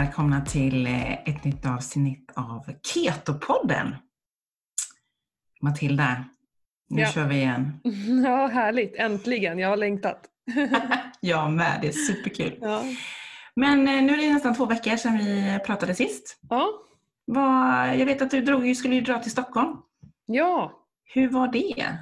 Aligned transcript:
välkomna 0.00 0.40
till 0.44 0.86
eh, 0.86 1.12
ett 1.12 1.44
nytt 1.44 1.66
avsnitt 1.66 2.32
av 2.34 2.64
Keto-podden. 2.94 3.94
Matilda, 5.62 6.24
nu 6.88 7.02
Ja. 7.02 7.08
kör 7.12 7.24
vi 7.24 7.34
igen. 7.36 7.80
Ja, 8.24 8.46
härligt. 8.46 8.94
Äntligen. 8.96 9.58
Jag 9.58 9.68
har 9.68 9.76
längtat. 9.76 10.24
Jag 11.20 11.52
med, 11.52 11.78
det 11.82 11.88
är 11.88 11.92
superkul. 11.92 12.58
Ja. 12.60 12.82
Men 13.56 13.88
eh, 13.88 14.02
nu 14.02 14.12
är 14.12 14.16
det 14.16 14.32
nästan 14.34 14.54
två 14.54 14.66
veckor 14.66 14.96
sedan 14.96 15.18
vi 15.18 15.58
pratade 15.66 15.94
sist. 15.94 16.38
Ja. 16.50 16.68
Vad, 17.24 17.96
jag 17.98 18.06
vet 18.06 18.22
att 18.22 18.30
du 18.30 18.40
drog, 18.40 18.76
skulle 18.76 18.94
ju 18.94 19.00
dra 19.00 19.18
till 19.18 19.30
Stockholm. 19.32 19.76
ja. 20.26 20.72
Hur 21.14 21.28
var 21.28 21.48
det? 21.48 21.98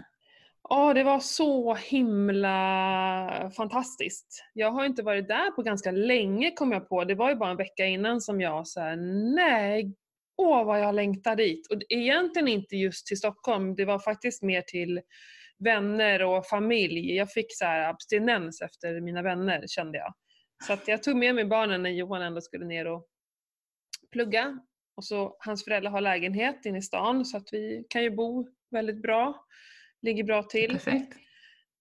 Ja, 0.68 0.95
det 0.95 1.04
var 1.04 1.20
så 1.20 1.74
himla 1.74 3.50
fantastiskt. 3.56 4.45
Jag 4.52 4.70
har 4.70 4.84
inte 4.84 5.02
varit 5.02 5.28
där 5.28 5.50
på 5.50 5.62
ganska 5.62 5.90
länge 5.90 6.50
kom 6.50 6.73
jag 6.73 6.88
på. 6.88 7.04
Det 7.04 7.14
var 7.14 7.30
ju 7.30 7.37
bara 7.37 7.50
en 7.50 7.56
vecka 7.56 7.87
innan 7.87 8.20
som 8.20 8.40
jag 8.40 8.66
sa 8.66 8.96
nej, 9.34 9.95
åh 10.37 10.64
vad 10.64 10.80
jag 10.80 10.95
längtar 10.95 11.37
dit. 11.37 11.66
Och 11.70 11.82
egentligen 11.88 12.48
inte 12.48 12.77
just 12.77 13.06
till 13.06 13.18
Stockholm, 13.18 13.74
det 13.74 13.84
var 13.84 13.98
faktiskt 13.98 14.42
mer 14.42 14.62
till 14.62 15.00
vänner 15.59 16.23
och 16.23 16.46
familj. 16.46 17.16
Jag 17.16 17.32
fick 17.32 17.56
så 17.56 17.65
här 17.65 17.88
abstinens 17.88 18.60
efter 18.60 19.01
mina 19.01 19.23
vänner 19.23 19.65
kände 19.66 19.98
jag. 19.98 20.15
Så 20.66 20.73
att 20.73 20.88
jag 20.88 21.02
tog 21.02 21.16
med 21.16 21.34
mig 21.34 21.45
barnen 21.45 21.82
när 21.82 21.90
Johan 21.90 22.23
ändå 22.23 22.40
skulle 22.40 22.65
ner 22.66 22.87
och 22.87 23.06
plugga. 24.12 24.59
Och 24.96 25.04
så 25.04 25.37
hans 25.38 25.65
föräldrar 25.65 25.90
har 25.90 26.01
lägenhet 26.01 26.66
inne 26.66 26.78
i 26.78 26.82
stan 26.82 27.24
så 27.24 27.37
att 27.37 27.48
vi 27.52 27.87
kan 27.88 28.02
ju 28.02 28.10
bo 28.10 28.48
väldigt 28.70 29.02
bra. 29.02 29.45
Ligger 30.05 30.24
bra 30.24 30.43
till. 30.43 30.71
Perfekt. 30.71 31.16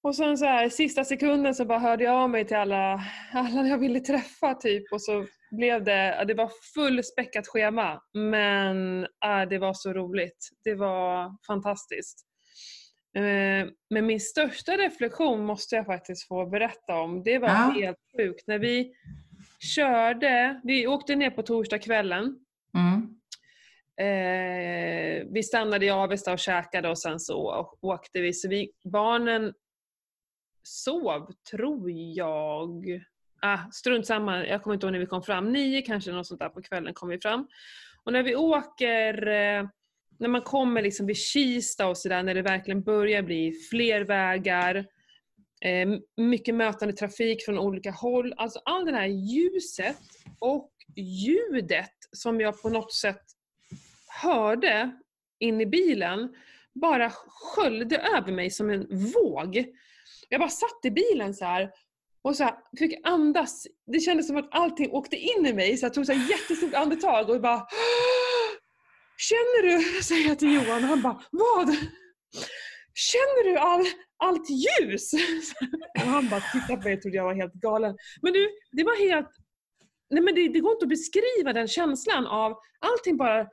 Och 0.03 0.15
sen 0.15 0.37
så 0.37 0.45
här, 0.45 0.69
sista 0.69 1.03
sekunden 1.03 1.55
så 1.55 1.65
bara 1.65 1.79
hörde 1.79 2.03
jag 2.03 2.15
av 2.15 2.29
mig 2.29 2.45
till 2.45 2.57
alla, 2.57 3.03
alla 3.33 3.67
jag 3.67 3.77
ville 3.77 3.99
träffa 3.99 4.53
typ 4.53 4.91
och 4.91 5.01
så 5.01 5.25
blev 5.51 5.83
det, 5.83 6.23
det 6.27 6.33
var 6.33 6.51
fullspäckat 6.73 7.47
schema 7.47 8.01
men 8.13 9.03
äh, 9.03 9.49
det 9.49 9.57
var 9.57 9.73
så 9.73 9.93
roligt. 9.93 10.49
Det 10.63 10.75
var 10.75 11.37
fantastiskt. 11.47 12.25
Eh, 13.17 13.67
Men 13.89 14.05
min 14.05 14.19
största 14.19 14.77
reflektion 14.77 15.45
måste 15.45 15.75
jag 15.75 15.85
faktiskt 15.85 16.27
få 16.27 16.45
berätta 16.45 16.95
om. 17.01 17.23
Det 17.23 17.39
var 17.39 17.49
Ja. 17.49 17.73
helt 17.81 17.97
sjukt. 18.17 18.47
När 18.47 18.59
vi 18.59 18.93
körde, 19.75 20.61
vi 20.63 20.87
åkte 20.87 21.15
ner 21.15 21.29
på 21.29 21.41
torsdagskvällen 21.43 22.39
Mm. 22.77 23.07
Eh, 23.97 25.27
vi 25.29 25.43
stannade 25.43 25.85
i 25.85 25.89
Avesta 25.89 26.33
och 26.33 26.39
käkade 26.39 26.89
och 26.89 26.99
sen 26.99 27.19
så 27.19 27.67
åkte 27.81 28.21
vi. 28.21 28.33
Så 28.33 28.49
vi, 28.49 28.71
barnen 28.83 29.53
sov, 30.63 31.31
tror 31.51 31.91
jag. 31.91 33.03
Ah, 33.41 33.59
strunt 33.71 34.07
samma, 34.07 34.47
jag 34.47 34.63
kommer 34.63 34.73
inte 34.73 34.85
ihåg 34.85 34.91
när 34.91 34.99
vi 34.99 35.05
kom 35.05 35.23
fram. 35.23 35.51
Nio 35.51 35.81
kanske, 35.81 36.11
något 36.11 36.27
sånt 36.27 36.39
där 36.39 36.49
på 36.49 36.61
kvällen 36.61 36.93
kom 36.93 37.09
vi 37.09 37.19
fram. 37.19 37.47
Och 38.03 38.13
när 38.13 38.23
vi 38.23 38.35
åker, 38.35 39.27
eh, 39.27 39.67
när 40.19 40.27
man 40.27 40.41
kommer 40.41 40.81
liksom 40.81 41.05
vid 41.05 41.17
Kista 41.17 41.87
och 41.87 41.97
sådär, 41.97 42.23
när 42.23 42.33
det 42.35 42.41
verkligen 42.41 42.83
börjar 42.83 43.21
bli 43.21 43.53
fler 43.69 44.01
vägar, 44.01 44.75
eh, 45.61 45.89
mycket 46.17 46.55
mötande 46.55 46.93
trafik 46.93 47.45
från 47.45 47.59
olika 47.59 47.91
håll. 47.91 48.33
Alltså 48.37 48.59
all 48.65 48.85
det 48.85 48.91
här 48.91 49.07
ljuset 49.07 49.97
och 50.39 50.71
ljudet 50.95 51.93
som 52.11 52.41
jag 52.41 52.61
på 52.61 52.69
något 52.69 52.93
sätt 52.93 53.21
hörde 54.23 54.91
in 55.39 55.61
i 55.61 55.65
bilen 55.65 56.35
bara 56.81 57.11
sköljde 57.27 57.97
över 57.97 58.31
mig 58.31 58.49
som 58.49 58.69
en 58.69 58.87
våg. 59.13 59.65
Jag 60.29 60.39
bara 60.39 60.49
satt 60.49 60.85
i 60.85 60.91
bilen 60.91 61.33
så 61.33 61.45
här 61.45 61.71
och 62.21 62.35
så 62.35 62.43
här, 62.43 62.55
fick 62.77 62.99
andas. 63.03 63.67
Det 63.87 63.99
kändes 63.99 64.27
som 64.27 64.37
att 64.37 64.47
allting 64.51 64.91
åkte 64.91 65.15
in 65.15 65.45
i 65.45 65.53
mig 65.53 65.77
så 65.77 65.85
jag 65.85 65.93
tog 65.93 66.09
ett 66.09 66.29
jättestort 66.29 66.73
andetag 66.73 67.29
och 67.29 67.41
bara 67.41 67.67
Känner 69.17 69.63
du? 69.63 70.01
säger 70.03 70.27
jag 70.27 70.39
till 70.39 70.53
Johan 70.53 70.83
och 70.83 70.89
han 70.89 71.01
bara 71.01 71.23
Vad? 71.31 71.75
Känner 72.95 73.43
du 73.43 73.57
all, 73.57 73.85
allt 74.17 74.49
ljus? 74.49 75.11
Och 75.95 76.07
han 76.07 76.29
bara 76.29 76.41
tittade 76.41 76.77
på 76.77 76.83
mig 76.83 76.93
och 76.93 77.01
trodde 77.01 77.17
jag 77.17 77.23
var 77.23 77.33
helt 77.33 77.53
galen. 77.53 77.97
Men 78.21 78.33
du, 78.33 78.49
det 78.71 78.83
var 78.83 79.09
helt 79.09 79.29
Nej 80.09 80.23
men 80.23 80.35
det, 80.35 80.47
det 80.47 80.59
går 80.59 80.71
inte 80.71 80.85
att 80.85 80.89
beskriva 80.89 81.53
den 81.53 81.67
känslan 81.67 82.27
av 82.27 82.57
allting 82.79 83.17
bara 83.17 83.47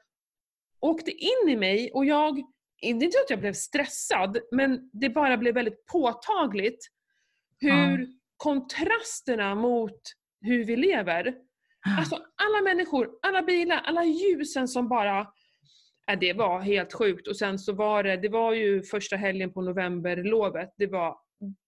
åkte 0.81 1.11
in 1.11 1.49
i 1.49 1.57
mig 1.57 1.91
och 1.93 2.05
jag, 2.05 2.43
inte 2.83 3.07
att 3.07 3.31
jag 3.31 3.41
blev 3.41 3.53
stressad, 3.53 4.39
men 4.53 4.91
det 4.93 5.11
bara 5.11 5.37
blev 5.37 5.55
väldigt 5.55 5.87
påtagligt 5.87 6.89
hur 7.61 8.09
kontrasterna 8.37 9.55
mot 9.55 10.01
hur 10.41 10.65
vi 10.65 10.77
lever, 10.77 11.35
alltså 11.99 12.15
alla 12.15 12.63
människor, 12.65 13.11
alla 13.23 13.43
bilar, 13.43 13.77
alla 13.77 14.05
ljusen 14.05 14.69
som 14.69 14.89
bara 14.89 15.27
Ja, 16.11 16.17
det 16.17 16.33
var 16.33 16.61
helt 16.61 16.93
sjukt. 16.93 17.29
Och 17.29 17.37
sen 17.37 17.59
så 17.59 17.73
var 17.73 18.03
det, 18.03 18.17
det 18.17 18.29
var 18.29 18.53
ju 18.53 18.83
första 18.83 19.17
helgen 19.17 19.53
på 19.53 19.63
novemberlovet. 19.63 20.75
Det 20.77 20.87
var 20.87 21.17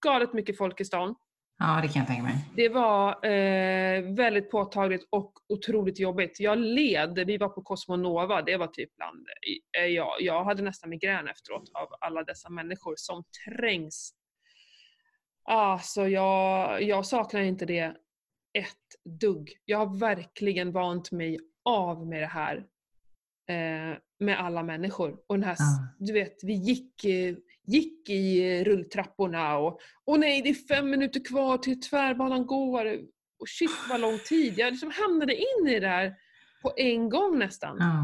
galet 0.05 0.33
mycket 0.33 0.57
folk 0.57 0.81
i 0.81 0.85
stan. 0.85 1.15
Ja, 1.57 1.79
det 1.81 1.87
kan 1.87 1.99
jag 1.99 2.07
tänka 2.07 2.23
mig. 2.23 2.35
Det 2.55 2.69
var 2.69 3.25
eh, 3.25 4.01
väldigt 4.15 4.51
påtagligt 4.51 5.07
och 5.09 5.33
otroligt 5.49 5.99
jobbigt. 5.99 6.39
Jag 6.39 6.57
led, 6.57 7.23
vi 7.27 7.37
var 7.37 7.49
på 7.49 7.61
Cosmonova, 7.61 8.41
det 8.41 8.57
var 8.57 8.67
typ 8.67 8.95
bland, 8.95 9.27
eh, 9.77 9.85
jag, 9.85 10.15
jag 10.19 10.43
hade 10.43 10.63
nästan 10.63 10.89
migrän 10.89 11.27
efteråt 11.27 11.71
av 11.73 11.87
alla 12.01 12.23
dessa 12.23 12.49
människor 12.49 12.93
som 12.97 13.23
trängs. 13.45 14.13
Alltså 15.49 16.07
jag, 16.07 16.83
jag 16.83 17.05
saknar 17.05 17.41
inte 17.41 17.65
det 17.65 17.95
ett 18.53 19.19
dugg. 19.21 19.51
Jag 19.65 19.77
har 19.77 19.99
verkligen 19.99 20.71
vant 20.71 21.11
mig 21.11 21.39
av 21.65 22.07
med 22.07 22.21
det 22.21 22.27
här. 22.27 22.57
Eh, 23.49 23.97
med 24.19 24.39
alla 24.39 24.63
människor. 24.63 25.17
Och 25.27 25.35
den 25.35 25.43
här, 25.43 25.55
Ja. 25.59 25.87
du 25.99 26.13
vet, 26.13 26.43
vi 26.43 26.53
gick, 26.53 27.05
eh, 27.05 27.35
gick 27.67 28.09
i 28.09 28.57
eh, 28.59 28.63
rulltrapporna 28.63 29.57
och 29.57 29.79
Åh 30.05 30.19
nej, 30.19 30.41
det 30.41 30.49
är 30.49 30.67
fem 30.67 30.89
minuter 30.89 31.25
kvar 31.25 31.57
till 31.57 31.81
tvärbanan 31.81 32.45
går. 32.45 32.85
Och 33.39 33.49
shit 33.49 33.71
vad 33.89 34.01
lång 34.01 34.19
tid. 34.19 34.53
Jag 34.57 34.71
liksom 34.71 34.91
hamnade 34.91 35.35
in 35.35 35.67
i 35.67 35.73
det 35.73 35.79
där 35.79 36.13
på 36.61 36.73
en 36.77 37.09
gång 37.09 37.39
nästan. 37.39 37.77
Ja. 37.79 38.03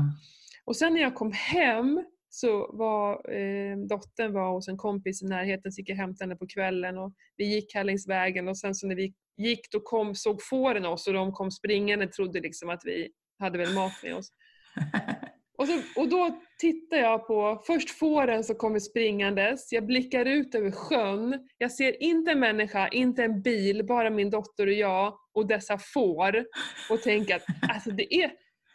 Och 0.65 0.75
sen 0.75 0.93
när 0.93 1.01
jag 1.01 1.15
kom 1.15 1.31
hem 1.31 2.05
så 2.29 2.71
var 2.73 3.31
eh, 3.33 3.77
dottern 3.77 4.33
var 4.33 4.51
hos 4.51 4.67
en 4.67 4.77
kompis 4.77 5.21
i 5.21 5.25
närheten, 5.25 5.71
så 5.71 5.81
gick 5.81 5.89
jag 5.89 5.95
och 5.95 6.01
hämtade 6.01 6.23
henne 6.23 6.35
på 6.35 6.47
kvällen 6.47 6.97
och 6.97 7.13
vi 7.37 7.45
gick 7.45 7.75
här 7.75 7.83
längs 7.83 8.07
vägen 8.07 8.47
och 8.47 8.57
sen 8.57 8.75
så 8.75 8.87
när 8.87 8.95
vi 8.95 9.13
gick 9.37 9.71
då 9.71 9.79
kom, 9.79 10.15
såg 10.15 10.43
fåren 10.43 10.85
oss 10.85 11.07
och 11.07 11.13
de 11.13 11.33
kom 11.33 11.51
springande 11.51 12.05
och 12.05 12.11
trodde 12.11 12.39
liksom 12.39 12.69
att 12.69 12.81
vi 12.85 13.09
hade 13.39 13.57
väl 13.57 13.73
mat 13.73 13.93
med 14.03 14.15
oss. 14.15 14.29
Och, 15.59 15.67
så, 15.67 16.01
och 16.01 16.09
då 16.09 16.41
tittar 16.57 16.97
jag 16.97 17.27
på 17.27 17.63
först 17.67 17.89
fåren 17.89 18.43
som 18.43 18.55
kommer 18.55 18.79
springandes, 18.79 19.71
jag 19.71 19.85
blickar 19.85 20.25
ut 20.25 20.55
över 20.55 20.71
sjön, 20.71 21.47
jag 21.57 21.71
ser 21.71 22.03
inte 22.03 22.31
en 22.31 22.39
människa, 22.39 22.87
inte 22.87 23.23
en 23.23 23.41
bil, 23.41 23.85
bara 23.85 24.09
min 24.09 24.29
dotter 24.29 24.67
och 24.67 24.73
jag 24.73 25.13
och 25.33 25.47
dessa 25.47 25.77
får 25.77 26.45
och 26.89 27.01
tänker 27.01 27.35
att 27.35 27.43
alltså 27.73 27.91
det 27.91 28.15
är 28.15 28.31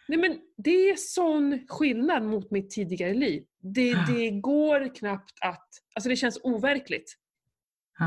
Nej 0.08 0.18
men 0.18 0.38
det 0.56 0.90
är 0.90 0.96
sån 0.96 1.66
skillnad 1.68 2.22
mot 2.22 2.50
mitt 2.50 2.70
tidigare 2.70 3.14
liv. 3.14 3.44
Det, 3.60 3.94
det 4.08 4.30
går 4.30 4.94
knappt 4.94 5.32
att... 5.40 5.68
Alltså 5.94 6.08
det 6.08 6.16
känns 6.16 6.40
overkligt. 6.42 7.14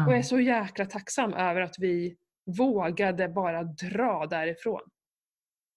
Och 0.05 0.13
jag 0.13 0.19
är 0.19 0.23
så 0.23 0.39
jäkla 0.39 0.85
tacksam 0.85 1.33
över 1.33 1.61
att 1.61 1.75
vi 1.79 2.15
vågade 2.57 3.29
bara 3.29 3.63
dra 3.63 4.25
därifrån. 4.25 4.81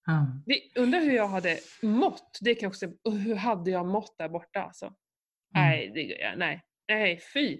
Ja. 0.05 0.41
Vi 0.45 0.71
undrar 0.75 0.99
hur 0.99 1.13
jag 1.13 1.27
hade 1.27 1.59
mått. 1.81 2.39
Det 2.41 2.55
kan 2.55 2.69
också 2.69 2.85
Hur 3.03 3.35
hade 3.35 3.71
jag 3.71 3.87
mått 3.87 4.15
där 4.17 4.29
borta 4.29 4.63
alltså? 4.63 4.93
Nej, 5.53 5.91
det, 5.95 6.35
nej, 6.37 6.61
nej, 6.87 7.19
fy. 7.33 7.57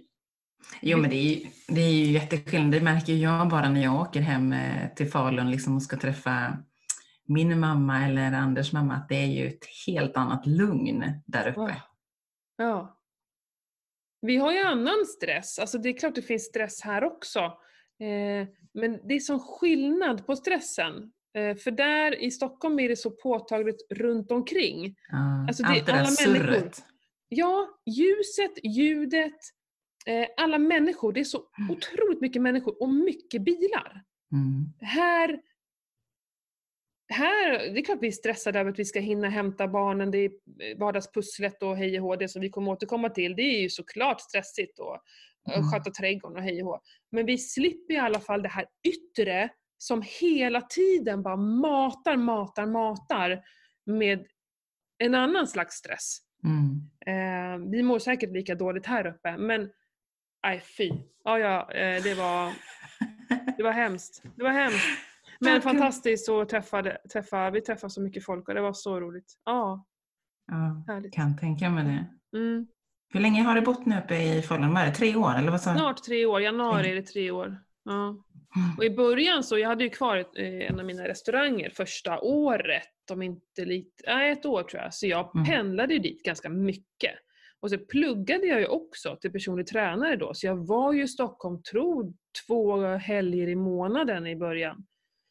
Jo 0.81 0.97
men 0.97 1.09
det 1.09 1.15
är, 1.15 1.23
ju, 1.23 1.45
det 1.67 1.81
är 1.81 1.91
ju 1.91 2.11
jätteskillnad. 2.11 2.71
Det 2.71 2.81
märker 2.81 3.13
jag 3.13 3.49
bara 3.49 3.69
när 3.69 3.83
jag 3.83 4.01
åker 4.01 4.21
hem 4.21 4.53
eh, 4.53 4.93
till 4.95 5.11
Falun 5.11 5.51
liksom 5.51 5.75
och 5.75 5.83
ska 5.83 5.97
träffa 5.97 6.57
min 7.27 7.59
mamma 7.59 8.05
eller 8.05 8.31
Anders 8.31 8.73
mamma 8.73 8.93
att 8.93 9.09
det 9.09 9.15
är 9.15 9.27
ju 9.27 9.47
ett 9.47 9.65
helt 9.87 10.17
annat 10.17 10.45
lugn 10.45 11.03
där 11.25 11.47
uppe. 11.47 11.61
Ja. 11.61 11.75
Ja. 12.57 12.97
Vi 14.21 14.37
har 14.37 14.51
ju 14.51 14.59
annan 14.59 15.05
stress. 15.05 15.59
Alltså 15.59 15.77
det 15.77 15.89
är 15.89 15.97
klart 15.97 16.15
det 16.15 16.21
finns 16.21 16.45
stress 16.45 16.81
här 16.81 17.03
också. 17.03 17.39
Eh, 17.99 18.47
men 18.73 19.07
det 19.07 19.13
är 19.13 19.19
sån 19.19 19.39
skillnad 19.39 20.25
på 20.25 20.35
stressen. 20.35 21.11
Eh, 21.33 21.55
för 21.55 21.71
där 21.71 22.15
i 22.23 22.31
Stockholm 22.31 22.79
är 22.79 22.89
det 22.89 22.95
så 22.95 23.11
påtagligt 23.11 23.87
runt 23.89 24.31
omkring. 24.31 24.95
Ja. 25.11 25.45
Alltså, 25.47 25.63
det 25.63 25.69
är 25.69 25.73
Allt 25.75 25.85
det 25.85 25.91
där 25.91 25.99
alla 25.99 26.09
människor. 26.33 26.53
surret. 26.53 26.83
Ja, 27.29 27.67
ljuset, 27.85 28.65
ljudet, 28.65 29.39
eh, 30.05 30.27
alla 30.37 30.57
människor. 30.57 31.13
Det 31.13 31.19
är 31.19 31.23
så 31.23 31.43
otroligt 31.69 32.21
mycket 32.21 32.41
människor 32.41 32.81
och 32.81 32.89
mycket 32.89 33.41
bilar. 33.41 34.03
Mm. 34.31 34.65
Här, 34.81 35.39
här, 37.13 37.51
det 37.51 37.79
är 37.79 37.83
klart 37.83 37.97
vi 38.01 38.07
är 38.07 38.11
stressade 38.11 38.59
över 38.59 38.71
att 38.71 38.79
vi 38.79 38.85
ska 38.85 38.99
hinna 38.99 39.29
hämta 39.29 39.67
barnen, 39.67 40.11
det 40.11 40.17
är 40.17 40.31
vardagspusslet 40.79 41.63
och 41.63 41.77
hej 41.77 41.99
och 41.99 42.05
hå, 42.07 42.15
det 42.15 42.27
som 42.27 42.41
vi 42.41 42.49
kommer 42.49 42.71
återkomma 42.71 43.09
till, 43.09 43.35
det 43.35 43.41
är 43.41 43.61
ju 43.61 43.69
såklart 43.69 44.21
stressigt 44.21 44.79
och 44.79 44.97
Mm. 45.49 45.59
mm. 45.59 45.71
sköta 45.71 45.91
trädgården 45.91 46.37
och 46.37 46.43
hej 46.43 46.63
och 46.63 46.69
hå. 46.69 46.79
Men 47.11 47.25
vi 47.25 47.37
slipper 47.37 47.93
i 47.93 47.97
alla 47.97 48.19
fall 48.19 48.41
det 48.41 48.49
här 48.49 48.65
yttre 48.87 49.49
som 49.81 50.01
hela 50.21 50.61
tiden 50.61 51.23
bara 51.23 51.35
matar, 51.35 52.17
matar, 52.17 52.65
matar 52.65 53.43
med 53.85 54.25
en 54.97 55.15
annan 55.15 55.47
slags 55.47 55.75
stress. 55.75 56.17
Mm. 56.43 56.81
Eh, 57.05 57.69
vi 57.71 57.83
mår 57.83 57.99
säkert 57.99 58.31
lika 58.31 58.55
dåligt 58.55 58.85
här 58.85 59.05
uppe, 59.07 59.37
men 59.37 59.69
nej 60.45 60.59
fy. 60.77 60.91
Ja, 61.23 61.39
ja, 61.39 61.71
eh, 61.71 62.03
det 62.03 62.13
var, 62.15 62.53
det 63.57 63.63
var 63.63 63.71
hemskt. 63.71 64.23
Det 64.35 64.43
var 64.43 64.51
hemskt. 64.51 64.85
Men 65.39 65.53
Verkligen. 65.53 65.77
fantastiskt 65.77 66.29
att 66.29 66.49
träffa, 66.49 66.83
träffa, 67.13 67.49
vi 67.49 67.61
träffade 67.61 67.91
så 67.91 68.01
mycket 68.01 68.25
folk 68.25 68.47
och 68.47 68.53
det 68.55 68.61
var 68.61 68.73
så 68.73 68.99
roligt. 68.99 69.33
Ja, 69.45 69.85
Ja, 70.47 70.83
härligt. 70.93 71.13
kan 71.13 71.37
tänka 71.37 71.69
mig 71.69 71.83
det. 71.83 72.37
Mm. 72.37 72.67
Hur 73.13 73.19
länge 73.19 73.43
har 73.43 73.55
du 73.55 73.61
bott 73.61 73.85
nu 73.85 73.97
uppe 73.97 74.15
i 74.15 74.41
Falun? 74.41 74.93
Tre 74.93 75.15
år 75.15 75.35
eller 75.37 75.51
vad 75.51 75.61
sa? 75.61 75.73
Snart 75.75 76.03
tre 76.03 76.25
år, 76.25 76.41
januari 76.41 76.91
är 76.91 76.95
det 76.95 77.01
tre 77.01 77.31
år. 77.31 77.57
Ja. 77.83 78.07
Mm. 78.55 78.77
Och 78.77 78.83
i 78.83 78.89
början 78.89 79.43
så, 79.43 79.57
jag 79.57 79.69
hade 79.69 79.83
ju 79.83 79.89
kvar 79.89 80.17
eh, 80.17 80.69
en 80.69 80.79
av 80.79 80.85
mina 80.85 81.07
restauranger 81.07 81.69
första 81.69 82.19
året, 82.19 83.11
om 83.11 83.21
inte 83.21 83.65
lite, 83.65 84.03
nej 84.07 84.31
ett 84.31 84.45
år 84.45 84.63
tror 84.63 84.81
jag. 84.81 84.93
Så 84.93 85.07
jag 85.07 85.35
Mm. 85.35 85.45
pendlade 85.47 85.93
ju 85.93 85.99
dit 85.99 86.23
ganska 86.23 86.49
mycket. 86.49 87.15
Och 87.59 87.69
så 87.69 87.77
pluggade 87.77 88.45
jag 88.47 88.59
ju 88.59 88.65
också 88.67 89.17
till 89.21 89.31
personlig 89.31 89.67
tränare 89.67 90.15
då, 90.15 90.33
så 90.33 90.47
jag 90.47 90.67
var 90.67 90.93
ju 90.93 91.03
i 91.03 91.07
Stockholm, 91.07 91.63
tror 91.63 92.13
två 92.47 92.81
helger 92.85 93.47
i 93.47 93.55
månaden 93.55 94.27
i 94.27 94.35
början. 94.35 94.85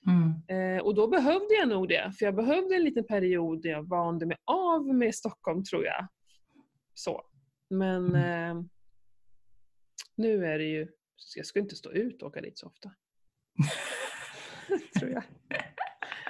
Mm. 0.06 0.76
Eh, 0.76 0.82
och 0.82 0.94
då 0.94 1.08
behövde 1.08 1.54
jag 1.54 1.68
nog 1.68 1.88
det, 1.88 2.12
för 2.18 2.24
jag 2.26 2.34
behövde 2.34 2.74
en 2.74 2.84
liten 2.84 3.06
period 3.06 3.62
där 3.62 3.70
jag 3.70 3.88
vande 3.88 4.26
mig 4.26 4.36
av 4.44 4.86
med 4.94 5.14
Stockholm 5.14 5.64
tror 5.64 5.84
jag. 5.84 6.08
Så. 6.94 7.22
Men 7.70 8.14
eh, 8.14 8.54
nu 10.16 10.46
är 10.46 10.58
det 10.58 10.64
ju, 10.64 10.88
jag 11.36 11.46
ska 11.46 11.58
inte 11.58 11.76
stå 11.76 11.90
ut 11.92 12.22
och 12.22 12.28
åka 12.28 12.40
dit 12.40 12.58
så 12.58 12.66
ofta. 12.66 12.90
tror 14.98 15.10
jag. 15.10 15.22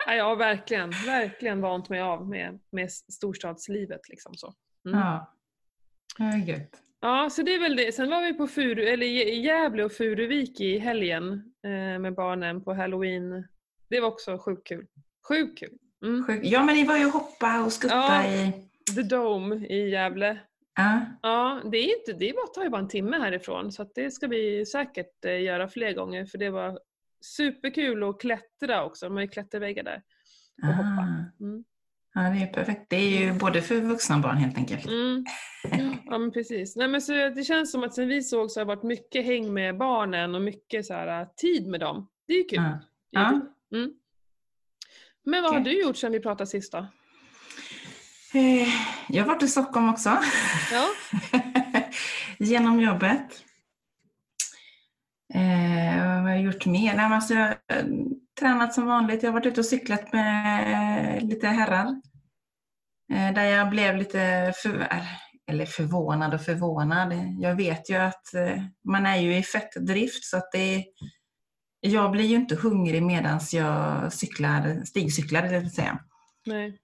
Ja, 0.07 0.15
jag 0.15 0.25
har 0.25 0.37
verkligen, 0.37 0.91
verkligen 0.91 1.61
vant 1.61 1.89
mig 1.89 2.01
av 2.01 2.29
med, 2.29 2.59
med 2.71 2.93
storstadslivet. 2.93 4.09
Liksom 4.09 4.35
så. 4.35 4.55
Mm. 4.89 4.99
Ja. 4.99 5.35
Ja, 6.19 6.37
gött. 6.37 6.83
Ja, 7.01 7.31
så 7.31 7.43
det 7.43 7.55
är 7.55 7.61
väl 7.61 7.77
det. 7.77 7.95
Sen 7.95 8.11
var 8.11 8.23
vi 8.23 8.35
på 8.35 8.47
Furu, 8.47 8.89
eller 8.89 9.07
i 9.07 9.41
Gävle 9.41 9.85
och 9.85 9.93
Furuvik 9.93 10.61
i 10.61 10.79
helgen 10.79 11.53
eh, 11.65 11.99
med 11.99 12.15
barnen 12.15 12.65
på 12.65 12.75
halloween. 12.75 13.49
Det 13.89 14.01
var 14.01 14.09
också 14.09 14.39
sjukt 14.39 14.67
kul. 14.67 14.87
Sjukt 15.29 15.59
kul. 15.59 15.79
Mm. 16.05 16.41
Ja, 16.43 16.65
men 16.65 16.75
ni 16.75 16.85
var 16.85 16.97
ju 16.97 17.05
hoppa 17.05 17.65
och 17.65 17.73
skutta 17.73 17.95
Ja. 17.95 18.27
i... 18.27 18.53
The 18.95 19.03
Dome 19.03 19.67
i 19.67 19.91
Gävle. 19.91 20.39
Ja. 20.77 21.01
Ja, 21.23 21.63
det, 21.71 21.79
är 21.79 21.99
inte, 21.99 22.13
det 22.13 22.33
var- 22.33 22.55
tar 22.55 22.63
ju 22.65 22.71
bara 22.71 22.81
en 22.81 22.89
timme 22.89 23.19
härifrån 23.19 23.73
så 23.73 23.91
det 23.95 24.11
ska 24.11 24.27
vi 24.27 24.67
säkert 24.67 25.25
eh, 25.25 25.43
göra 25.43 25.69
fler 25.69 25.93
gånger 25.93 26.27
för 26.27 26.39
det 26.39 26.51
var 26.51 26.79
superkul 27.37 28.03
att 28.03 28.21
klättra 28.21 28.85
också. 28.85 29.07
De 29.07 29.15
har 29.15 29.23
ju 29.23 29.29
klätterväggar 29.29 29.83
där. 29.85 30.03
Och 30.63 30.69
hoppa. 30.69 30.89
Ah. 31.41 31.45
Mm. 31.45 31.65
Ja, 32.15 32.21
det 32.21 32.43
är 32.43 32.47
perfekt. 32.53 32.87
Det 32.91 32.97
är 32.97 33.21
ju 33.21 33.33
både 33.33 33.63
för 33.63 33.81
vuxna 33.81 34.17
och 34.17 34.23
barn 34.23 34.37
helt 34.37 34.57
enkelt. 34.57 34.87
Mm. 34.87 35.25
Ja 36.07 36.19
men 36.19 36.31
precis. 36.31 36.77
Nej, 36.77 36.89
men 36.89 37.03
så 37.03 37.13
det 37.13 37.45
känns 37.45 37.73
som 37.73 37.83
att 37.85 37.95
sen 37.95 38.09
vi 38.09 38.23
såg 38.23 38.51
så 38.51 38.61
har 38.61 38.65
det 38.65 38.69
varit 38.75 38.83
mycket 38.83 39.25
häng 39.25 39.53
med 39.55 39.77
barnen 39.79 40.35
och 40.35 40.43
mycket 40.43 40.87
så 40.87 40.95
här, 40.95 41.27
tid 41.37 41.67
med 41.67 41.81
dem. 41.81 42.09
Det 42.27 42.33
är 42.33 42.39
ju 42.39 42.45
kul. 42.45 42.59
Ja. 43.11 43.21
Är 43.21 43.25
Ja. 43.25 43.41
kul. 43.71 43.79
Mm. 43.81 43.95
Men 45.23 45.43
vad 45.43 45.53
har 45.53 45.61
Okej. 45.61 45.75
du 45.75 45.83
gjort 45.83 45.97
sen 45.97 46.13
vi 46.13 46.21
pratade 46.21 46.47
sist 46.51 46.73
då? 46.73 46.87
Eh, 48.35 48.69
Jag 49.09 49.23
har 49.25 49.29
varit 49.29 49.43
i 49.43 49.49
Stockholm 49.49 49.89
också. 49.89 50.19
Ja. 50.73 50.87
Genom 52.39 52.81
jobbet. 52.81 53.45
Eh, 55.35 56.07
vad 56.07 56.23
har 56.23 56.31
jag 56.31 56.43
gjort 56.43 56.67
mer? 56.67 56.97
Nej, 56.97 57.05
alltså, 57.05 57.35
jag 57.35 57.41
har 57.47 57.51
eh, 57.51 57.85
tränat 58.41 58.75
som 58.75 58.87
vanligt. 58.87 59.23
Jag 59.23 59.31
har 59.31 59.35
varit 59.41 59.47
ute 59.47 59.61
och 59.61 59.67
cyklat 59.67 60.13
med 60.13 61.23
lite 61.23 61.47
herrar. 61.49 61.87
Eh, 63.13 63.35
där 63.35 63.45
jag 63.45 63.71
blev 63.71 63.97
lite 63.97 64.53
för, 64.63 64.89
eller 65.51 65.67
förvånad 65.67 66.35
och 66.35 66.43
förvånad. 66.43 67.13
Jag 67.39 67.55
vet 67.55 67.91
ju 67.91 67.97
att 67.97 68.35
eh, 68.35 68.63
man 68.85 69.07
är 69.07 69.17
ju 69.17 69.37
i 69.37 69.43
fettdrift 69.43 70.25
så 70.25 70.37
att 70.37 70.53
det 70.53 70.85
jag 71.81 72.11
blir 72.11 72.25
ju 72.25 72.37
inte 72.37 72.55
hungrig 72.57 73.03
medan 73.03 73.41
jag 73.53 74.13
cyklar, 74.13 74.85
stigcyklar 74.85 75.43
det 75.43 75.59
vill 75.59 75.75
säga. 75.75 75.99
Nej. 76.47 76.79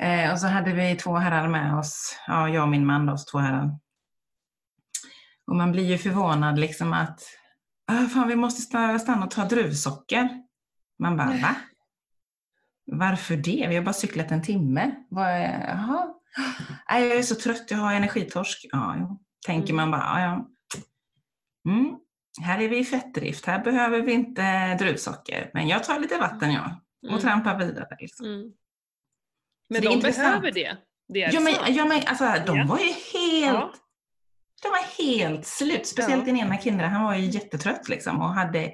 Eh, 0.00 0.32
och 0.32 0.38
så 0.38 0.46
hade 0.46 0.72
vi 0.72 0.96
två 0.96 1.14
herrar 1.16 1.48
med 1.48 1.74
oss, 1.78 2.16
ja, 2.26 2.48
jag 2.48 2.62
och 2.62 2.68
min 2.68 2.86
man, 2.86 3.06
då, 3.06 3.16
två 3.32 3.38
herrar. 3.38 3.78
Och 5.46 5.56
man 5.56 5.72
blir 5.72 5.84
ju 5.84 5.98
förvånad 5.98 6.58
liksom 6.58 6.92
att, 6.92 7.20
ah, 7.92 8.06
fan 8.06 8.28
vi 8.28 8.36
måste 8.36 8.62
stanna, 8.98 9.24
och 9.24 9.30
ta 9.30 9.44
druvsocker. 9.44 10.28
Man 10.98 11.16
bara, 11.16 11.26
va? 11.26 11.54
Varför 12.86 13.36
det? 13.36 13.66
Vi 13.68 13.76
har 13.76 13.82
bara 13.82 13.92
cyklat 13.92 14.30
en 14.30 14.42
timme. 14.42 14.94
Jaha. 15.10 16.14
Jag 16.88 17.00
är 17.16 17.22
så 17.22 17.34
trött, 17.34 17.70
jag 17.70 17.78
har 17.78 17.92
energitorsk. 17.94 18.66
Ja, 18.72 18.96
jo. 18.98 19.20
Tänker 19.46 19.72
Mm. 19.72 19.76
man 19.76 19.90
bara, 20.00 20.20
ja, 20.20 20.20
ja. 20.20 20.48
Mm. 21.72 21.96
Här 22.42 22.58
är 22.60 22.68
vi 22.68 22.78
i 22.78 22.84
fettdrift, 22.84 23.46
här 23.46 23.64
behöver 23.64 24.00
vi 24.02 24.12
inte 24.12 24.74
druvsocker. 24.74 25.50
Men 25.54 25.68
jag 25.68 25.84
tar 25.84 26.00
lite 26.00 26.18
vatten 26.18 26.52
jag 26.52 26.70
och 27.02 27.08
Mm. 27.08 27.20
trampar 27.20 27.58
vidare. 27.58 27.96
Liksom. 28.00 28.26
Mm. 28.26 28.52
Men 29.68 29.82
de 29.82 30.00
behöver 30.00 30.52
det. 30.52 30.76
Det 31.08 31.18
Ja 31.18 31.40
men, 31.40 31.74
ja, 31.74 31.84
men 31.84 32.02
alltså, 32.06 32.24
de 32.46 32.56
Ja. 32.56 32.66
var 32.68 32.78
ju 32.78 32.92
helt, 33.12 33.72
de 34.62 34.68
var 34.68 35.04
helt 35.04 35.46
slut. 35.46 35.86
Speciellt 35.86 36.24
den 36.24 36.36
ena 36.36 36.56
killen, 36.56 36.80
han 36.90 37.04
var 37.04 37.14
ju 37.14 37.24
jättetrött 37.26 37.88
liksom 37.88 38.20
och 38.22 38.28
hade 38.34 38.72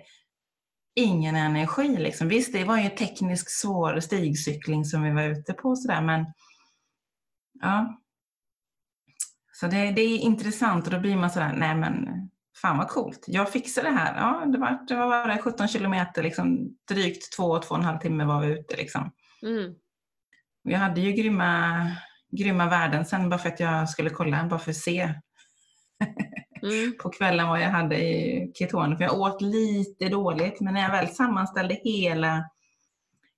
ingen 0.96 1.37
energi. 1.37 1.96
Liksom. 1.96 2.29
Visst, 2.29 2.52
det 2.52 2.64
var 2.64 2.76
ju 2.76 2.82
en 2.85 2.96
teknisk 2.96 3.50
svår 3.50 4.00
stigcykling 4.00 4.85
som 4.85 5.02
vi 5.02 5.11
var 5.11 5.23
ute 5.23 5.52
på 5.52 5.76
sådär, 5.76 6.02
men 6.02 6.26
ja. 7.61 8.00
Så 9.52 9.67
det, 9.67 9.91
det 9.91 10.00
är 10.00 10.19
intressant 10.19 10.87
och 10.87 10.93
då 10.93 11.00
blir 11.00 11.17
man 11.17 11.31
sådär, 11.31 11.52
nej 11.56 11.75
men 11.75 12.08
fan 12.62 12.79
vad 12.79 12.88
coolt. 12.88 13.25
Jag 13.26 13.52
fixar 13.52 13.82
det 13.82 13.91
här. 13.91 14.17
Ja, 14.17 14.46
det 14.46 14.58
var, 14.58 14.87
det 14.88 14.96
var 14.96 15.08
bara 15.08 15.38
17 15.38 15.69
kilometer, 15.69 16.23
liksom, 16.23 16.76
drygt 16.88 17.37
två, 17.37 17.58
två 17.58 17.70
och 17.75 17.79
en 17.79 17.85
halv 17.85 17.99
timme 17.99 18.25
var 18.25 18.41
vi 18.41 18.52
ute 18.52 18.76
liksom. 18.76 19.12
Mm. 19.43 19.75
Jag 20.64 20.78
hade 20.78 21.00
ju 21.00 21.12
grymma, 21.12 21.81
grymma 22.31 22.66
värden 22.66 23.05
sen 23.05 23.31
bara 23.31 23.39
för 23.39 23.48
att 23.48 23.60
jag 23.60 23.89
skulle 23.89 24.10
kolla, 24.10 24.46
bara 24.46 24.58
för 24.58 24.70
att 24.70 24.77
se 24.77 25.15
Mm. 26.62 26.93
på 27.03 27.08
kvällen 27.08 27.48
vad 27.48 27.60
jag 27.60 27.70
hade 27.70 27.96
i 27.96 28.50
ketoner. 28.55 28.96
För 28.96 29.05
jag 29.05 29.20
åt 29.20 29.43
lite 29.43 30.08
dåligt, 30.08 30.60
men 30.60 30.74
när 30.74 30.82
jag 30.82 30.91
väl 30.91 31.08
sammanställde 31.08 31.74
hela, 31.84 32.50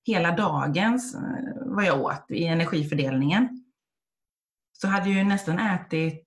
hela 0.06 0.36
dagens, 0.36 1.14
eh, 1.14 1.20
vad 1.66 1.84
jag 1.84 2.00
åt 2.00 2.30
i 2.30 2.44
energifördelningen, 2.44 3.64
så 4.72 4.88
hade 4.88 5.08
jag 5.10 5.18
ju 5.18 5.24
nästan 5.24 5.58
ätit 5.58 6.26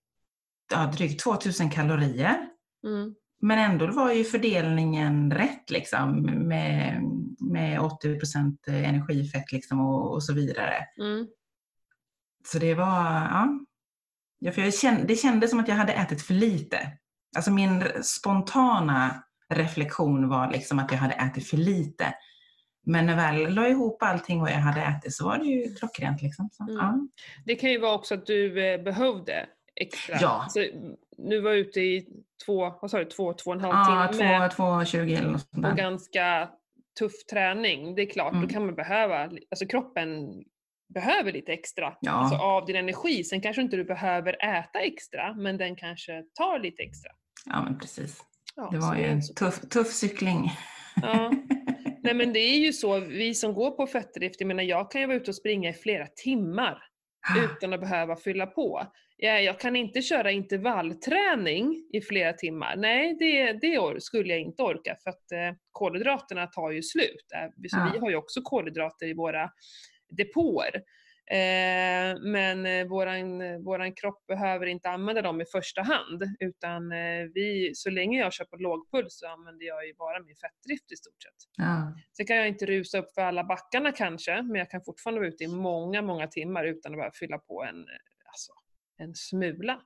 ja, 0.72 0.86
drygt 0.86 1.24
2000 1.24 1.70
kalorier. 1.70 2.38
Mm. 2.88 3.16
Men 3.42 3.60
ändå 3.60 3.88
var 3.88 4.14
ju 4.14 4.24
fördelningen 4.24 5.32
rätt 5.32 5.70
liksom 5.70 6.22
med, 6.48 7.02
med 7.42 7.80
80 7.80 8.18
energifett 8.68 9.52
liksom 9.52 9.80
och, 9.80 10.14
och 10.14 10.24
så 10.24 10.34
vidare. 10.34 10.86
Mm. 11.00 11.28
Så 12.48 12.60
det 12.60 12.74
var, 12.76 13.04
ja. 13.12 13.60
ja 14.40 14.52
för 14.52 14.62
jag 14.62 14.74
kände, 14.74 15.04
det 15.04 15.16
kändes 15.16 15.50
som 15.50 15.60
att 15.60 15.68
jag 15.68 15.76
hade 15.76 15.94
ätit 15.94 16.22
för 16.22 16.34
lite. 16.34 16.92
Alltså 17.36 17.52
min 17.52 17.84
spontana 18.04 19.24
reflektion 19.54 20.30
var 20.30 20.52
liksom 20.52 20.80
att 20.80 20.92
jag 20.92 20.98
hade 21.00 21.14
ätit 21.14 21.48
för 21.50 21.58
lite. 21.58 22.14
Men 22.86 23.06
när 23.06 23.14
jag 23.32 23.44
väl 23.44 23.54
la 23.54 23.68
ihop 23.68 24.04
allting 24.04 24.42
vad 24.42 24.52
jag 24.52 24.56
hade 24.56 24.82
ätit 24.82 25.14
så 25.16 25.26
var 25.26 25.38
det 25.38 25.46
ju 25.46 25.76
klockrent. 25.76 26.22
Liksom. 26.22 26.50
Så, 26.52 26.64
Mm. 26.64 26.76
ja. 26.76 27.00
Det 27.46 27.56
kan 27.56 27.72
ju 27.72 27.80
vara 27.80 27.94
också 27.94 28.14
att 28.14 28.26
du 28.26 28.66
eh, 28.66 28.84
behövde 28.84 29.46
extra. 29.76 30.18
Ja. 30.22 30.46
Så, 30.50 30.60
mm, 30.60 30.96
nu 31.18 31.40
var 31.42 31.50
jag 31.50 31.60
ute 31.60 31.80
i 31.82 32.08
två, 32.46 32.74
vad 32.82 32.92
sa 32.92 32.98
du, 32.98 33.06
två, 33.06 33.34
två 33.34 33.50
och 33.50 33.56
en 33.56 33.62
halv 33.62 33.74
Ja, 33.74 34.14
timme 34.14 34.50
två, 34.50 34.56
två, 34.56 34.86
20 34.86 35.16
eller 35.16 35.30
något 35.32 35.42
sånt 35.42 35.56
och 35.56 35.62
där. 35.62 35.76
ganska 35.76 36.50
tuff 37.00 37.26
träning. 37.32 37.96
Det 37.96 38.02
är 38.02 38.10
klart, 38.10 38.34
Mm. 38.34 38.48
då 38.48 38.54
kan 38.54 38.66
man 38.66 38.76
behöva, 38.76 39.24
alltså 39.52 39.66
kroppen 39.66 40.10
behöver 40.94 41.32
lite 41.32 41.54
extra 41.54 41.94
Ja. 42.02 42.12
alltså 42.12 42.38
av 42.38 42.66
din 42.66 42.76
energi. 42.76 43.24
Sen 43.24 43.42
kanske 43.42 43.62
inte 43.62 43.78
du 43.78 43.84
behöver 43.84 44.46
äta 44.60 44.80
extra, 44.80 45.34
men 45.34 45.58
den 45.58 45.76
kanske 45.76 46.24
tar 46.34 46.60
lite 46.60 46.84
extra. 46.84 47.12
Ja, 47.46 47.62
men 47.64 47.80
precis. 47.80 48.22
Ja, 48.56 48.70
Det 48.72 48.78
var 48.80 48.96
ju 48.96 49.04
en 49.04 49.22
tuff, 49.40 49.60
tuff 49.70 49.94
cykling. 49.94 50.52
Ja. 51.02 51.32
Nej 52.04 52.14
men 52.14 52.34
det 52.34 52.40
är 52.40 52.58
ju 52.58 52.74
så, 52.74 53.00
vi 53.00 53.34
som 53.36 53.54
går 53.54 53.72
på 53.72 53.88
fettdrift, 53.88 54.36
jag 54.42 54.48
menar 54.48 54.64
jag 54.64 54.92
kan 54.92 55.02
ju 55.02 55.08
vara 55.08 55.18
ute 55.18 55.32
och 55.32 55.36
springa 55.36 55.70
i 55.70 55.74
flera 55.74 56.08
timmar 56.08 56.78
utan 57.38 57.74
att 57.74 57.80
behöva 57.80 58.16
fylla 58.16 58.46
på. 58.46 58.84
Jag, 59.22 59.60
kan 59.60 59.76
inte 59.76 60.02
köra 60.02 60.32
intervallträning 60.32 61.84
i 61.94 62.02
flera 62.02 62.34
timmar. 62.34 62.76
Nej, 62.76 63.16
det, 63.20 63.54
det 63.54 64.02
skulle 64.02 64.30
jag 64.34 64.40
inte 64.42 64.64
orka 64.64 64.96
för 65.04 65.10
att 65.10 65.32
eh, 65.32 65.58
kolhydraterna 65.72 66.48
tar 66.48 66.72
ju 66.72 66.84
slut. 66.84 67.26
Eh, 67.36 67.50
Så 67.70 67.78
Ja. 67.78 67.90
vi 67.94 68.00
har 68.00 68.10
ju 68.10 68.16
också 68.16 68.42
kolhydrater 68.44 69.08
i 69.08 69.14
våra 69.14 69.52
depåer. 70.10 70.76
Eh, 71.32 72.20
men 72.22 72.66
eh, 72.66 72.86
våran, 72.88 73.64
våran 73.64 73.94
kropp 73.94 74.28
behöver 74.28 74.66
inte 74.66 74.90
använda 74.90 75.22
dem 75.22 75.42
i 75.42 75.46
första 75.46 75.82
hand 75.82 76.24
utan 76.40 76.90
vi, 77.34 77.72
så 77.76 77.90
länge 77.90 78.20
jag 78.20 78.34
kör 78.34 78.46
på 78.46 78.56
lågpuls 78.56 79.20
så 79.20 79.28
använder 79.28 79.66
jag 79.66 79.88
ju 79.88 79.94
bara 79.94 80.20
min 80.20 80.36
fettdrift 80.36 80.92
i 80.92 80.96
stort 80.96 81.24
sett. 81.24 81.50
Ja. 81.58 81.94
Sen 82.18 82.26
kan 82.26 82.36
jag 82.38 82.48
inte 82.48 82.66
rusa 82.66 82.98
upp 83.00 83.14
för 83.14 83.22
alla 83.22 83.44
backarna 83.44 83.92
kanske, 83.92 84.42
men 84.42 84.56
jag 84.56 84.70
kan 84.70 84.82
fortfarande 84.82 85.20
vara 85.20 85.30
ute 85.30 85.44
i 85.44 85.48
många, 85.48 86.02
många 86.02 86.28
timmar 86.28 86.66
utan 86.66 86.92
att 86.94 86.98
bara 87.00 87.12
fylla 87.14 87.38
på 87.38 87.64
en, 87.64 87.76
alltså, 88.26 88.52
en 89.00 89.16
smula. 89.16 89.82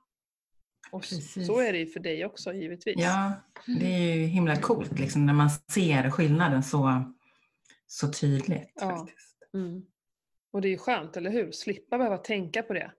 Och 0.90 1.02
Precis. 1.02 1.46
så 1.46 1.60
är 1.60 1.72
det 1.72 1.78
ju 1.78 1.86
för 1.86 2.00
dig 2.00 2.24
också 2.24 2.52
givetvis. 2.52 2.94
ja, 2.98 3.32
det 3.80 3.86
är 3.94 4.14
ju 4.14 4.26
himla 4.26 4.56
coolt 4.56 4.98
liksom, 4.98 5.26
när 5.26 5.32
man 5.34 5.50
ser 5.50 6.10
skillnaden 6.10 6.62
så, 6.62 7.12
så 7.86 8.12
tydligt. 8.12 8.72
Ja. 8.80 8.96
Faktiskt. 8.98 9.36
Mm. 9.54 9.82
Och 10.52 10.60
det 10.60 10.68
är 10.68 10.70
ju 10.70 10.78
skönt, 10.78 11.16
eller 11.16 11.30
hur? 11.30 11.52
Slippa 11.52 11.98
behöva 11.98 12.18
tänka 12.18 12.62
på 12.62 12.72
det. 12.72 12.92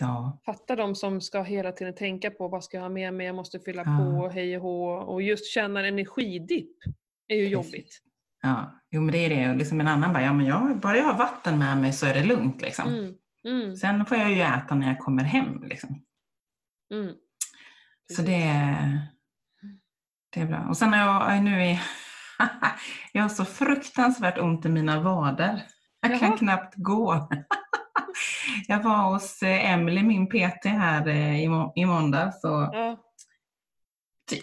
Ja, 0.00 0.40
Fatta 0.46 0.76
de 0.76 0.94
som 0.94 1.20
ska 1.20 1.42
hela 1.42 1.72
tiden 1.72 1.94
tänka 1.94 2.30
på 2.30 2.48
vad 2.48 2.64
ska 2.64 2.76
jag 2.76 2.82
ha 2.82 2.88
med 2.90 3.14
mig, 3.14 3.26
jag 3.26 3.36
måste 3.36 3.60
fylla 3.60 3.82
Ja. 3.86 3.96
på, 3.98 4.28
hej 4.28 4.56
och 4.56 4.62
hå. 4.62 4.88
Och 4.88 5.22
just 5.22 5.46
känna 5.52 5.80
en 5.80 5.86
energidipp 5.86 6.76
är 7.28 7.36
ju 7.36 7.42
Precis. 7.42 7.52
jobbigt. 7.52 7.98
ja. 8.42 8.74
Jo 8.90 9.00
men 9.00 9.12
det 9.12 9.18
är 9.18 9.28
det. 9.48 9.54
Liksom 9.54 9.80
en 9.80 9.88
annan 9.88 10.12
bara, 10.12 10.22
ja 10.22 10.32
men 10.32 10.46
jag, 10.46 10.80
bara 10.80 10.96
jag 10.96 11.04
har 11.04 11.18
vatten 11.18 11.58
med 11.58 11.78
mig 11.78 11.92
så 11.92 12.06
är 12.06 12.14
det 12.14 12.24
lugnt 12.24 12.62
liksom. 12.62 12.88
Mm. 12.88 13.14
Mm. 13.48 13.76
Sen 13.76 14.06
får 14.06 14.16
jag 14.16 14.30
ju 14.32 14.40
äta 14.40 14.74
när 14.74 14.88
jag 14.88 14.98
kommer 14.98 15.24
hem 15.24 15.62
liksom. 15.62 16.02
Mm. 16.94 17.14
Så 18.16 18.22
det, 18.22 18.42
är- 18.42 19.08
det 20.30 20.40
är 20.40 20.46
bra. 20.46 20.66
Och 20.68 20.76
sen 20.76 20.92
har 20.92 21.32
jag 21.34 21.42
nu 21.44 21.62
är 21.64 21.82
jag 23.12 23.22
har 23.22 23.28
så 23.28 23.44
fruktansvärt 23.44 24.38
ont 24.38 24.66
i 24.66 24.68
mina 24.68 25.00
vader. 25.00 25.62
Jag 26.00 26.18
kan 26.20 26.28
Jaha. 26.28 26.38
knappt 26.38 26.74
gå. 26.76 27.28
Jag 28.66 28.82
var 28.82 29.12
hos 29.12 29.42
eh, 29.42 29.70
Emily, 29.72 30.02
min 30.02 30.26
PT 30.28 30.64
här 30.64 31.08
eh, 31.08 31.42
i, 31.42 31.48
må- 31.48 31.72
i 31.76 31.84
måndags. 31.86 32.44
Och, 32.44 32.50
Ja. 32.72 32.98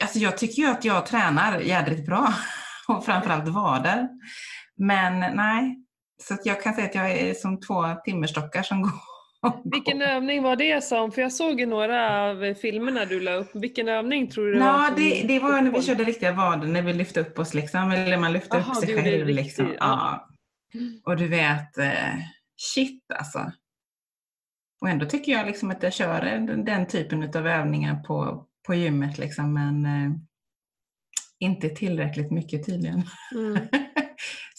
alltså 0.02 0.20
jag 0.20 0.38
tycker 0.38 0.62
ju 0.62 0.68
att 0.70 0.86
jag 0.86 1.06
tränar 1.06 1.60
jädrigt 1.60 2.06
bra. 2.06 2.34
Och 2.88 3.06
framförallt 3.06 3.48
vader. 3.48 4.10
Men 4.78 5.36
nej. 5.36 5.85
Så 6.24 6.38
jag 6.44 6.62
kan 6.62 6.74
säga 6.74 6.88
att 6.88 6.96
jag 6.96 7.12
är 7.12 7.34
som 7.34 7.60
två 7.60 7.84
timmerstockar 8.06 8.64
som 8.64 8.82
går. 8.82 8.92
Vilken 9.64 10.02
övning 10.02 10.44
var 10.44 10.56
det 10.56 10.84
som, 10.84 11.12
för 11.12 11.22
jag 11.22 11.34
såg 11.34 11.60
ju 11.60 11.66
några 11.66 12.24
av 12.24 12.54
filmerna 12.54 13.06
du 13.06 13.20
la 13.20 13.34
upp, 13.34 13.50
vilken 13.54 13.90
övning 13.90 14.30
tror 14.30 14.46
du 14.48 14.58
Ja, 14.58 14.86
som 14.88 14.96
det, 14.96 15.24
det 15.28 15.40
var 15.40 15.62
när 15.62 15.72
vi 15.72 15.82
körde 15.82 16.04
riktiga 16.04 16.32
vader, 16.32 16.68
när 16.68 16.82
vi 16.82 16.94
lyfte 16.94 17.20
upp 17.20 17.40
oss 17.40 17.54
liksom, 17.54 17.92
eller 17.92 18.18
man 18.18 18.34
lyfte 18.34 18.58
Aha, 18.58 18.72
upp 18.72 18.78
sig 18.78 19.04
själv. 19.04 19.28
Liksom. 19.28 19.66
ja. 19.66 19.76
Ja. 19.80 20.28
Och 21.06 21.18
du 21.18 21.28
vet, 21.28 21.78
eh, 21.78 22.16
shit 22.58 23.04
alltså. 23.16 23.52
Och 24.82 24.90
ändå 24.90 25.06
tycker 25.06 25.32
jag 25.32 25.48
liksom 25.48 25.72
att 25.72 25.84
jag 25.84 25.94
kör 25.94 26.22
den, 26.22 26.66
den 26.66 26.88
typen 26.88 27.24
av 27.24 27.48
övningar 27.48 28.04
på, 28.04 28.46
på 28.68 28.74
gymmet, 28.74 29.18
liksom, 29.18 29.54
men 29.54 29.86
eh, 29.86 30.12
inte 31.40 31.70
tillräckligt 31.70 32.32
mycket 32.32 32.66
tydligen. 32.66 33.04
Mm. 33.36 33.68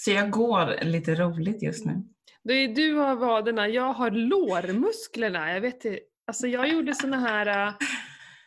Så 0.07 0.13
jag 0.13 0.31
går 0.31 0.85
lite 0.85 1.15
roligt 1.15 1.63
just 1.63 1.87
nu. 1.87 1.93
Det 2.43 2.53
är 2.53 2.69
du 2.69 2.95
har 2.95 3.15
vaderna, 3.17 3.69
jag 3.69 3.93
har 3.93 4.11
lårmusklerna. 4.11 5.53
Jag 5.53 5.61
vet 5.61 5.87
alltså 6.27 6.47
jag 6.47 6.69
gjorde 6.69 6.95
såna 6.95 7.17
här 7.21 7.69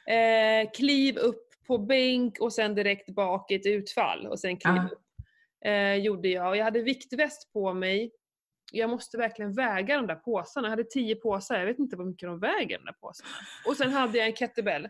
eh, 0.07 0.71
kliv 0.71 1.17
upp 1.17 1.45
på 1.67 1.77
bänk 1.77 2.39
och 2.39 2.53
sen 2.53 2.75
direkt 2.75 3.09
bak 3.09 3.51
i 3.51 3.55
ett 3.55 3.65
utfall 3.65 4.27
och 4.27 4.39
sen 4.39 4.57
kliv 4.57 4.73
Ah. 4.73 4.85
upp. 4.91 5.01
Eh, 5.65 5.95
gjorde 5.95 6.27
jag 6.27 6.49
och 6.49 6.57
jag 6.57 6.63
hade 6.63 6.81
viktväst 6.81 7.53
på 7.53 7.73
mig. 7.73 8.11
Jag 8.71 8.89
måste 8.89 9.17
verkligen 9.17 9.53
väga 9.53 9.95
de 9.95 10.07
där 10.07 10.15
påsarna. 10.15 10.67
Jag 10.67 10.69
hade 10.69 10.83
tio 10.83 11.15
påsar, 11.15 11.59
jag 11.59 11.65
vet 11.65 11.79
inte 11.79 11.95
hur 11.97 12.05
mycket 12.05 12.29
de 12.29 12.39
väger 12.39 12.77
de 12.77 12.85
där 12.85 12.93
påsarna. 13.01 13.29
Och 13.67 13.77
sen 13.77 13.91
hade 13.91 14.17
jag 14.17 14.27
en 14.27 14.35
kettlebell 14.35 14.85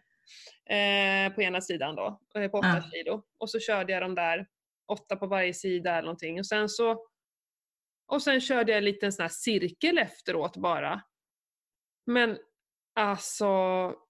eh, 0.69 1.33
på 1.35 1.41
ena 1.41 1.61
sidan 1.61 1.95
då, 1.95 2.19
eh, 2.35 2.47
på 2.51 2.57
åtta 2.57 2.67
Ah. 2.87 2.91
kilo. 2.91 3.23
Och 3.37 3.49
så 3.49 3.59
körde 3.59 3.93
jag 3.93 4.01
de 4.01 4.15
där, 4.15 4.45
åtta 4.91 5.15
på 5.15 5.27
varje 5.27 5.53
sida 5.53 5.91
eller 5.91 6.01
någonting. 6.01 6.39
Och 6.39 6.45
sen 6.45 6.69
så 6.69 7.05
och 8.07 8.21
sen 8.21 8.41
körde 8.41 8.71
jag 8.71 8.77
en 8.77 8.85
liten 8.85 9.11
sån 9.11 9.23
här 9.23 9.29
cirkel 9.29 9.97
efteråt 9.97 10.57
bara. 10.57 11.01
Men 12.05 12.37
alltså, 12.95 13.45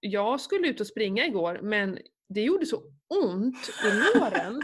jag 0.00 0.40
skulle 0.40 0.68
ut 0.68 0.80
och 0.80 0.86
springa 0.86 1.26
igår 1.26 1.60
men 1.62 1.98
det 2.28 2.42
gjorde 2.42 2.66
så 2.66 2.82
ont 3.08 3.70
i 3.84 4.18
låren. 4.18 4.62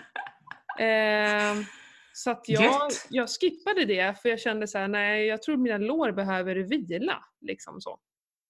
eh, 0.78 1.66
så 2.12 2.30
att 2.30 2.49
jag, 2.49 2.90
jag 3.11 3.28
skippade 3.28 3.85
det 3.85 4.23
för 4.23 4.28
jag 4.28 4.40
kände 4.40 4.66
så 4.66 4.78
här: 4.78 4.88
nej 4.88 5.26
jag 5.26 5.42
tror 5.42 5.56
mina 5.56 5.78
lår 5.78 6.12
behöver 6.12 6.56
vila. 6.56 7.25
Liksom 7.40 7.80
så. 7.80 7.99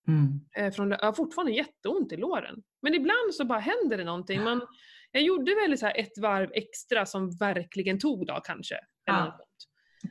Mm. 0.08 0.40
Eh, 0.56 0.72
från 0.72 0.90
jag 0.90 0.98
har 0.98 1.12
fortfarande 1.12 1.52
jätteont 1.52 2.12
i 2.12 2.16
låren. 2.16 2.62
Men 2.82 2.94
ibland 2.94 3.34
så 3.34 3.44
bara 3.44 3.58
händer 3.58 3.98
det 3.98 4.04
någonting. 4.04 4.42
Man, 4.42 4.66
jag 5.16 5.24
gjorde 5.24 5.54
väl 5.54 5.78
så 5.78 5.86
ett 5.86 6.18
varv 6.18 6.50
extra 6.54 7.06
som 7.06 7.30
verkligen 7.30 7.98
tog 7.98 8.26
då 8.26 8.40
kanske. 8.44 8.78
Ja. 9.04 9.38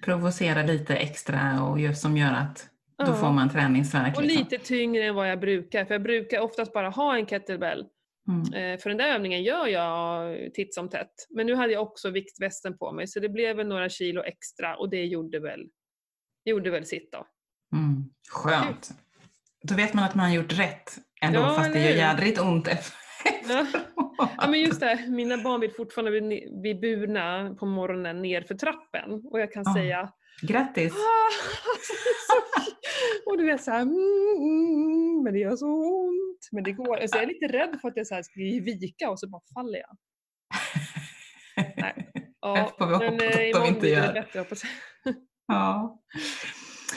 Provocera 0.04 0.64
lite 0.64 0.96
extra 0.96 1.64
och 1.64 1.80
just 1.80 2.02
som 2.02 2.18
gör 2.18 2.34
att 2.34 2.70
då 2.98 3.06
Ja. 3.06 3.16
får 3.16 3.32
man 3.32 3.50
träningsvärk. 3.50 4.18
Och 4.18 4.24
liksom. 4.24 4.40
lite 4.44 4.58
tyngre 4.66 5.04
än 5.04 5.16
vad 5.16 5.32
jag 5.32 5.40
brukar, 5.40 5.86
för 5.86 5.94
jag 5.94 6.04
brukar 6.04 6.40
oftast 6.40 6.74
bara 6.74 6.90
ha 6.90 7.16
en 7.18 7.26
kettlebell. 7.26 7.86
Mm. 8.28 8.54
Eh, 8.54 8.80
för 8.80 8.90
den 8.90 8.98
där 8.98 9.08
övningen 9.08 9.44
gör 9.44 9.68
jag 9.68 10.38
titt 10.54 10.74
som 10.74 10.90
tätt. 10.90 11.14
Men 11.30 11.46
nu 11.46 11.56
hade 11.56 11.74
jag 11.74 11.84
också 11.84 12.10
viktvästen 12.10 12.78
på 12.78 12.92
mig 12.92 13.08
så 13.08 13.20
det 13.20 13.30
blev 13.30 13.56
väl 13.58 13.68
några 13.68 13.90
kilo 13.90 14.24
extra 14.24 14.76
och 14.76 14.90
det 14.90 15.06
gjorde 15.06 15.40
väl, 15.40 15.66
gjorde 16.46 16.70
väl 16.70 16.86
sitt 16.86 17.12
då. 17.12 17.28
Mm. 17.78 18.04
Skönt. 18.30 18.90
Då 19.64 19.76
vet 19.76 19.94
man 19.94 20.04
att 20.04 20.16
man 20.16 20.26
har 20.26 20.36
gjort 20.36 20.54
rätt 20.60 20.98
ändå, 21.22 21.40
Ja, 21.40 21.56
fast 21.56 21.74
det 21.74 21.80
gör 21.80 21.96
jädrigt 21.96 22.40
ont. 22.40 22.68
Ja. 23.50 23.66
ja 24.38 24.48
men 24.50 24.60
just 24.62 24.80
det, 24.80 25.06
mina 25.10 25.38
barn 25.38 25.62
vill 25.62 25.72
fortfarande 25.72 26.22
bli, 26.62 26.76
burna 26.76 27.56
på 27.60 27.66
morgonen 27.66 28.22
ner 28.22 28.42
för 28.42 28.56
trappen 28.56 29.22
och 29.32 29.40
jag 29.40 29.52
kan 29.52 29.64
Ja. 29.66 29.74
säga 29.74 30.10
Grattis! 30.42 30.94
"Ah, 30.96 31.26
alltså, 31.76 31.94
är. 32.34 33.32
Och 33.32 33.38
du 33.38 33.46
vet 33.46 33.64
såhär, 33.64 33.82
mm, 33.82 33.96
mm, 34.38 35.24
men 35.24 35.34
det 35.34 35.40
gör 35.40 35.56
så 35.56 35.68
ont. 35.68 36.50
Men 36.52 36.64
det 36.64 36.72
går. 36.72 36.98
Alltså, 36.98 37.18
jag 37.18 37.24
är 37.24 37.28
lite 37.28 37.48
rädd 37.48 37.78
för 37.82 37.88
att 37.88 37.98
jag 37.98 38.08
så 38.08 38.16
här 38.16 38.24
ska 38.24 38.34
vika 38.40 39.10
och 39.10 39.20
så 39.20 39.30
bara 39.30 39.42
faller 39.54 39.80
jag. 39.80 39.98
Nej. 41.78 42.12
Det 42.42 42.70
får 42.80 42.88
vi 42.88 42.94
hoppas 42.94 43.00
men, 43.00 43.20
eh, 43.22 43.28
att 43.58 43.64
de 43.64 43.68
inte 43.68 43.80
blir 43.80 43.96
det 43.96 44.06
gör. 44.06 44.14
bättre 44.14 44.40
hoppas. 44.40 44.64
Ja. 45.48 46.00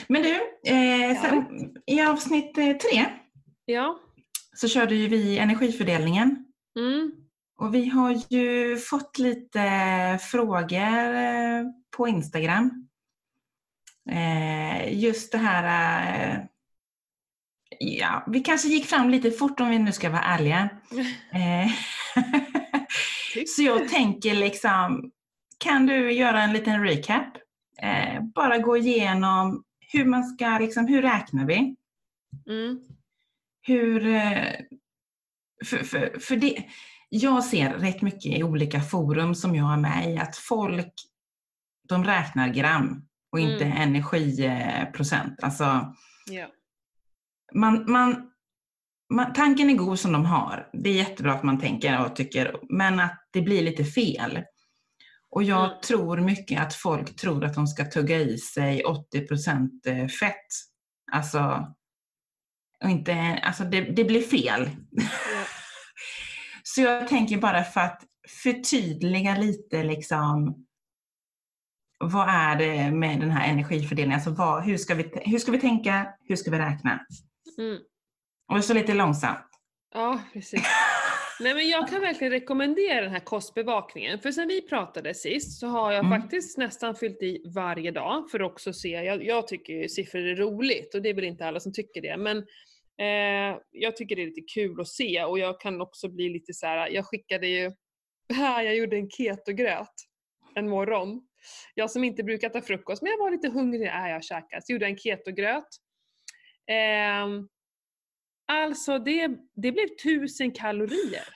Men 0.08 0.22
du, 0.22 0.34
eh, 0.70 1.22
sen, 1.22 1.44
i 1.86 2.00
avsnitt 2.02 2.58
eh, 2.58 2.64
tre 2.76 3.04
Ja. 3.64 3.98
Så 4.60 4.68
körde 4.68 4.94
ju 4.94 5.08
vi 5.08 5.38
energifördelningen. 5.38 6.44
Mm. 6.78 7.12
Och 7.60 7.74
vi 7.74 7.88
har 7.88 8.16
ju 8.28 8.76
fått 8.76 9.18
lite 9.18 9.60
frågor 10.22 11.14
eh, 11.14 11.62
på 11.96 12.08
Instagram. 12.08 12.88
Eh, 14.10 14.98
just 14.98 15.32
det 15.32 15.38
här... 15.38 16.30
eh, 16.30 16.38
Ja, 17.80 18.24
vi 18.26 18.40
kanske 18.40 18.68
gick 18.68 18.86
fram 18.86 19.10
lite 19.10 19.30
fort 19.30 19.60
om 19.60 19.70
vi 19.70 19.78
nu 19.78 19.92
ska 19.92 20.10
vara 20.10 20.22
ärliga. 20.22 20.68
Så 23.46 23.62
jag 23.62 23.88
tänker 23.88 24.34
liksom, 24.34 25.10
kan 25.58 25.86
du 25.86 26.12
göra 26.12 26.42
en 26.42 26.52
liten 26.52 26.84
recap? 26.84 27.36
Eh, 27.82 28.22
bara 28.34 28.58
gå 28.58 28.76
igenom 28.76 29.64
hur 29.92 30.04
man 30.04 30.24
ska, 30.24 30.58
liksom, 30.58 30.86
hur 30.86 31.02
räknar 31.02 31.46
vi? 31.46 31.76
Mm. 32.48 32.78
Hur, 33.68 34.06
eh, 34.06 34.52
för, 35.64 35.78
för, 35.84 36.18
för 36.20 36.36
det, 36.36 36.64
jag 37.08 37.44
ser 37.44 37.70
rätt 37.74 38.02
mycket 38.02 38.38
i 38.38 38.42
olika 38.42 38.80
forum 38.80 39.34
som 39.34 39.54
jag 39.54 39.72
är 39.72 39.76
med 39.76 40.10
i 40.14 40.18
att 40.18 40.36
folk, 40.36 40.92
de 41.88 42.04
räknar 42.04 42.48
gram 42.48 43.02
och 43.32 43.40
inte 43.40 43.64
Mm. 43.64 43.76
energiprocent. 43.78 45.42
Alltså, 45.42 45.94
Ja. 46.30 46.46
man, 47.54 47.90
man, 47.92 48.30
man, 49.14 49.32
tanken 49.32 49.70
är 49.70 49.74
god 49.74 49.98
som 49.98 50.12
de 50.12 50.24
har. 50.26 50.70
Det 50.72 50.90
är 50.90 50.94
jättebra 50.94 51.32
att 51.32 51.42
man 51.42 51.60
tänker 51.60 52.04
och 52.04 52.16
tycker, 52.16 52.56
men 52.68 53.00
att 53.00 53.28
det 53.32 53.40
blir 53.42 53.62
lite 53.62 53.84
fel. 53.84 54.42
Och 55.30 55.42
jag 55.42 55.64
Mm. 55.68 55.80
tror 55.80 56.16
mycket 56.20 56.60
att 56.62 56.74
folk 56.74 57.16
tror 57.16 57.44
att 57.44 57.54
de 57.54 57.66
ska 57.66 57.84
tugga 57.84 58.18
i 58.20 58.38
sig 58.38 58.82
80% 58.84 59.86
eh, 59.86 60.06
fett. 60.06 60.46
Alltså, 61.12 61.74
och 62.84 62.90
inte, 62.90 63.40
alltså 63.42 63.64
det, 63.64 63.80
det 63.80 64.04
blir 64.04 64.22
fel. 64.22 64.70
Ja. 64.90 65.02
Så 66.62 66.80
jag 66.80 67.08
tänker 67.08 67.38
bara 67.38 67.64
för 67.64 67.80
att 67.80 68.02
förtydliga 68.42 69.36
lite 69.36 69.82
liksom 69.82 70.64
vad 72.04 72.28
är 72.28 72.56
det 72.56 72.90
med 72.90 73.20
den 73.20 73.30
här 73.30 73.48
energifördelningen? 73.52 74.14
Alltså 74.14 74.30
vad, 74.30 74.64
hur, 74.64 74.76
ska 74.76 74.94
vi, 74.94 75.10
hur 75.14 75.38
ska 75.38 75.52
vi 75.52 75.60
tänka? 75.60 76.06
Hur 76.28 76.36
ska 76.36 76.50
vi 76.50 76.58
räkna? 76.58 77.06
Mm. 77.58 77.78
Och 78.52 78.64
så 78.64 78.74
lite 78.74 78.94
långsamt. 78.94 79.46
ja, 79.94 80.20
precis. 80.32 80.62
Nej 81.40 81.54
men 81.54 81.68
jag 81.68 81.88
kan 81.88 82.00
verkligen 82.00 82.30
rekommendera 82.32 83.00
den 83.00 83.10
här 83.10 83.20
kostbevakningen. 83.20 84.18
För 84.20 84.32
sen 84.32 84.48
vi 84.48 84.62
pratade 84.68 85.14
sist 85.14 85.60
så 85.60 85.66
har 85.66 85.92
jag 85.92 86.04
Mm. 86.04 86.20
faktiskt 86.20 86.58
nästan 86.58 86.94
fyllt 86.94 87.22
i 87.22 87.42
varje 87.54 87.90
dag 87.90 88.30
för 88.30 88.42
också 88.42 88.72
se, 88.72 88.88
jag, 88.88 89.24
jag 89.24 89.48
tycker 89.48 89.72
ju 89.72 89.88
siffror 89.88 90.20
är 90.20 90.36
roligt 90.36 90.94
och 90.94 91.02
det 91.02 91.08
är 91.08 91.14
väl 91.14 91.24
inte 91.24 91.46
alla 91.46 91.60
som 91.60 91.72
tycker 91.72 92.02
det 92.02 92.16
men 92.16 92.46
eh, 93.00 93.60
jag 93.70 93.96
tycker 93.96 94.16
det 94.16 94.22
är 94.22 94.26
lite 94.26 94.54
kul 94.54 94.80
att 94.80 94.88
se 94.88 95.24
och 95.24 95.38
jag 95.38 95.60
kan 95.60 95.80
också 95.80 96.08
bli 96.08 96.28
lite 96.28 96.54
så 96.54 96.66
här. 96.66 96.88
jag 96.88 97.06
skickade 97.06 97.46
ju, 97.46 97.72
här, 98.34 98.62
jag 98.62 98.76
gjorde 98.76 98.96
en 98.96 99.10
ketogröt 99.10 99.94
en 100.54 100.68
morgon. 100.68 101.22
Jag 101.74 101.90
som 101.90 102.04
inte 102.04 102.24
brukar 102.24 102.50
äta 102.50 102.62
frukost 102.62 103.02
men 103.02 103.10
jag 103.10 103.18
var 103.18 103.30
lite 103.30 103.48
hungrig, 103.48 103.86
äh, 103.86 104.08
jag 104.08 104.24
käkade, 104.24 104.62
så 104.62 104.72
gjorde 104.72 104.84
jag 104.84 104.90
en 104.90 104.98
ketogröt. 104.98 105.68
Ehm, 106.70 107.48
alltså 108.52 108.98
det, 108.98 109.28
det 109.54 109.72
blev 109.72 109.88
tusen 110.02 110.52
kalorier 110.52 111.28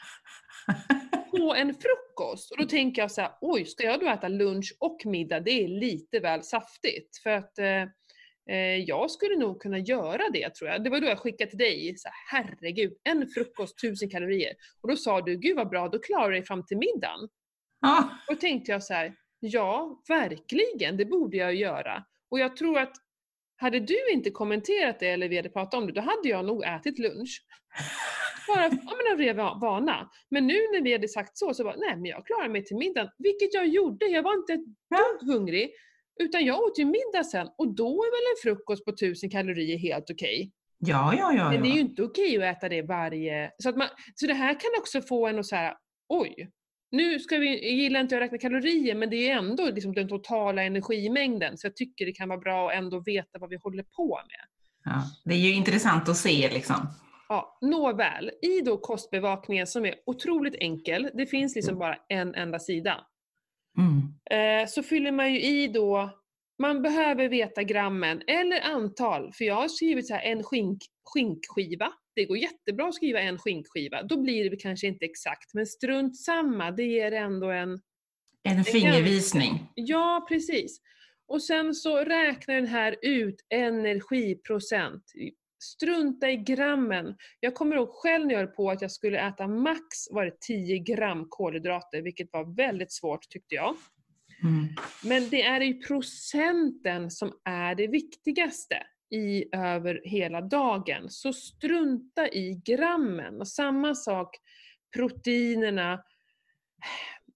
på 1.30 1.54
en 1.54 1.74
frukost. 1.74 2.50
Och 2.50 2.58
då 2.58 2.64
tänker 2.64 3.02
jag 3.02 3.10
så 3.10 3.20
här, 3.20 3.32
oj, 3.40 3.64
ska 3.64 3.84
jag 3.84 4.00
då 4.00 4.08
äta 4.08 4.28
lunch 4.28 4.76
och 4.80 5.00
middag? 5.04 5.40
Det 5.40 5.64
är 5.64 5.68
lite 5.68 6.20
väl 6.20 6.42
saftigt. 6.42 7.16
För 7.22 7.30
att 7.30 7.58
eh, 7.58 7.66
eh, 7.66 7.88
jag 8.86 9.10
skulle 9.10 9.36
nog 9.36 9.60
kunna 9.62 9.78
göra 9.78 10.22
det 10.32 10.54
tror 10.54 10.70
jag. 10.70 10.84
Det 10.84 10.90
var 10.90 11.00
då 11.00 11.06
jag 11.06 11.18
skickade 11.18 11.50
till 11.50 11.58
dig, 11.58 11.94
så 11.96 12.08
här, 12.08 12.42
herregud, 12.42 12.92
en 13.04 13.26
frukost, 13.28 13.78
tusen 13.80 14.10
kalorier. 14.10 14.52
Och 14.80 14.88
då 14.88 14.96
sa 14.96 15.20
du, 15.20 15.36
gud 15.36 15.56
vad 15.56 15.68
bra, 15.68 15.88
då 15.88 15.98
klarar 15.98 16.28
du 16.28 16.34
dig 16.34 16.44
fram 16.44 16.66
till 16.66 16.76
middagen. 16.78 17.28
Och 18.28 18.34
då 18.34 18.40
tänkte 18.40 18.72
jag 18.72 18.82
så 18.82 18.94
här, 18.94 19.14
ja, 19.40 20.02
verkligen, 20.08 20.96
det 20.96 21.04
borde 21.04 21.36
jag 21.36 21.54
göra. 21.54 22.04
Och 22.30 22.38
jag 22.38 22.56
tror 22.56 22.78
att 22.78 22.92
hade 23.56 23.80
du 23.80 24.10
inte 24.12 24.30
kommenterat 24.30 25.00
det 25.00 25.08
eller 25.08 25.28
vi 25.28 25.36
hade 25.36 25.48
pratat 25.48 25.74
om 25.74 25.86
det, 25.86 25.92
då 25.92 26.00
hade 26.00 26.28
jag 26.28 26.44
nog 26.44 26.64
ätit 26.64 26.98
lunch. 26.98 27.42
Bara 28.48 28.62
ja, 28.64 28.70
men 28.70 29.12
av 29.12 29.18
ren 29.18 29.36
va- 29.36 29.58
vana. 29.60 30.10
Men 30.30 30.46
nu 30.46 30.54
när 30.54 30.82
vi 30.82 30.92
hade 30.92 31.08
sagt 31.08 31.38
så, 31.38 31.54
så 31.54 31.64
bara, 31.64 31.76
nej 31.76 31.96
men 31.96 32.04
jag 32.04 32.26
klarar 32.26 32.48
mig 32.48 32.64
till 32.64 32.76
middagen. 32.76 33.10
Vilket 33.18 33.54
jag 33.54 33.66
gjorde, 33.66 34.06
jag 34.06 34.22
var 34.22 34.34
inte 34.34 34.52
ett 34.52 34.60
dugg 34.64 35.32
hungrig. 35.32 35.70
Utan 36.20 36.44
jag 36.44 36.62
åt 36.62 36.78
ju 36.78 36.84
middag 36.84 37.24
sen 37.24 37.48
och 37.58 37.74
då 37.74 37.88
är 38.04 38.10
väl 38.10 38.32
en 38.32 38.56
frukost 38.56 38.84
på 38.84 38.90
1000 38.90 39.30
kalorier 39.30 39.78
helt 39.78 40.10
okej. 40.10 40.52
ja, 40.78 41.14
ja. 41.18 41.32
ja, 41.34 41.50
Men 41.50 41.62
det 41.62 41.68
är 41.68 41.74
ju 41.74 41.80
inte 41.80 42.02
okej 42.02 42.36
att 42.36 42.56
äta 42.56 42.68
det 42.68 42.82
varje... 42.82 43.50
Så, 43.58 43.68
att 43.68 43.76
man, 43.76 43.88
så 44.14 44.26
det 44.26 44.34
här 44.34 44.52
kan 44.52 44.70
också 44.78 45.02
få 45.02 45.26
en 45.26 45.38
att 45.38 45.46
säga, 45.46 45.76
oj, 46.08 46.50
nu 46.90 47.18
ska 47.18 47.38
vi, 47.38 47.68
jag 47.68 47.72
gillar 47.72 48.00
inte 48.00 48.16
att 48.16 48.22
räkna 48.22 48.38
kalorier 48.38 48.94
men 48.94 49.10
det 49.10 49.30
är 49.30 49.36
ändå 49.36 49.70
liksom 49.70 49.92
den 49.92 50.08
totala 50.08 50.62
energimängden. 50.62 51.58
Så 51.58 51.66
jag 51.66 51.76
tycker 51.76 52.06
det 52.06 52.12
kan 52.12 52.28
vara 52.28 52.38
bra 52.38 52.70
att 52.70 52.76
ändå 52.76 53.00
veta 53.00 53.38
vad 53.38 53.50
vi 53.50 53.56
håller 53.56 53.82
på 53.82 54.20
med. 54.26 54.46
ja. 54.84 55.02
Det 55.24 55.34
är 55.34 55.38
ju 55.38 55.54
intressant 55.54 56.08
att 56.08 56.16
se 56.16 56.50
liksom. 56.52 56.76
Ja, 57.28 57.58
nåväl, 57.60 58.30
i 58.42 58.60
då 58.60 58.78
kostbevakningen 58.78 59.66
som 59.66 59.84
är 59.84 59.94
otroligt 60.06 60.54
enkel, 60.54 61.10
det 61.14 61.26
finns 61.26 61.54
liksom 61.54 61.78
bara 61.78 61.96
en 62.08 62.34
enda 62.34 62.58
sida. 62.58 63.06
Mm. 63.78 64.14
Eh, 64.30 64.68
så 64.68 64.82
fyller 64.82 65.12
man 65.12 65.32
ju 65.32 65.40
i 65.40 65.68
då, 65.68 66.10
man 66.62 66.82
behöver 66.82 67.28
veta 67.28 67.62
grammen 67.62 68.22
eller 68.26 68.60
antal, 68.60 69.32
för 69.32 69.44
jag 69.44 69.54
har 69.54 69.68
skrivit 69.68 70.06
så 70.06 70.14
här 70.14 70.22
en 70.22 70.42
skink, 70.42 70.78
skinkskiva. 71.04 71.92
Det 72.14 72.24
går 72.24 72.36
jättebra 72.36 72.88
att 72.88 72.94
skriva 72.94 73.20
en 73.20 73.38
skinkskiva, 73.38 74.02
då 74.02 74.22
blir 74.22 74.50
det 74.50 74.56
kanske 74.56 74.86
inte 74.86 75.04
exakt, 75.04 75.54
men 75.54 75.66
strunt 75.66 76.16
samma, 76.16 76.70
det 76.70 76.84
ger 76.84 77.12
ändå 77.12 77.50
en 77.50 77.80
En 78.42 78.64
fingervisning. 78.64 79.66
Ja, 79.74 80.26
precis. 80.28 80.80
Och 81.28 81.42
sen 81.42 81.74
så 81.74 81.96
räknar 81.96 82.54
den 82.54 82.66
här 82.66 82.96
ut 83.02 83.36
energiprocent. 83.54 85.02
Strunta 85.62 86.30
i 86.30 86.36
grammen. 86.36 87.16
Jag 87.40 87.54
kommer 87.54 87.76
ihåg 87.76 87.88
själv 87.90 88.26
när 88.26 88.34
jag 88.34 88.40
höll 88.40 88.48
på 88.48 88.70
att 88.70 88.82
jag 88.82 88.90
skulle 88.90 89.28
äta 89.28 89.46
max 89.46 90.10
var 90.10 90.24
det 90.24 90.40
10 90.40 90.78
gram 90.78 91.26
kolhydrater, 91.28 92.02
vilket 92.02 92.32
var 92.32 92.56
väldigt 92.56 92.92
svårt 92.92 93.28
tyckte 93.28 93.54
jag. 93.54 93.76
Mm. 94.42 94.68
Men 95.04 95.28
det 95.28 95.42
är 95.42 95.60
ju 95.60 95.80
procenten 95.80 97.10
som 97.10 97.32
är 97.44 97.74
det 97.74 97.86
viktigaste 97.86 98.82
i 99.14 99.56
över 99.56 100.00
hela 100.04 100.40
dagen. 100.40 101.10
Så 101.10 101.32
strunta 101.32 102.28
i 102.28 102.62
grammen. 102.64 103.40
Och 103.40 103.48
samma 103.48 103.94
sak 103.94 104.36
proteinerna. 104.96 106.04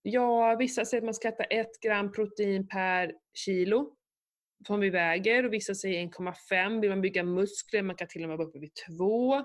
Ja, 0.03 0.57
vissa 0.59 0.85
säger 0.85 1.01
att 1.01 1.05
man 1.05 1.15
ska 1.15 1.29
äta 1.29 1.45
ett 1.45 1.81
gram 1.81 2.13
protein 2.13 2.69
per 2.69 3.13
kilo 3.35 3.97
som 4.67 4.81
vi 4.81 4.91
väger 4.91 5.45
och 5.45 5.53
vissa 5.53 5.75
säger 5.75 6.07
1,5. 6.07 6.81
Vill 6.81 6.91
man 6.91 7.01
bygga 7.01 7.23
muskler, 7.23 7.83
man 7.83 7.97
kan 7.97 8.09
till 8.09 8.23
och 8.23 8.29
med 8.29 8.39
vara 8.39 8.49
uppe 8.49 8.59
vid 8.59 8.73
2. 8.97 9.45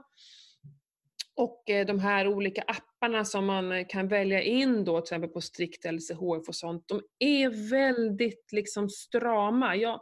Och 1.35 1.69
eh, 1.69 1.85
de 1.85 1.99
här 1.99 2.27
olika 2.27 2.61
apparna 2.61 3.25
som 3.25 3.45
man 3.45 3.71
eh, 3.71 3.85
kan 3.89 4.07
välja 4.07 4.41
in 4.41 4.85
då, 4.85 5.01
till 5.01 5.03
exempel 5.03 5.29
på 5.29 5.41
strikt 5.41 5.85
LCHF 5.85 6.47
och 6.47 6.55
sånt, 6.55 6.85
de 6.87 7.01
är 7.19 7.69
väldigt 7.69 8.51
liksom 8.51 8.89
strama. 8.89 9.75
Jag, 9.75 10.01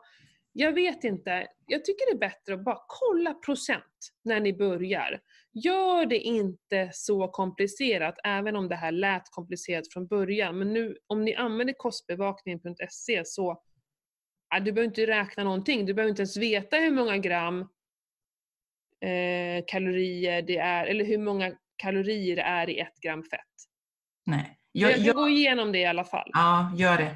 jag 0.54 0.74
vet 0.74 1.04
inte, 1.04 1.48
jag 1.68 1.86
tycker 1.86 2.06
det 2.12 2.16
är 2.16 2.30
bättre 2.30 2.54
att 2.54 2.64
bara 2.64 2.80
kolla 2.88 3.34
procent 3.34 4.12
när 4.24 4.40
ni 4.40 4.54
börjar. 4.54 5.20
Gör 5.54 6.06
det 6.06 6.20
inte 6.20 6.90
så 6.94 7.28
komplicerat, 7.28 8.16
även 8.24 8.56
om 8.56 8.70
det 8.70 8.76
här 8.76 8.92
lät 8.92 9.30
komplicerat 9.32 9.94
från 9.94 10.08
början. 10.08 10.58
Men 10.60 10.74
nu, 10.74 10.98
om 11.08 11.26
ni 11.26 11.36
använder 11.36 11.74
kostbevakningen.se 11.78 13.26
så, 13.26 13.62
du 14.50 14.72
behöver 14.72 14.84
inte 14.84 15.08
räkna 15.08 15.44
någonting. 15.44 15.86
Du 15.86 15.94
behöver 15.94 16.10
inte 16.10 16.22
ens 16.22 16.38
veta 16.38 16.78
hur 16.78 16.92
många 16.92 17.18
gram 17.18 17.60
eh, 19.02 19.64
kalorier 19.68 20.42
det 20.42 20.58
är, 20.58 20.86
eller 20.86 21.06
hur 21.06 21.18
många 21.18 21.56
kalorier 21.76 22.36
det 22.36 22.42
är 22.42 22.70
i 22.70 22.80
ett 22.80 23.00
gram 23.02 23.24
fett. 23.24 23.42
Nej. 24.26 24.60
Jag, 24.72 24.92
Jag, 24.92 25.00
jag, 25.00 25.16
gå 25.16 25.30
igenom 25.30 25.72
det 25.72 25.80
i 25.80 25.86
alla 25.86 26.04
fall. 26.04 26.30
ja, 26.34 26.74
gör 26.78 26.98
det. 26.98 27.16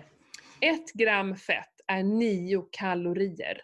Ett 0.61 0.93
gram 0.93 1.35
fett 1.35 1.81
är 1.87 2.03
9 2.03 2.67
kalorier. 2.71 3.61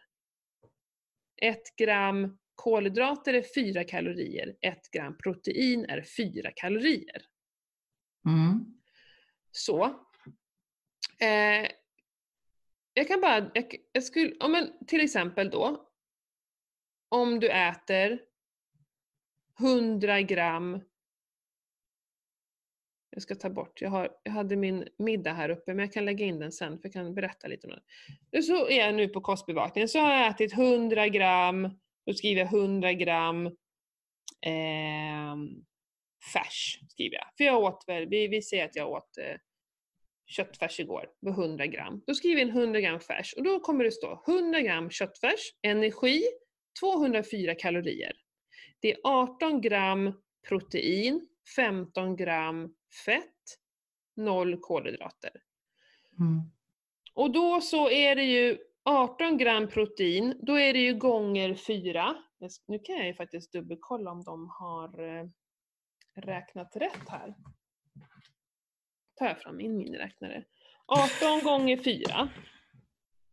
Ett 1.41 1.75
gram 1.77 2.37
kolhydrater 2.55 3.33
är 3.33 3.73
4 3.73 3.83
kalorier. 3.83 4.55
Ett 4.61 4.91
gram 4.91 5.17
protein 5.17 5.85
är 5.85 6.01
4 6.01 6.51
kalorier. 6.55 7.21
Mm. 8.25 8.65
Så. 9.51 9.83
Eh, 11.19 11.67
jag 12.99 13.07
kan 13.07 13.21
bara, 13.21 13.51
jag, 13.53 13.75
jag 13.91 14.03
skulle, 14.03 14.33
ja, 14.39 14.47
men 14.47 14.85
till 14.87 15.01
exempel 15.01 15.49
då, 15.49 15.89
om 17.09 17.39
du 17.39 17.49
äter 17.49 18.21
100 19.59 20.21
gram 20.21 20.81
jag 23.11 23.21
ska 23.21 23.35
ta 23.35 23.49
bort, 23.49 23.81
jag, 23.81 23.89
har, 23.89 24.09
jag 24.23 24.31
hade 24.31 24.55
min 24.55 24.87
middag 24.97 25.33
här 25.33 25.49
uppe 25.49 25.73
men 25.73 25.85
jag 25.85 25.93
kan 25.93 26.05
lägga 26.05 26.25
in 26.25 26.39
den 26.39 26.51
sen 26.51 26.79
för 26.79 26.85
jag 26.85 26.93
kan 26.93 27.15
berätta 27.15 27.47
lite 27.47 27.67
om 27.67 27.73
den. 28.31 28.43
Så 28.43 28.69
är 28.69 28.77
jag 28.77 28.95
nu 28.95 29.07
på 29.07 29.21
kostbevakningen 29.21 29.89
så 29.89 29.99
har 29.99 30.13
jag 30.13 30.27
ätit 30.27 30.53
100 30.53 31.07
gram, 31.07 31.69
då 32.05 32.13
skriver 32.13 32.41
jag 32.41 32.53
100 32.53 32.93
gram 32.93 33.45
eh, 34.41 35.35
färs. 36.33 36.79
Skriver 36.89 37.15
jag. 37.15 37.27
För 37.37 37.43
jag 37.43 37.63
åt 37.63 37.83
väl, 37.87 38.09
vi, 38.09 38.27
vi 38.27 38.41
säger 38.41 38.65
att 38.65 38.75
jag 38.75 38.91
åt 38.91 39.17
eh, 39.17 39.35
köttfärs 40.29 40.79
igår, 40.79 41.09
var 41.19 41.31
100 41.31 41.67
gram. 41.67 42.01
Då 42.07 42.13
skriver 42.13 42.41
jag 42.41 42.49
in 42.49 42.57
100 42.57 42.81
gram 42.81 42.99
färs 42.99 43.33
och 43.33 43.43
då 43.43 43.59
kommer 43.59 43.83
det 43.83 43.91
stå 43.91 44.23
100 44.27 44.61
gram 44.61 44.89
köttfärs, 44.89 45.53
energi 45.61 46.23
204 46.79 47.55
kalorier. 47.55 48.13
Det 48.79 48.91
är 48.91 48.97
18 49.03 49.61
gram 49.61 50.13
protein, 50.47 51.27
15 51.55 52.15
gram 52.15 52.75
fett, 53.05 53.33
0 54.15 54.57
kolhydrater. 54.59 55.31
Mm. 56.19 56.41
Och 57.13 57.31
då 57.31 57.61
så 57.61 57.89
är 57.89 58.15
det 58.15 58.23
ju 58.23 58.57
18 58.83 59.37
gram 59.37 59.67
protein, 59.67 60.39
då 60.41 60.59
är 60.59 60.73
det 60.73 60.79
ju 60.79 60.93
gånger 60.93 61.53
4. 61.53 62.15
Nu 62.67 62.79
kan 62.79 62.95
jag 62.95 63.07
ju 63.07 63.13
faktiskt 63.13 63.51
dubbelkolla 63.51 64.11
om 64.11 64.23
de 64.23 64.49
har 64.49 65.17
eh, 65.19 65.25
räknat 66.15 66.75
rätt 66.75 67.09
här. 67.09 67.35
Tar 69.19 69.25
jag 69.27 69.41
fram 69.41 69.57
min 69.57 69.77
miniräknare. 69.77 70.43
18 70.85 71.43
gånger 71.43 71.77
4 71.77 72.29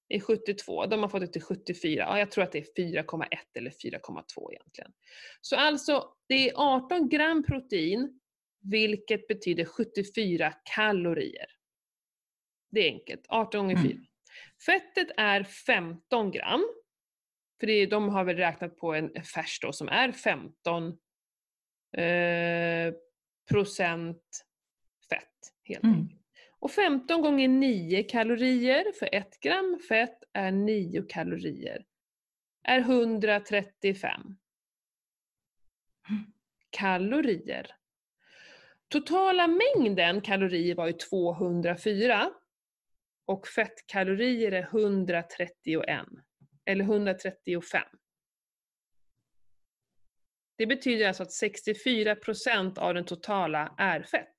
är 0.09 0.21
72. 0.21 0.87
De 0.87 1.01
har 1.03 1.09
fått 1.09 1.21
det 1.21 1.27
till 1.27 1.43
74. 1.43 2.03
Ja, 2.09 2.19
jag 2.19 2.31
tror 2.31 2.45
att 2.45 2.53
det 2.53 2.59
är 2.79 2.83
4,1 3.03 3.29
eller 3.55 3.71
4,2 3.71 4.53
egentligen. 4.53 4.93
Så 5.41 5.57
alltså, 5.57 6.15
det 6.29 6.49
är 6.51 6.53
18 6.57 7.09
gram 7.09 7.45
protein, 7.45 8.21
vilket 8.61 9.27
betyder 9.29 9.65
74 9.65 10.53
kalorier. 10.75 11.47
Det 12.71 12.81
är 12.81 12.93
enkelt. 12.93 13.25
18 13.29 13.61
gånger 13.61 13.77
4. 13.77 13.85
Mm. 13.93 14.05
Fettet 14.67 15.09
är 15.17 15.43
15 15.45 16.31
gram. 16.31 16.65
För 17.61 17.67
det, 17.67 17.73
är- 17.73 17.87
de 17.87 18.09
har 18.09 18.25
väl 18.25 18.37
räknat 18.37 18.77
på 18.77 18.95
en 18.95 19.23
färs 19.35 19.61
då 19.63 19.73
som 19.73 19.89
är 19.89 20.13
15 20.13 20.89
eh, 21.97 22.95
procent 23.51 24.45
fett. 25.11 25.53
Helt 25.69 25.85
Mm. 25.85 26.09
Och 26.59 26.71
15 26.71 27.23
gånger 27.23 27.49
9 27.49 28.03
kalorier 28.03 28.93
för 28.99 29.09
1 29.13 29.41
gram 29.41 29.79
fett 29.89 30.23
är 30.33 30.51
9 30.51 31.03
kalorier. 31.03 31.85
Är 32.63 32.79
135 32.79 34.37
kalorier. 36.71 37.67
Totala 38.89 39.47
mängden 39.47 40.21
kalorier 40.21 40.75
var 40.75 40.87
ju 40.87 40.93
204 40.93 42.31
och 43.25 43.49
fettkalorier 43.49 44.53
är 44.53 44.63
131, 44.63 46.07
eller 46.65 46.85
135. 46.85 47.83
Det 50.57 50.67
betyder 50.67 51.09
alltså 51.09 51.23
att 51.23 51.31
64% 51.31 52.79
av 52.79 52.95
den 52.95 53.05
totala 53.05 53.75
är 53.79 54.03
fett. 54.03 54.37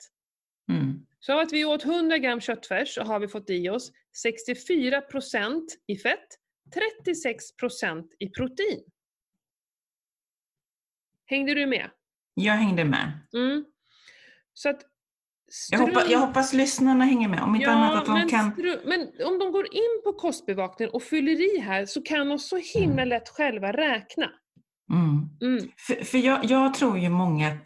Mm. 0.69 1.06
Så 1.27 1.33
av 1.33 1.39
att 1.39 1.53
vi 1.53 1.65
åt 1.65 1.85
100 1.85 2.17
gram 2.17 2.41
köttfärs 2.41 2.93
så 2.93 3.03
har 3.03 3.19
vi 3.19 3.27
fått 3.27 3.49
i 3.49 3.69
oss 3.69 3.91
64% 4.25 5.61
i 5.87 5.97
fett, 5.97 6.27
36% 6.75 8.03
i 8.19 8.29
protein. 8.29 8.83
Hängde 11.25 11.53
du 11.53 11.65
med? 11.65 11.89
Jag 12.33 12.53
hängde 12.53 12.85
med. 12.85 13.19
Mm. 13.33 13.65
Så 14.53 14.69
att 14.69 14.81
Jag, 15.71 15.79
hoppas, 15.79 16.09
jag 16.09 16.19
hoppas 16.19 16.53
lyssnarna 16.53 17.05
hänger 17.05 17.27
med. 17.29 17.41
Om 17.41 17.55
inte 17.55 17.71
annat 17.71 17.95
att 17.95 18.05
de 18.05 18.13
men, 18.13 18.29
kan... 18.29 18.53
stru- 18.53 18.81
men 18.85 19.27
om 19.27 19.39
de 19.39 19.51
går 19.51 19.73
in 19.73 20.01
på 20.03 20.13
kostbevakningen 20.13 20.93
och 20.93 21.03
fyller 21.03 21.55
i 21.55 21.59
här 21.59 21.85
så 21.85 22.01
kan 22.01 22.29
de 22.29 22.39
så 22.39 22.57
himla 22.57 23.05
lätt 23.05 23.29
själva 23.29 23.71
räkna. 23.71 24.31
Mm. 24.93 25.29
Mm. 25.41 25.71
För, 25.77 26.05
för 26.05 26.17
jag, 26.17 26.45
jag 26.45 26.73
tror 26.73 26.97
ju 26.97 27.09
många 27.09 27.57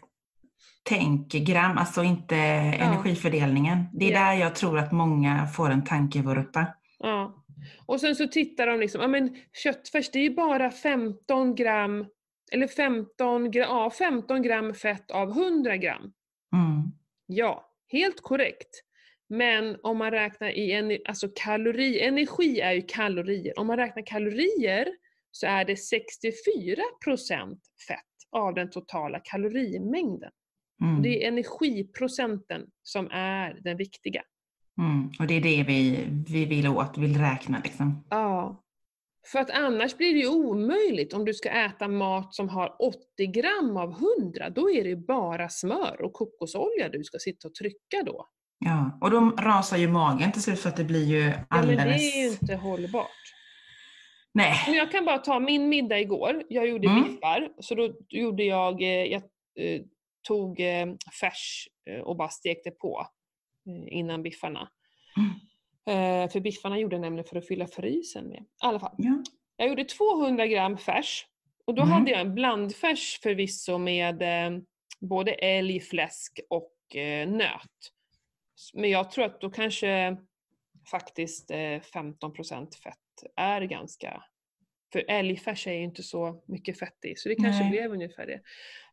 tänker 0.82 1.38
gram, 1.38 1.78
alltså 1.78 2.02
inte 2.02 2.36
energifördelningen. 2.36 3.84
Det 3.92 4.04
är 4.06 4.12
Ja. 4.12 4.20
där 4.20 4.34
jag 4.34 4.54
tror 4.54 4.78
att 4.78 4.92
många 4.92 5.46
får 5.46 5.70
en 5.70 5.84
tankevurpa. 5.84 6.66
Ja. 6.98 7.44
Och 7.86 8.00
sen 8.00 8.16
så 8.16 8.28
tittar 8.28 8.66
de 8.66 8.80
liksom, 8.80 9.00
ja 9.00 9.08
men 9.08 9.36
köttfärs 9.52 10.10
det 10.10 10.18
är 10.18 10.22
ju 10.22 10.34
bara 10.34 10.70
15 10.70 11.54
gram, 11.54 12.06
eller 12.52 12.66
15 12.66 13.50
gram, 13.50 13.66
ja, 13.68 13.90
15 13.90 14.42
gram 14.42 14.74
fett 14.74 15.10
av 15.10 15.30
100 15.30 15.76
gram. 15.76 16.12
Mm. 16.54 16.92
Ja, 17.26 17.70
helt 17.92 18.20
korrekt. 18.22 18.82
Men 19.28 19.76
om 19.82 19.98
man 19.98 20.10
räknar 20.10 20.48
i 20.50 20.72
en, 20.72 20.98
alltså 21.08 21.28
kalori, 21.34 22.00
energi 22.00 22.60
är 22.60 22.72
ju 22.72 22.82
kalorier. 22.88 23.58
Om 23.58 23.66
man 23.66 23.76
räknar 23.76 24.06
kalorier 24.06 24.88
så 25.30 25.46
är 25.46 25.64
det 25.64 25.74
64% 25.74 27.58
fett 27.88 27.98
av 28.32 28.54
den 28.54 28.70
totala 28.70 29.20
kalorimängden. 29.24 30.30
Mm. 30.82 31.02
Det 31.02 31.24
är 31.24 31.28
energiprocenten 31.28 32.66
som 32.82 33.10
är 33.10 33.60
den 33.60 33.76
viktiga. 33.76 34.22
Mm. 34.78 35.10
Och 35.18 35.26
det 35.26 35.34
är 35.34 35.40
det 35.40 35.62
vi, 35.62 36.04
vi 36.28 36.44
vill 36.44 36.68
åt, 36.68 36.98
vill 36.98 37.16
räkna 37.20 37.60
liksom. 37.64 38.04
Ja. 38.10 38.58
För 39.32 39.38
att 39.38 39.50
annars 39.50 39.96
blir 39.96 40.14
det 40.14 40.20
ju 40.20 40.28
omöjligt 40.28 41.12
om 41.12 41.24
du 41.24 41.34
ska 41.34 41.48
äta 41.50 41.88
mat 41.88 42.34
som 42.34 42.48
har 42.48 42.76
80 42.78 42.96
gram 43.26 43.76
av 43.76 43.90
100. 44.20 44.50
Då 44.50 44.70
är 44.70 44.82
det 44.82 44.88
ju 44.88 44.96
bara 44.96 45.48
smör 45.48 46.02
och 46.02 46.12
kokosolja 46.12 46.88
du 46.88 47.04
ska 47.04 47.18
sitta 47.18 47.48
och 47.48 47.54
trycka 47.54 48.02
då. 48.06 48.28
Ja, 48.58 48.98
och 49.00 49.10
då 49.10 49.20
rasar 49.20 49.76
ju 49.76 49.88
magen 49.88 50.32
till 50.32 50.42
slut 50.42 50.60
för 50.60 50.68
att 50.68 50.76
det 50.76 50.84
blir 50.84 51.04
ju 51.04 51.20
Ja, 51.20 51.32
men 51.50 51.58
alldeles... 51.58 51.96
det 51.96 52.18
är 52.18 52.24
ju 52.24 52.30
inte 52.30 52.54
hållbart. 52.54 53.08
Nej. 54.34 54.54
Men 54.66 54.76
jag 54.76 54.92
kan 54.92 55.04
bara 55.04 55.18
ta 55.18 55.40
min 55.40 55.68
middag 55.68 56.00
igår. 56.00 56.42
Jag 56.48 56.68
gjorde 56.68 56.88
Mm. 56.88 57.02
biffar. 57.04 57.48
Så 57.60 57.74
då 57.74 57.94
gjorde 58.08 58.44
jag, 58.44 58.82
eh, 58.82 58.88
jag 58.88 59.22
eh, 59.58 59.80
tog 60.22 60.60
eh, 60.60 60.86
färs 61.20 61.68
eh, 61.90 62.00
och 62.00 62.16
bara 62.16 62.28
stekte 62.28 62.70
på 62.70 63.06
eh, 63.66 63.98
innan 63.98 64.22
biffarna. 64.22 64.70
Eh, 65.86 66.30
för 66.30 66.40
biffarna 66.40 66.78
gjorde 66.78 66.94
jag 66.96 67.00
nämligen 67.00 67.24
för 67.28 67.36
att 67.36 67.46
fylla 67.48 67.66
frysen 67.66 68.28
med. 68.28 68.40
I 68.42 68.46
alla 68.58 68.80
fall. 68.80 68.94
Ja. 68.98 69.22
Jag 69.56 69.68
gjorde 69.68 69.84
200 69.84 70.46
gram 70.46 70.78
färs. 70.78 71.26
Och 71.64 71.74
då 71.74 71.82
Mm. 71.82 71.92
hade 71.92 72.10
jag 72.10 72.20
en 72.20 72.34
blandfärs 72.34 73.20
förvisso 73.22 73.78
med 73.78 74.22
både 75.00 75.32
älg, 75.32 75.80
fläsk 75.80 76.40
och 76.50 76.72
nöt. 77.26 77.92
Men 78.74 78.90
jag 78.90 79.10
tror 79.10 79.24
att 79.24 79.40
då 79.40 79.50
kanske 79.50 80.16
faktiskt 80.90 81.50
eh, 81.50 81.56
15% 81.56 82.74
fett 82.82 82.96
är 83.36 83.62
ganska... 83.62 84.24
För 84.92 85.04
älgfärs 85.08 85.66
är 85.66 85.72
ju 85.72 85.82
inte 85.84 86.02
så 86.02 86.42
mycket 86.46 86.78
fett 86.78 87.04
i, 87.04 87.14
så 87.16 87.28
det 87.28 87.34
kanske 87.34 87.62
Nej. 87.62 87.70
blev 87.70 87.92
ungefär 87.92 88.26
det. 88.26 88.40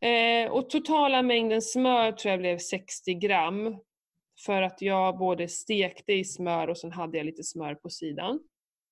Eh, 0.07 0.51
och 0.51 0.69
totala 0.69 1.21
mängden 1.21 1.61
smör 1.61 2.11
tror 2.11 2.31
jag 2.31 2.39
blev 2.39 2.57
60 2.57 3.13
gram. 3.13 3.77
För 4.45 4.61
att 4.61 4.81
jag 4.81 5.17
både 5.17 5.47
stekte 5.47 6.13
i 6.13 6.25
smör 6.25 6.67
och 6.67 6.77
sen 6.77 6.91
hade 6.91 7.17
jag 7.17 7.25
lite 7.25 7.43
smör 7.43 7.75
på 7.75 7.89
sidan. 7.89 8.39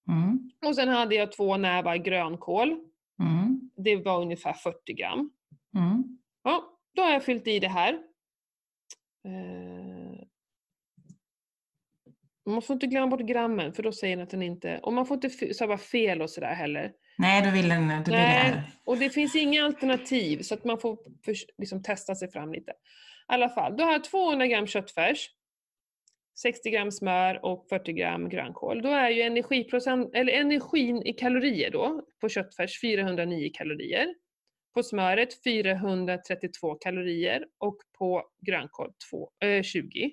Mm. 0.10 0.52
Och 0.65 0.76
sen 0.76 0.89
hade 0.89 1.15
jag 1.15 1.32
två 1.32 1.58
nävar 1.58 1.96
grönkål. 1.96 2.70
Mm. 3.20 3.72
Det 3.76 3.96
var 3.96 4.22
ungefär 4.22 4.54
40 4.54 4.93
gram. 4.93 5.32
Mm. 5.76 6.20
Ja, 6.43 6.80
då 6.96 7.02
har 7.02 7.12
jag 7.12 7.24
fyllt 7.24 7.48
i 7.48 7.60
det 7.60 7.67
här. 7.67 7.93
Eh, 9.26 10.07
man 12.52 12.62
får 12.62 12.74
inte 12.74 12.88
glömma 12.88 13.08
bort 13.08 13.22
grammen 13.28 13.74
för 13.74 13.84
då 13.84 13.92
säger 13.92 14.16
den 14.18 14.24
att 14.24 14.30
den 14.30 14.42
inte... 14.42 14.80
Och 14.84 14.94
man 14.94 15.06
får 15.06 15.16
inte 15.26 15.54
stava 15.54 15.78
fel 15.78 16.22
och 16.22 16.30
sådär 16.30 16.54
heller. 16.54 16.92
Nej, 17.18 17.42
då 17.46 17.52
vill 17.52 17.70
den... 17.70 17.88
Vill 17.88 18.14
Nej, 18.14 18.52
det. 18.52 18.64
och 18.86 18.98
det 18.98 19.10
finns 19.10 19.36
inga 19.36 19.66
alternativ 19.66 20.42
så 20.42 20.54
att 20.54 20.64
man 20.64 20.80
får 20.80 20.98
förs- 21.26 21.46
liksom 21.58 21.84
testa 21.84 22.16
sig 22.16 22.32
fram 22.32 22.54
lite. 22.54 22.72
I 22.72 22.76
alla 23.28 23.50
fall, 23.50 23.78
då 23.78 23.84
har 23.84 23.92
jag 23.92 24.04
200 24.04 24.48
gram 24.48 24.68
köttfärs, 24.68 25.30
60 26.42 26.70
gram 26.70 26.92
smör 26.92 27.46
och 27.46 27.66
40 27.70 27.94
gram 27.94 28.30
grönkål. 28.30 28.82
Då 28.82 28.90
är 28.90 29.10
ju 29.10 29.22
energiprocent, 29.22 30.16
eller 30.16 30.34
energin 30.34 31.04
i 31.04 31.14
kalorier 31.14 31.72
då 31.72 32.02
på 32.22 32.30
köttfärs 32.30 32.82
409 32.82 33.52
kalorier. 33.54 34.08
På 34.74 34.84
smöret 34.84 35.44
432 35.44 36.76
kalorier 36.76 37.46
och 37.58 37.78
på 37.98 38.24
grönkål 38.46 38.92
två- 39.12 39.30
eh, 39.48 39.64
20. 39.64 40.12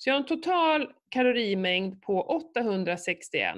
Så 0.00 0.10
jag 0.10 0.14
har 0.14 0.20
en 0.20 0.26
total 0.26 0.92
kalorimängd 1.08 2.02
på 2.02 2.22
861. 2.22 3.56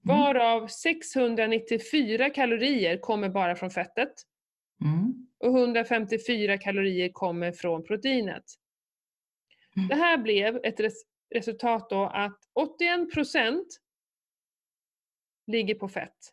Varav 0.00 0.66
694 0.68 2.30
kalorier 2.30 2.98
kommer 2.98 3.28
bara 3.28 3.56
från 3.56 3.70
fettet 3.70 4.12
Mm. 4.84 5.26
och 5.38 5.58
154 5.58 6.58
kalorier 6.58 7.08
kommer 7.12 7.52
från 7.52 7.84
proteinet. 7.84 8.44
Mm. 9.76 9.88
Det 9.88 9.94
här 9.94 10.18
blev 10.18 10.60
ett 10.64 10.80
res 10.80 11.02
resultat 11.34 11.90
då 11.90 12.04
att 12.06 12.38
81% 12.54 13.64
ligger 15.46 15.74
på 15.74 15.88
fett, 15.88 16.32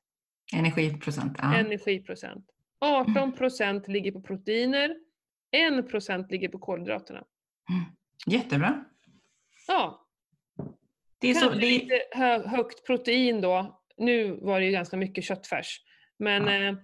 Energiprocent. 0.54 1.38
Ja. 1.42 1.56
energiprocent. 1.56 2.46
18% 2.86 3.88
ligger 3.88 4.12
på 4.12 4.22
proteiner, 4.22 4.96
1% 5.52 6.32
ligger 6.32 6.50
på 6.50 6.60
kolhydraterna. 6.60 7.24
Jättebra. 8.28 8.86
Ja, 9.68 10.08
Det 11.20 11.28
är 11.28 11.34
så, 11.34 11.50
det 11.50 11.56
lite 11.56 12.02
hö 12.12 12.48
högt 12.48 12.86
protein 12.86 13.42
då. 13.42 13.82
Nu 13.98 14.32
var 14.42 14.60
det 14.60 14.66
ju 14.66 14.72
ganska 14.72 14.98
mycket 14.98 15.24
köttfärs. 15.24 15.82
Men 16.20 16.44
Ja. 16.48 16.70
eh, 16.70 16.76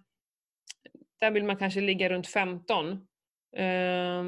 där 1.20 1.32
vill 1.32 1.44
man 1.44 1.58
kanske 1.58 1.82
ligga 1.82 2.10
runt 2.10 2.28
15 2.28 2.92
eh, 3.56 4.24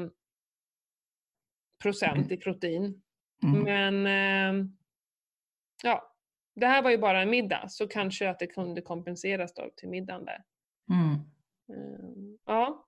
procent 1.82 2.32
i 2.32 2.36
protein. 2.36 3.02
mm. 3.42 3.62
Men 3.64 4.06
eh, 4.06 4.66
ja, 5.82 6.14
det 6.54 6.66
här 6.66 6.82
var 6.82 6.90
ju 6.90 6.98
bara 6.98 7.22
en 7.22 7.30
middag 7.30 7.68
så 7.68 7.88
kanske 7.88 8.30
att 8.30 8.38
det 8.38 8.46
kunde 8.46 8.82
kompenseras 8.82 9.54
då 9.54 9.70
till 9.76 9.88
middagen 9.88 10.24
där. 10.24 10.44
Mm. 10.90 11.12
Eh, 11.72 12.36
ja. 12.46 12.86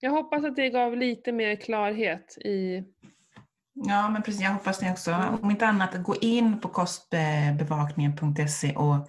Jag 0.00 0.10
hoppas 0.10 0.44
att 0.44 0.56
det 0.56 0.70
gav 0.70 0.96
lite 0.96 1.32
mer 1.32 1.56
klarhet 1.56 2.38
i... 2.38 2.84
Ja, 3.78 4.08
men 4.08 4.22
precis. 4.22 4.42
Jag 4.42 4.50
hoppas 4.50 4.78
det 4.78 4.90
också. 4.90 5.12
Om 5.42 5.50
inte 5.50 5.66
annat, 5.66 6.02
gå 6.02 6.16
in 6.16 6.60
på 6.60 6.68
kostbevakningen.se 6.68 8.76
och 8.76 9.08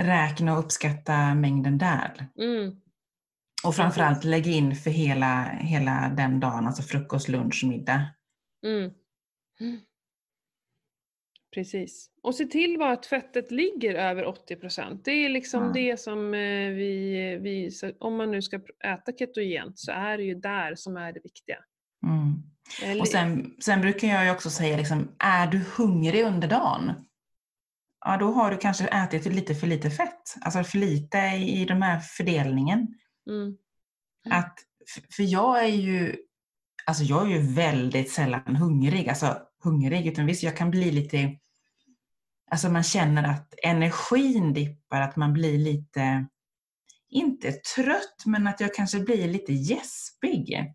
räkna 0.00 0.52
och 0.52 0.58
uppskatta 0.58 1.34
mängden 1.34 1.78
där. 1.78 2.26
Mm, 2.40 2.80
Och 3.64 3.74
framförallt 3.74 4.24
lägg 4.24 4.46
in 4.46 4.76
för 4.76 4.90
hela, 4.90 5.42
hela 5.44 6.08
den 6.16 6.40
dagen, 6.40 6.66
alltså 6.66 6.82
frukost, 6.82 7.28
lunch, 7.28 7.64
middag. 7.66 8.02
mm. 8.66 8.90
Precis. 11.54 12.10
Och 12.22 12.34
se 12.34 12.44
till 12.44 12.78
bara 12.78 12.92
att 12.92 13.06
fettet 13.06 13.50
ligger 13.50 13.94
över 13.94 14.24
80%. 14.24 15.00
Det 15.04 15.10
är 15.10 15.28
liksom 15.28 15.62
Ja. 15.62 15.72
det 15.72 16.00
som 16.00 16.34
eh, 16.34 16.68
vi, 16.70 17.38
vi... 17.42 17.70
Om 17.98 18.16
man 18.16 18.30
nu 18.30 18.42
ska 18.42 18.60
äta 18.84 19.12
ketogent 19.12 19.78
så 19.78 19.92
är 19.92 20.16
det 20.18 20.24
ju 20.24 20.34
där 20.34 20.74
som 20.74 20.96
är 20.96 21.12
det 21.12 21.20
viktiga. 21.24 21.56
Mm. 22.06 22.42
Eller- 22.82 23.00
Och 23.00 23.08
sen, 23.08 23.54
sen 23.60 23.80
brukar 23.80 24.08
jag 24.08 24.24
ju 24.24 24.30
också 24.30 24.50
säga, 24.50 24.76
liksom, 24.76 25.12
är 25.18 25.46
du 25.46 25.64
hungrig 25.76 26.24
under 26.24 26.48
dagen? 26.48 26.92
Ja, 28.04 28.16
då 28.16 28.32
har 28.32 28.50
du 28.50 28.56
kanske 28.56 28.86
ätit 28.86 29.26
lite 29.26 29.54
för 29.54 29.66
lite 29.66 29.90
fett. 29.90 30.34
Alltså 30.40 30.64
för 30.64 30.78
lite 30.78 31.18
i, 31.18 31.60
i 31.62 31.64
den 31.64 31.82
här 31.82 32.00
fördelningen. 32.00 32.88
Mm. 33.30 33.56
Att, 34.30 34.58
för 35.16 35.22
jag 35.22 35.64
är 35.64 35.68
ju, 35.68 36.16
alltså 36.86 37.04
jag 37.04 37.22
är 37.26 37.30
ju 37.36 37.52
väldigt 37.54 38.12
sällan 38.12 38.56
hungrig. 38.56 39.08
Alltså 39.08 39.38
hungrig, 39.64 40.06
utan 40.06 40.26
visst 40.26 40.42
jag 40.42 40.56
kan 40.56 40.70
bli 40.70 40.90
lite, 40.90 41.38
alltså 42.50 42.68
man 42.68 42.82
känner 42.82 43.24
att 43.30 43.54
energin 43.62 44.52
dippar, 44.52 45.00
att 45.00 45.16
man 45.16 45.32
blir 45.32 45.58
lite, 45.58 46.26
inte 47.10 47.52
trött, 47.52 48.22
men 48.26 48.46
att 48.46 48.60
jag 48.60 48.74
kanske 48.74 49.00
blir 49.00 49.28
lite 49.28 49.52
gäspig. 49.52 50.74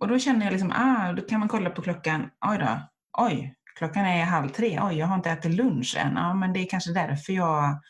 Och 0.00 0.08
då 0.08 0.18
känner 0.18 0.44
jag 0.44 0.52
liksom, 0.52 0.72
ah, 0.72 1.12
då 1.12 1.22
kan 1.22 1.40
man 1.40 1.48
kolla 1.48 1.70
på 1.70 1.82
klockan, 1.82 2.30
oj 2.46 2.58
då, 2.58 2.88
oj, 3.18 3.54
klockan 3.78 4.06
är 4.06 4.24
halv 4.24 4.48
tre, 4.48 4.80
oj, 4.82 4.98
jag 4.98 5.06
har 5.06 5.16
inte 5.16 5.30
ätit 5.30 5.54
lunch 5.54 5.96
än. 5.98 6.12
Ja, 6.16 6.34
men 6.34 6.52
det 6.52 6.60
är 6.60 6.68
kanske 6.70 6.92
därför 6.92 7.32
jag, 7.32 7.80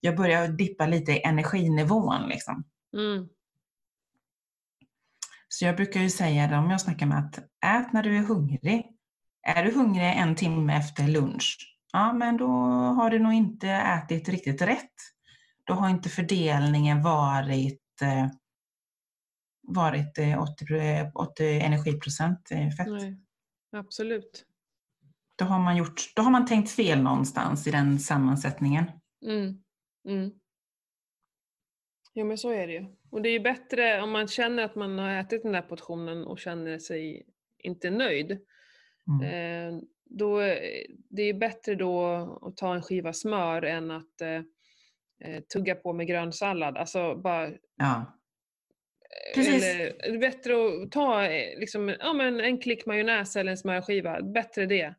jag 0.00 0.16
börjar 0.16 0.48
dippa 0.48 0.86
lite 0.86 1.12
i 1.12 1.22
energinivån 1.22 2.28
liksom. 2.28 2.64
Mm. 2.96 3.28
Så 5.48 5.64
jag 5.64 5.76
brukar 5.76 6.00
ju 6.00 6.10
säga 6.10 6.46
det 6.46 6.56
om 6.56 6.70
jag 6.70 6.80
snackar 6.80 7.06
med 7.06 7.18
att 7.18 7.38
ät 7.66 7.92
när 7.92 8.02
du 8.02 8.16
är 8.16 8.22
hungrig. 8.22 8.86
Är 9.42 9.64
du 9.64 9.72
hungrig 9.72 10.14
en 10.16 10.34
timme 10.34 10.76
efter 10.76 11.08
lunch, 11.08 11.76
ja 11.92 12.12
men 12.12 12.36
då 12.36 12.48
har 12.96 13.10
du 13.10 13.18
nog 13.18 13.32
inte 13.32 13.68
ätit 13.68 14.28
riktigt 14.28 14.62
rätt. 14.62 14.94
Då 15.64 15.74
har 15.74 15.88
inte 15.88 16.08
fördelningen 16.08 17.02
varit, 17.02 18.02
eh, 18.02 18.26
varit 19.72 20.18
eh, 20.18 20.42
80, 20.42 21.10
80 21.14 21.60
energiprocent 21.60 22.50
eh, 22.50 22.70
fett. 22.70 22.86
Nej, 22.88 23.16
absolut. 23.72 24.46
Då 25.36 25.44
har, 25.44 25.58
man 25.58 25.76
gjort, 25.76 26.12
då 26.16 26.22
har 26.22 26.30
man 26.30 26.46
tänkt 26.46 26.70
fel 26.70 27.02
någonstans 27.02 27.66
i 27.66 27.70
den 27.70 27.98
sammansättningen. 27.98 28.84
Mm. 29.22 29.62
Mm. 30.08 30.30
Ja 32.12 32.24
men 32.24 32.38
så 32.38 32.50
är 32.50 32.66
det 32.66 32.72
ju. 32.72 32.86
Och 33.10 33.22
det 33.22 33.28
är 33.28 33.32
ju 33.32 33.40
bättre 33.40 34.02
om 34.02 34.10
man 34.10 34.28
känner 34.28 34.62
att 34.62 34.74
man 34.74 34.98
har 34.98 35.10
ätit 35.10 35.42
den 35.42 35.52
där 35.52 35.62
portionen 35.62 36.24
och 36.24 36.38
känner 36.38 36.78
sig 36.78 37.26
inte 37.58 37.90
nöjd. 37.90 38.38
Mm. 39.08 39.22
Eh, 39.22 39.80
då, 40.04 40.38
det 41.08 41.22
är 41.22 41.34
bättre 41.34 41.74
då 41.74 42.04
att 42.42 42.56
ta 42.56 42.74
en 42.74 42.82
skiva 42.82 43.12
smör 43.12 43.62
än 43.62 43.90
att 43.90 44.20
eh, 44.20 44.42
eh 45.24 45.42
tugga 45.52 45.74
på 45.74 45.92
med 45.92 46.06
grönsallad. 46.06 46.76
Alltså 46.76 47.14
bara, 47.14 47.50
Ja. 47.76 48.19
Precis. 49.34 49.64
eller, 49.64 50.18
bättre 50.18 50.52
att 50.54 50.92
ta 50.92 51.20
liksom, 51.56 51.94
ja, 52.00 52.12
men 52.12 52.40
en 52.40 52.58
klick 52.58 52.86
majonnäs 52.86 53.36
eller 53.36 53.50
en 53.50 53.58
smörskiva. 53.58 54.22
Bättre 54.22 54.66
det. 54.66 54.94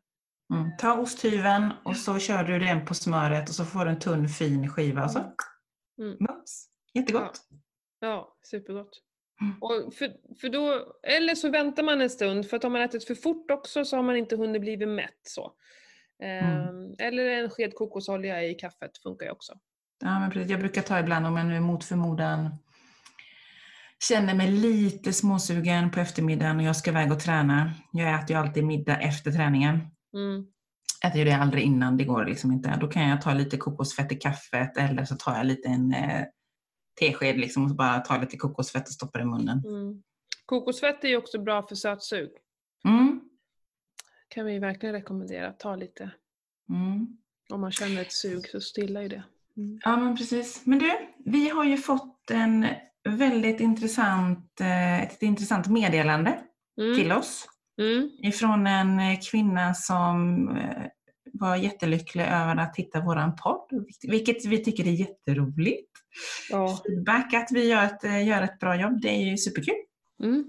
Mm. 0.54 0.70
Ta 0.78 0.98
osthyveln 0.98 1.70
och 1.84 1.96
så 1.96 2.18
kör 2.18 2.44
du 2.44 2.58
den 2.58 2.84
på 2.84 2.94
smöret 2.94 3.48
och 3.48 3.54
så 3.54 3.64
får 3.64 3.84
du 3.84 3.90
en 3.90 3.98
tunn 3.98 4.28
fin 4.28 4.68
skiva 4.68 5.04
och 5.04 5.10
så 5.10 5.18
Mm. 5.98 6.16
mums. 6.20 6.68
Jättegott. 6.94 7.40
Ja, 8.00 8.36
supergott. 8.42 9.00
Mm. 9.40 9.54
Och 9.62 9.94
för, 9.94 10.12
för 10.40 10.48
då, 10.48 10.92
eller 11.02 11.34
så 11.34 11.48
väntar 11.50 11.82
man 11.82 12.00
en 12.00 12.10
stund, 12.10 12.46
för 12.50 12.56
att 12.56 12.64
om 12.64 12.72
man 12.72 12.82
ätit 12.82 13.04
för 13.06 13.14
fort 13.14 13.50
också 13.50 13.84
så 13.84 13.96
har 13.96 14.02
man 14.02 14.16
inte 14.16 14.36
hunnit 14.36 14.60
bli 14.62 14.86
mätt. 14.86 15.20
Så. 15.22 15.52
Ehm, 16.22 16.94
Eller 16.98 17.26
en 17.26 17.50
sked 17.50 17.74
kokosolja 17.74 18.44
i 18.44 18.54
kaffet 18.54 18.98
funkar 18.98 19.26
ju 19.26 19.32
också. 19.32 19.52
Ja, 20.04 20.20
men 20.20 20.30
precis. 20.30 20.50
Jag 20.50 20.60
brukar 20.60 20.82
ta 20.82 21.00
ibland 21.00 21.26
om 21.26 21.36
jag 21.36 21.46
nu 21.46 21.60
mot 21.60 21.84
förmodan 21.84 22.50
känner 24.08 24.34
mig 24.34 24.50
lite 24.50 25.12
småsugen 25.12 25.90
på 25.90 26.00
eftermiddagen 26.00 26.56
och 26.56 26.62
jag 26.62 26.76
ska 26.76 26.90
iväg 26.90 27.12
och 27.12 27.20
träna. 27.20 27.72
Jag 27.92 28.14
äter 28.14 28.30
ju 28.30 28.36
alltid 28.36 28.64
middag 28.64 29.00
efter 29.00 29.32
träningen. 29.32 29.80
Mm. 30.14 30.46
Äter 31.04 31.18
ju 31.18 31.24
det 31.24 31.36
aldrig 31.36 31.64
innan, 31.64 31.96
det 31.96 32.04
går 32.04 32.24
liksom 32.24 32.52
inte. 32.52 32.78
Då 32.80 32.88
kan 32.88 33.08
jag 33.08 33.22
ta 33.22 33.34
lite 33.34 33.56
kokosfett 33.56 34.12
i 34.12 34.16
kaffet 34.16 34.76
eller 34.76 35.04
så 35.04 35.16
tar 35.16 35.36
jag 35.36 35.46
lite 35.46 35.68
en 35.68 35.94
eh, 35.94 36.24
tesked 37.00 37.38
liksom 37.38 37.64
och 37.64 37.70
så 37.70 37.74
bara 37.74 37.98
tar 37.98 38.20
lite 38.20 38.36
kokosfett 38.36 38.88
och 38.88 38.94
stoppar 38.94 39.20
i 39.20 39.24
munnen. 39.24 39.62
Mm. 39.66 40.02
Kokosfett 40.46 41.04
är 41.04 41.08
ju 41.08 41.16
också 41.16 41.42
bra 41.42 41.66
för 41.66 41.74
sötsug. 41.74 42.30
Mm. 42.84 43.20
Kan 44.28 44.46
vi 44.46 44.58
verkligen 44.58 44.94
rekommendera. 44.94 45.52
Ta 45.52 45.76
lite. 45.76 46.10
Mm. 46.68 47.18
Om 47.50 47.60
man 47.60 47.72
känner 47.72 48.02
ett 48.02 48.12
sug 48.12 48.48
så 48.48 48.60
stillar 48.60 49.02
ju 49.02 49.08
det. 49.08 49.24
Mm. 49.56 49.80
Ja, 49.84 49.96
men 49.96 50.16
precis. 50.16 50.66
Men 50.66 50.78
du, 50.78 50.90
vi 51.24 51.48
har 51.48 51.64
ju 51.64 51.76
fått 51.76 52.30
en 52.30 52.66
väldigt 53.08 53.60
intressant, 53.60 54.60
eh, 54.60 55.02
ett 55.02 55.22
intressant 55.22 55.66
meddelande 55.68 56.38
Mm. 56.80 56.96
till 56.98 57.12
oss 57.12 57.48
Mm. 57.80 58.10
ifrån 58.22 58.66
en 58.66 59.00
eh, 59.00 59.18
kvinna 59.30 59.74
som 59.74 60.48
eh, 60.56 60.82
var 61.32 61.56
jättelycklig 61.56 62.24
över 62.24 62.56
att 62.56 62.76
hitta 62.76 63.00
våran 63.00 63.36
podd, 63.36 63.86
vilket 64.02 64.46
vi 64.46 64.64
tycker 64.64 64.86
är 64.86 64.90
jätteroligt. 64.92 65.90
Ja. 66.50 66.80
Feedback 66.86 67.34
att 67.34 67.48
vi 67.52 67.68
gör 67.68 67.84
ett, 67.84 68.26
gör 68.26 68.42
ett 68.42 68.58
bra 68.58 68.76
jobb, 68.80 69.00
det 69.00 69.08
är 69.08 69.30
ju 69.30 69.36
superkul. 69.36 69.74
Mm. 70.22 70.44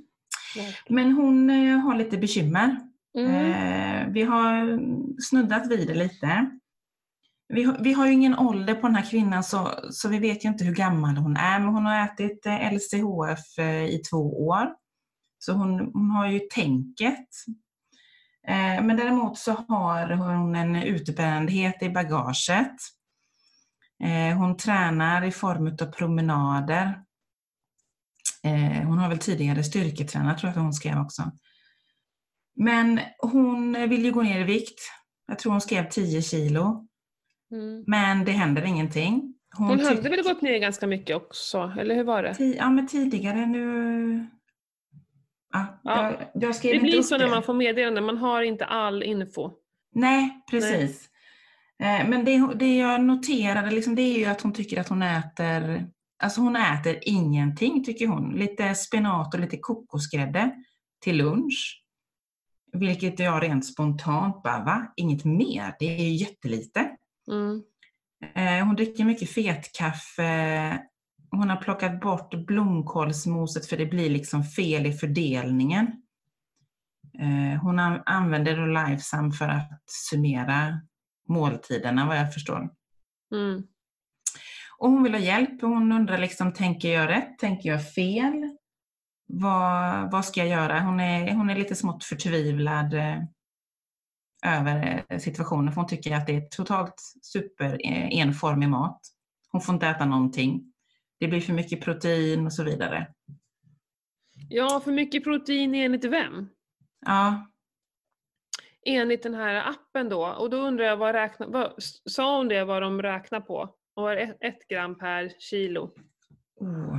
Men 0.90 1.12
hon 1.12 1.50
har 1.80 1.96
lite 1.96 2.18
bekymmer. 2.18 2.80
Mm. 3.18 3.36
Eh, 3.36 4.14
vi 4.14 4.22
har 4.24 4.80
snuddat 5.22 5.72
vid 5.72 5.88
det 5.88 5.94
lite. 5.96 6.50
Vi 7.48 7.64
har, 7.64 7.78
vi 7.80 7.94
har 7.94 8.06
ju 8.06 8.14
ingen 8.14 8.40
ålder 8.40 8.76
på 8.76 8.88
den 8.88 8.96
här 8.96 9.10
kvinnan 9.10 9.44
så, 9.44 9.72
så 9.92 10.10
vi 10.10 10.20
vet 10.20 10.46
ju 10.46 10.50
inte 10.50 10.64
hur 10.64 10.76
gammal 10.76 11.18
hon 11.18 11.38
är, 11.38 11.60
men 11.60 11.70
hon 11.70 11.86
har 11.86 12.06
ätit 12.06 12.46
eh, 12.46 12.74
LCHF 12.74 13.60
eh, 13.60 13.86
i 13.86 14.02
två 14.10 14.48
år. 14.48 14.74
Så 15.40 15.54
hon, 15.54 15.80
hon 15.80 16.10
har 16.12 16.28
ju 16.28 16.40
tänket. 16.40 17.28
Eh, 18.48 18.84
men 18.84 18.98
däremot 18.98 19.38
så 19.38 19.52
har 19.68 20.16
hon 20.16 20.56
en 20.56 20.76
utbrändhet 20.76 21.84
i 21.84 21.90
bagaget. 21.90 22.76
Hon 24.38 24.58
tränar 24.58 25.24
i 25.24 25.32
form 25.32 25.68
av 25.68 25.92
promenader. 25.92 27.04
Hon 28.86 28.98
har 28.98 29.10
väl 29.10 29.18
tidigare 29.18 29.64
styrketränat 29.64 30.38
tror 30.38 30.48
jag 30.48 30.58
att 30.58 30.64
hon 30.64 30.74
skrev 30.74 31.00
också. 31.00 31.32
Men 32.56 33.00
hon 33.18 33.90
vill 33.90 34.06
ju 34.06 34.12
gå 34.12 34.22
ner 34.22 34.40
i 34.40 34.44
vikt. 34.44 34.80
Jag 35.28 35.40
tror 35.40 35.52
hon 35.52 35.62
skrev 35.62 35.90
10 35.90 36.22
kilo. 36.22 36.88
Mm. 37.54 37.84
Men 37.88 38.26
det 38.26 38.32
händer 38.32 38.66
ingenting. 38.66 39.34
Hon 39.58 39.80
tyck- 39.80 39.84
hade 39.88 40.10
väl 40.10 40.24
gått 40.24 40.42
ner 40.42 40.58
ganska 40.58 40.88
mycket 40.88 41.16
också, 41.16 41.74
eller 41.80 41.96
hur 41.96 42.04
var 42.04 42.24
det? 42.24 42.46
Ja, 42.46 42.70
men 42.70 42.88
tidigare 42.88 43.46
nu... 43.46 44.28
Ja, 45.54 45.80
Ja. 45.84 46.04
Jag, 46.04 46.44
jag 46.44 46.56
skrev 46.56 46.72
Det 46.72 46.76
inte 46.76 46.86
blir 46.86 47.00
upp 47.00 47.06
så 47.06 47.18
det. 47.18 47.24
när 47.24 47.32
man 47.32 47.44
får 47.44 47.54
meddelanden, 47.54 48.04
man 48.04 48.18
har 48.18 48.42
inte 48.42 48.66
all 48.66 49.04
info. 49.04 49.52
Nej, 49.96 50.44
precis. 50.52 51.10
Eh, 51.84 52.10
Men 52.10 52.26
det, 52.26 52.54
det 52.56 52.78
jag 52.78 53.02
noterade 53.04 53.72
liksom, 53.72 53.96
det 53.96 54.02
är 54.02 54.18
ju 54.20 54.26
att 54.26 54.42
hon 54.42 54.54
tycker 54.54 54.80
att 54.82 54.90
hon 54.90 55.02
äter... 55.02 55.88
Alltså 56.24 56.42
hon 56.42 56.56
äter 56.56 57.00
ingenting, 57.02 57.84
tycker 57.84 58.08
hon. 58.08 58.32
Lite 58.36 58.76
spenat 58.76 59.34
och 59.34 59.40
lite 59.40 59.58
kokosgrädde 59.58 60.52
till 61.04 61.18
lunch. 61.18 61.84
Vilket 62.74 63.20
jag 63.20 63.44
rent 63.44 63.66
spontant 63.66 64.44
bara, 64.44 64.64
va? 64.64 64.94
Inget 64.96 65.26
mer? 65.26 65.76
Det 65.80 65.86
är 65.96 66.04
ju 66.04 66.14
jättelite. 66.16 66.90
Mm. 67.32 67.64
Eh, 68.36 68.66
Hon 68.66 68.76
dricker 68.76 69.06
mycket 69.06 69.30
fetkaffe. 69.30 70.80
Hon 71.32 71.50
har 71.50 71.58
plockat 71.58 72.00
bort 72.02 72.46
blomkålsmoset 72.48 73.66
för 73.66 73.78
det 73.78 73.86
blir 73.86 74.10
liksom 74.10 74.44
fel 74.44 74.86
i 74.86 74.94
fördelningen. 74.94 75.88
Eh, 77.20 77.62
Hon 77.62 77.80
an- 77.80 78.02
använder 78.06 78.58
då 78.58 78.66
Lifesum 78.66 79.32
för 79.32 79.48
att 79.50 79.84
summera 79.86 80.82
måltiderna 81.30 82.08
vad 82.08 82.18
jag 82.18 82.34
förstår. 82.34 82.70
Mm. 83.34 83.64
Och 84.78 84.90
hon 84.90 85.04
vill 85.04 85.14
ha 85.14 85.20
hjälp. 85.20 85.62
Hon 85.62 85.92
undrar 85.92 86.18
liksom, 86.18 86.54
tänker 86.54 86.94
jag 86.94 87.10
rätt? 87.10 87.40
Tänker 87.40 87.70
jag 87.70 87.94
fel? 87.94 88.58
Vad, 89.28 90.12
vad 90.12 90.26
ska 90.26 90.40
jag 90.40 90.50
göra? 90.50 90.80
Hon 90.80 91.00
är, 91.00 91.32
hon 91.34 91.50
är 91.50 91.56
lite 91.56 91.76
smått 91.76 92.04
förtvivlad 92.04 92.94
eh, 92.94 93.18
över 94.46 95.04
eh, 95.10 95.20
situationen 95.20 95.74
för 95.74 95.82
hon 95.82 95.90
tycker 95.90 96.16
att 96.16 96.28
det 96.28 96.36
är 96.36 96.42
totalt 96.42 97.02
super 97.22 97.66
eh, 97.86 98.20
enformig 98.20 98.70
mat. 98.70 99.00
Hon 99.50 99.62
får 99.62 99.74
inte 99.74 99.88
äta 99.88 100.06
någonting. 100.06 100.74
Det 101.20 101.28
blir 101.28 101.42
för 101.42 101.54
mycket 101.54 101.82
protein 101.82 102.46
och 102.46 102.54
så 102.54 102.64
vidare. 102.64 103.08
Ja, 104.50 104.82
för 104.84 104.92
mycket 104.92 105.24
protein 105.24 105.76
enligt 105.76 106.06
vem? 106.06 106.50
Ja, 107.06 107.48
Enligt 108.86 109.24
den 109.24 109.34
här 109.34 109.70
appen 109.70 110.10
då. 110.10 110.26
Och 110.26 110.50
då 110.50 110.58
undrar 110.58 110.86
jag, 110.86 110.98
vad 110.98 111.16
räkna, 111.16 111.48
vad, 111.48 111.74
sa 112.10 112.38
hon 112.38 112.48
det 112.48 112.64
vad 112.64 112.82
de 112.82 113.02
räknar 113.02 113.40
på? 113.40 113.70
Och 113.96 114.04
var 114.04 114.18
ett, 114.18 114.38
ett 114.40 114.68
gram 114.68 114.98
per 114.98 115.32
kilo? 115.40 115.92
oh, 116.60 116.98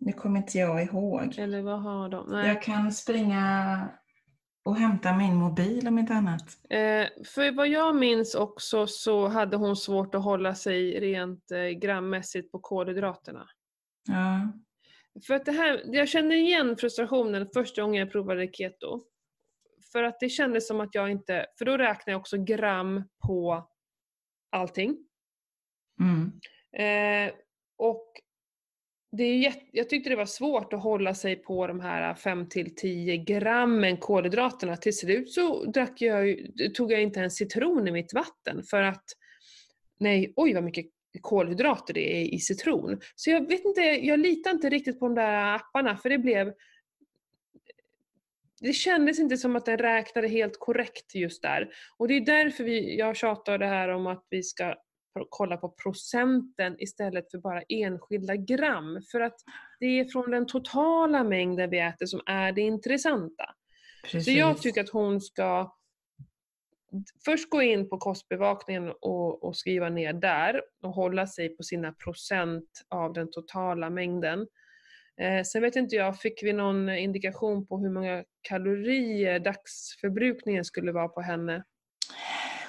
nu 0.00 0.12
kommer 0.12 0.36
inte 0.40 0.58
jag 0.58 0.82
ihåg. 0.82 1.38
Eller 1.38 1.62
vad 1.62 1.82
har 1.82 2.08
de? 2.08 2.26
Nej. 2.30 2.48
Jag 2.48 2.62
kan 2.62 2.92
springa 2.92 3.88
och 4.66 4.76
hämta 4.76 5.16
min 5.16 5.34
mobil 5.34 5.88
om 5.88 5.98
inte 5.98 6.14
annat. 6.14 6.58
Eh, 6.70 7.24
för 7.24 7.52
vad 7.52 7.68
jag 7.68 7.96
minns 7.96 8.34
också 8.34 8.86
så 8.86 9.28
hade 9.28 9.56
hon 9.56 9.76
svårt 9.76 10.14
att 10.14 10.24
hålla 10.24 10.54
sig 10.54 11.00
rent 11.00 11.50
eh, 11.50 11.68
grammässigt 11.68 12.52
på 12.52 12.58
kolhydraterna. 12.58 13.48
Ja, 14.08 14.52
För 15.26 15.34
att 15.34 15.44
det 15.44 15.52
här, 15.52 15.82
jag 15.86 16.08
känner 16.08 16.36
igen 16.36 16.76
frustrationen 16.76 17.48
första 17.54 17.82
gången 17.82 18.00
jag 18.00 18.12
provade 18.12 18.48
keto. 18.52 19.00
För 19.92 20.02
att 20.02 20.20
det 20.20 20.28
kändes 20.28 20.68
som 20.68 20.80
att 20.80 20.94
jag 20.94 21.10
inte, 21.10 21.46
för 21.58 21.64
då 21.64 21.76
räknar 21.76 22.12
jag 22.12 22.20
också 22.20 22.36
gram 22.38 23.04
på 23.26 23.68
allting. 24.50 24.96
mm. 26.00 26.32
Eh, 26.72 27.34
och 27.78 28.12
det 29.16 29.24
är 29.24 29.36
jätt, 29.36 29.68
jag 29.72 29.88
tyckte 29.88 30.10
det 30.10 30.16
var 30.16 30.26
svårt 30.26 30.72
att 30.72 30.82
hålla 30.82 31.14
sig 31.14 31.36
på 31.36 31.66
de 31.66 31.80
här 31.80 32.14
5-10 32.14 33.24
grammen 33.24 33.96
kolhydraterna. 33.96 34.76
Till 34.76 34.96
slut 34.96 35.30
så 35.30 35.64
drack 35.64 36.00
jag, 36.00 36.36
tog 36.74 36.92
jag 36.92 37.02
inte 37.02 37.20
en 37.20 37.30
citron 37.30 37.88
i 37.88 37.90
mitt 37.90 38.14
vatten 38.14 38.62
för 38.62 38.82
att 38.82 39.04
nej, 39.98 40.32
oj 40.36 40.54
vad 40.54 40.64
mycket 40.64 40.86
kolhydrater 41.20 41.94
det 41.94 42.20
är 42.20 42.34
i 42.34 42.38
citron. 42.38 43.00
Så 43.14 43.30
jag 43.30 43.48
vet 43.48 43.64
inte, 43.64 43.80
jag 43.80 44.20
litar 44.20 44.50
inte 44.50 44.68
riktigt 44.68 44.98
på 44.98 45.06
de 45.06 45.14
där 45.14 45.54
apparna 45.54 45.96
för 45.96 46.08
det 46.08 46.18
blev 46.18 46.52
det 48.60 48.72
kändes 48.72 49.18
inte 49.18 49.36
som 49.36 49.56
att 49.56 49.64
den 49.64 49.78
räknade 49.78 50.28
helt 50.28 50.58
korrekt 50.58 51.14
just 51.14 51.42
där. 51.42 51.68
Och 51.96 52.08
det 52.08 52.14
är 52.14 52.20
därför 52.20 52.64
vi, 52.64 52.98
jag 52.98 53.16
tjatar 53.16 53.58
det 53.58 53.66
här 53.66 53.88
om 53.88 54.06
att 54.06 54.26
vi 54.30 54.42
ska 54.42 54.74
kolla 55.30 55.56
på 55.56 55.68
procenten 55.68 56.76
istället 56.78 57.30
för 57.30 57.38
bara 57.38 57.62
enskilda 57.68 58.36
gram. 58.36 59.02
För 59.10 59.20
att 59.20 59.36
det 59.80 59.86
är 59.86 60.04
från 60.04 60.30
den 60.30 60.46
totala 60.46 61.24
mängden 61.24 61.70
vi 61.70 61.78
äter 61.78 62.06
som 62.06 62.20
är 62.26 62.52
det 62.52 62.60
intressanta. 62.60 63.54
Precis. 64.04 64.24
Så 64.24 64.30
jag 64.30 64.62
tycker 64.62 64.80
att 64.80 64.90
hon 64.90 65.20
ska 65.20 65.76
först 67.24 67.50
gå 67.50 67.62
in 67.62 67.88
på 67.88 67.98
kostbevakningen 67.98 68.92
och, 69.00 69.44
och, 69.44 69.56
skriva 69.56 69.88
ner 69.88 70.12
där 70.12 70.62
och 70.82 70.92
hålla 70.92 71.26
sig 71.26 71.56
på 71.56 71.62
sina 71.62 71.92
procent 71.92 72.70
av 72.88 73.12
den 73.12 73.30
totala 73.30 73.90
mängden. 73.90 74.46
Eh, 75.20 75.42
sen 75.42 75.62
vet 75.62 75.76
inte 75.76 75.96
jag, 75.96 76.20
fick 76.20 76.42
vi 76.42 76.52
någon 76.52 76.88
indikation 76.88 77.66
på 77.66 77.78
hur 77.78 77.90
många 77.90 78.24
kalorier 78.42 79.38
dagsförbrukningen 79.38 80.64
skulle 80.64 80.92
vara 80.92 81.08
på 81.08 81.20
henne? 81.20 81.64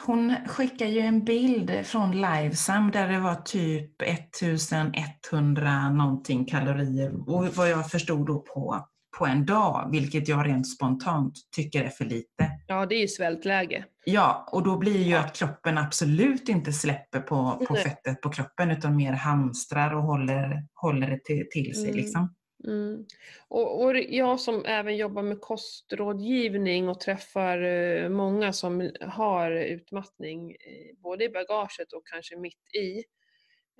Hon 0.07 0.35
skickade 0.47 0.91
ju 0.91 0.99
en 0.99 1.23
bild 1.23 1.85
från 1.85 2.11
Livesam 2.11 2.91
där 2.91 3.07
det 3.07 3.19
var 3.19 3.35
typ 3.35 4.01
1100 4.01 5.89
någonting 5.89 6.45
kalorier 6.45 7.29
och 7.29 7.47
vad 7.55 7.69
jag 7.69 7.91
förstod 7.91 8.27
då 8.27 8.39
på, 8.39 8.87
på 9.17 9.25
en 9.25 9.45
dag, 9.45 9.89
vilket 9.91 10.27
jag 10.27 10.47
rent 10.47 10.67
spontant 10.67 11.33
tycker 11.55 11.83
är 11.83 11.89
för 11.89 12.05
lite. 12.05 12.51
Ja, 12.67 12.85
det 12.85 12.95
är 12.95 13.01
ju 13.01 13.07
svältläge. 13.07 13.85
Ja, 14.05 14.49
och 14.51 14.63
då 14.63 14.77
blir 14.77 15.03
ju 15.03 15.15
att 15.15 15.35
kroppen 15.35 15.77
absolut 15.77 16.49
inte 16.49 16.73
släpper 16.73 17.19
på, 17.19 17.65
på 17.67 17.75
fettet 17.75 18.21
på 18.21 18.29
kroppen 18.29 18.71
utan 18.71 18.95
mer 18.95 19.13
hamstrar 19.13 19.95
och 19.95 20.03
håller, 20.03 20.63
håller 20.73 21.09
det 21.09 21.23
till, 21.23 21.45
till 21.51 21.75
sig. 21.75 21.89
Mm. 21.89 21.95
Liksom. 21.95 22.33
Mm. 22.67 23.05
Och, 23.47 23.83
och, 23.83 23.97
jag 23.97 24.39
som 24.39 24.65
även 24.65 24.97
jobbar 24.97 25.21
med 25.21 25.41
kostrådgivning 25.41 26.89
och 26.89 26.99
träffar 26.99 27.61
eh, 27.61 28.09
många 28.09 28.53
som 28.53 28.91
har 29.01 29.51
utmattning 29.51 30.51
eh, 30.51 30.95
både 30.97 31.23
i 31.23 31.29
bagaget 31.29 31.93
och 31.93 32.07
kanske 32.07 32.37
mitt 32.37 32.75
i. 32.75 33.03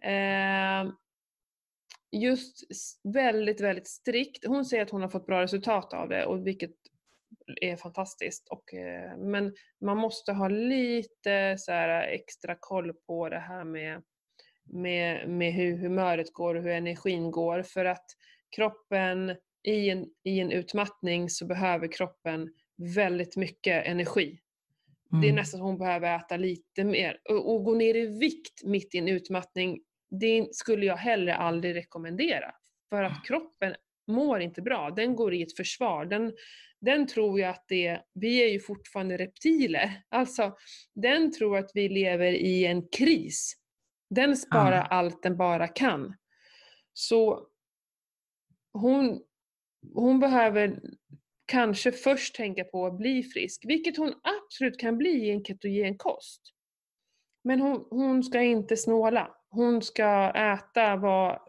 Eh, 0.02 0.92
just 2.12 2.68
väldigt, 3.04 3.62
väldigt 3.62 3.88
strikt. 3.88 4.46
Hon 4.46 4.66
säger 4.66 4.84
att 4.84 4.90
hon 4.90 5.02
har 5.02 5.10
fått 5.10 5.26
bra 5.26 5.42
resultat 5.42 5.94
av 5.94 6.10
det, 6.10 6.26
och 6.26 6.48
vilket 6.48 6.72
är 7.62 7.76
fantastiskt. 7.76 8.48
Och, 8.50 8.74
eh, 8.74 9.18
men 9.18 9.54
man 9.82 9.98
måste 9.98 10.34
ha 10.34 10.48
lite 10.48 11.56
så 11.58 11.72
här, 11.72 12.08
extra 12.08 12.56
koll 12.60 12.94
på 12.94 13.30
det 13.30 13.40
här 13.40 13.64
med, 13.64 14.02
med, 14.64 15.30
med 15.30 15.54
hur 15.54 15.78
humöret 15.78 16.34
går 16.34 16.56
och 16.56 16.64
hur 16.64 16.72
energin 16.72 17.32
går. 17.32 17.64
För 17.64 17.86
att 17.86 18.06
kroppen, 18.56 19.36
i 19.64 19.90
en, 19.90 20.06
i 20.24 20.40
en 20.40 20.52
utmattning 20.52 21.30
så 21.30 21.46
behöver 21.46 21.92
kroppen 21.92 22.50
väldigt 22.96 23.36
mycket 23.36 23.86
energi. 23.86 24.40
Mm. 25.12 25.22
Det 25.22 25.28
är 25.28 25.30
mm. 25.30 25.36
nästan 25.36 25.58
som 25.58 25.68
hon 25.68 25.78
behöver 25.78 26.16
äta 26.16 26.38
lite 26.38 26.84
mer. 26.84 27.20
Och, 27.30 27.54
och, 27.54 27.64
gå 27.64 27.76
ner 27.76 27.96
i 27.96 28.20
vikt 28.20 28.64
mitt 28.64 28.96
i 28.96 28.98
en 28.98 29.08
utmattning, 29.08 29.80
det 30.10 30.48
skulle 30.56 30.86
jag 30.86 30.98
heller 30.98 31.34
aldrig 31.34 31.76
rekommendera. 31.76 32.52
För 32.90 33.04
att 33.04 33.26
kroppen 33.26 33.76
mår 34.08 34.42
inte 34.42 34.62
bra, 34.62 34.92
den 34.92 35.16
går 35.16 35.34
i 35.34 35.42
ett 35.42 35.58
försvar. 35.58 36.06
Den, 36.06 36.34
den 36.82 37.08
tror 37.08 37.40
ju 37.40 37.46
att 37.46 37.66
det, 37.68 38.00
vi 38.14 38.44
är 38.44 38.48
ju 38.48 38.60
fortfarande 38.60 39.18
reptiler, 39.18 40.02
alltså 40.10 40.56
den 40.96 41.32
tror 41.32 41.58
att 41.58 41.72
vi 41.74 41.90
lever 41.90 42.32
i 42.32 42.66
en 42.66 42.88
kris. 42.88 43.54
Den 44.10 44.38
sparar 44.38 44.80
mm. 44.80 44.88
allt 44.90 45.24
den 45.24 45.38
bara 45.38 45.68
kan. 45.68 46.16
Så 46.94 47.48
hon, 48.78 49.22
hon 49.94 50.20
behöver 50.20 50.80
kanske 51.46 51.92
först 51.92 52.36
tänka 52.36 52.64
på 52.64 52.86
att 52.86 52.98
bli 52.98 53.24
frisk, 53.24 53.66
vilket 53.68 53.98
hon 53.98 54.14
absolut 54.24 54.80
kan 54.80 54.98
bli 54.98 55.10
i 55.10 55.32
en 55.32 55.44
ketogen 55.44 55.98
kost. 55.98 56.42
Men 57.44 57.62
hon, 57.62 57.88
hon 57.90 58.24
ska 58.24 58.42
inte 58.42 58.78
snåla. 58.78 59.36
Hon 59.50 59.82
ska 59.82 60.32
äta 60.36 60.96
vad... 60.96 61.40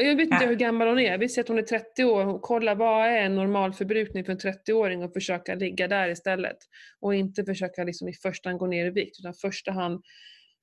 Jag 0.00 0.16
vet 0.16 0.28
inte 0.32 0.46
hur 0.46 0.56
gammal 0.56 0.88
hon 0.88 0.98
är, 0.98 1.18
vi 1.18 1.28
säger 1.28 1.44
att 1.44 1.48
hon 1.48 1.58
är 1.58 1.62
30 1.62 2.04
år. 2.04 2.38
Kolla 2.38 2.74
vad 2.74 3.06
är 3.06 3.18
en 3.18 3.34
normal 3.34 3.72
förbrukning 3.72 4.24
för 4.24 4.32
en 4.32 4.38
30-åring 4.38 5.02
och 5.02 5.12
försöka 5.12 5.54
ligga 5.54 5.88
där 5.88 6.08
istället. 6.08 6.56
Och 7.00 7.14
inte 7.14 7.44
försöka 7.44 7.84
liksom 7.84 8.08
i 8.08 8.12
första 8.12 8.48
hand 8.48 8.58
gå 8.58 8.66
ner 8.66 8.86
i 8.86 8.90
vikt, 8.90 9.18
utan 9.18 9.30
i 9.30 9.34
första 9.34 9.72
hand 9.72 10.04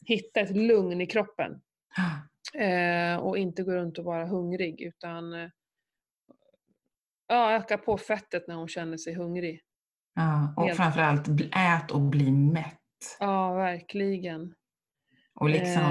hitta 0.05 0.39
ett 0.39 0.55
lugn 0.55 1.01
i 1.01 1.07
kroppen. 1.07 1.61
Eh, 2.53 3.15
och 3.15 3.37
inte 3.37 3.63
gå 3.63 3.71
runt 3.71 3.97
och 3.97 4.05
vara 4.05 4.25
hungrig 4.25 4.81
utan 4.81 5.33
eh, 5.33 5.49
ja, 7.27 7.51
öka 7.51 7.77
på 7.77 7.97
fettet 7.97 8.47
när 8.47 8.55
hon 8.55 8.67
känner 8.67 8.97
sig 8.97 9.13
hungrig. 9.13 9.61
Ja, 10.15 10.53
och 10.57 10.65
Helt. 10.65 10.77
framförallt 10.77 11.27
ät 11.51 11.91
och 11.91 12.01
bli 12.01 12.31
mätt. 12.31 12.77
Ja, 13.19 13.53
verkligen. 13.53 14.53
Och 15.35 15.49
liksom, 15.49 15.83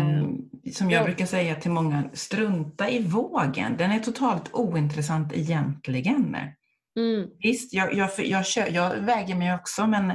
eh, 0.64 0.72
som 0.72 0.90
jag 0.90 1.00
ja. 1.00 1.04
brukar 1.04 1.26
säga 1.26 1.54
till 1.54 1.70
många, 1.70 2.10
strunta 2.12 2.90
i 2.90 3.02
vågen. 3.02 3.76
Den 3.76 3.90
är 3.90 3.98
totalt 3.98 4.54
ointressant 4.54 5.32
egentligen. 5.32 6.36
Mm. 6.96 7.30
Visst, 7.38 7.74
jag, 7.74 7.94
jag, 7.94 8.10
jag, 8.18 8.44
jag, 8.56 8.70
jag 8.70 8.96
väger 8.96 9.34
mig 9.34 9.54
också, 9.54 9.86
men 9.86 10.12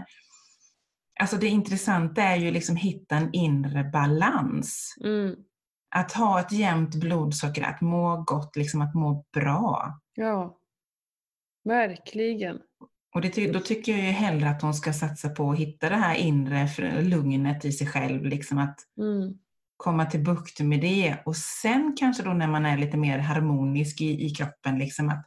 alltså 1.19 1.38
det 1.38 1.47
intressanta 1.47 2.21
är 2.21 2.36
ju 2.36 2.51
liksom 2.51 2.75
hitta 2.75 3.15
en 3.15 3.29
inre 3.34 3.84
balans. 3.84 4.95
Mm 5.03 5.36
att 5.95 6.12
ha 6.12 6.39
ett 6.39 6.51
jämnt 6.51 6.95
blodsocker, 6.95 7.63
att 7.63 7.81
må 7.81 8.23
gott, 8.27 8.55
liksom 8.55 8.81
att 8.81 8.93
må 8.93 9.25
bra. 9.34 9.99
Ja, 10.15 10.58
verkligen. 11.63 12.60
Och 13.13 13.21
det, 13.21 13.51
då 13.51 13.60
tycker 13.60 13.91
jag 13.91 14.01
ju 14.01 14.12
hellre 14.12 14.49
att 14.49 14.62
hon 14.62 14.73
ska 14.73 14.93
satsa 14.93 15.29
på 15.29 15.51
att 15.51 15.58
hitta 15.58 15.89
det 15.89 15.95
här 15.95 16.15
inre 16.15 17.01
lugnet 17.01 17.65
i 17.65 17.71
sig 17.71 17.88
själv, 17.88 18.25
liksom 18.25 18.58
att 18.58 18.79
mm. 18.97 19.34
komma 19.77 20.05
till 20.05 20.23
bukt 20.23 20.60
med 20.60 20.81
det. 20.81 21.17
Och 21.25 21.36
sen 21.36 21.95
kanske 21.99 22.23
då 22.23 22.34
när 22.34 22.47
man 22.47 22.65
är 22.65 22.77
lite 22.77 22.97
mer 22.97 23.19
harmonisk 23.19 24.01
i, 24.01 24.25
i 24.25 24.29
kroppen, 24.29 24.79
liksom 24.79 25.10
att 25.10 25.25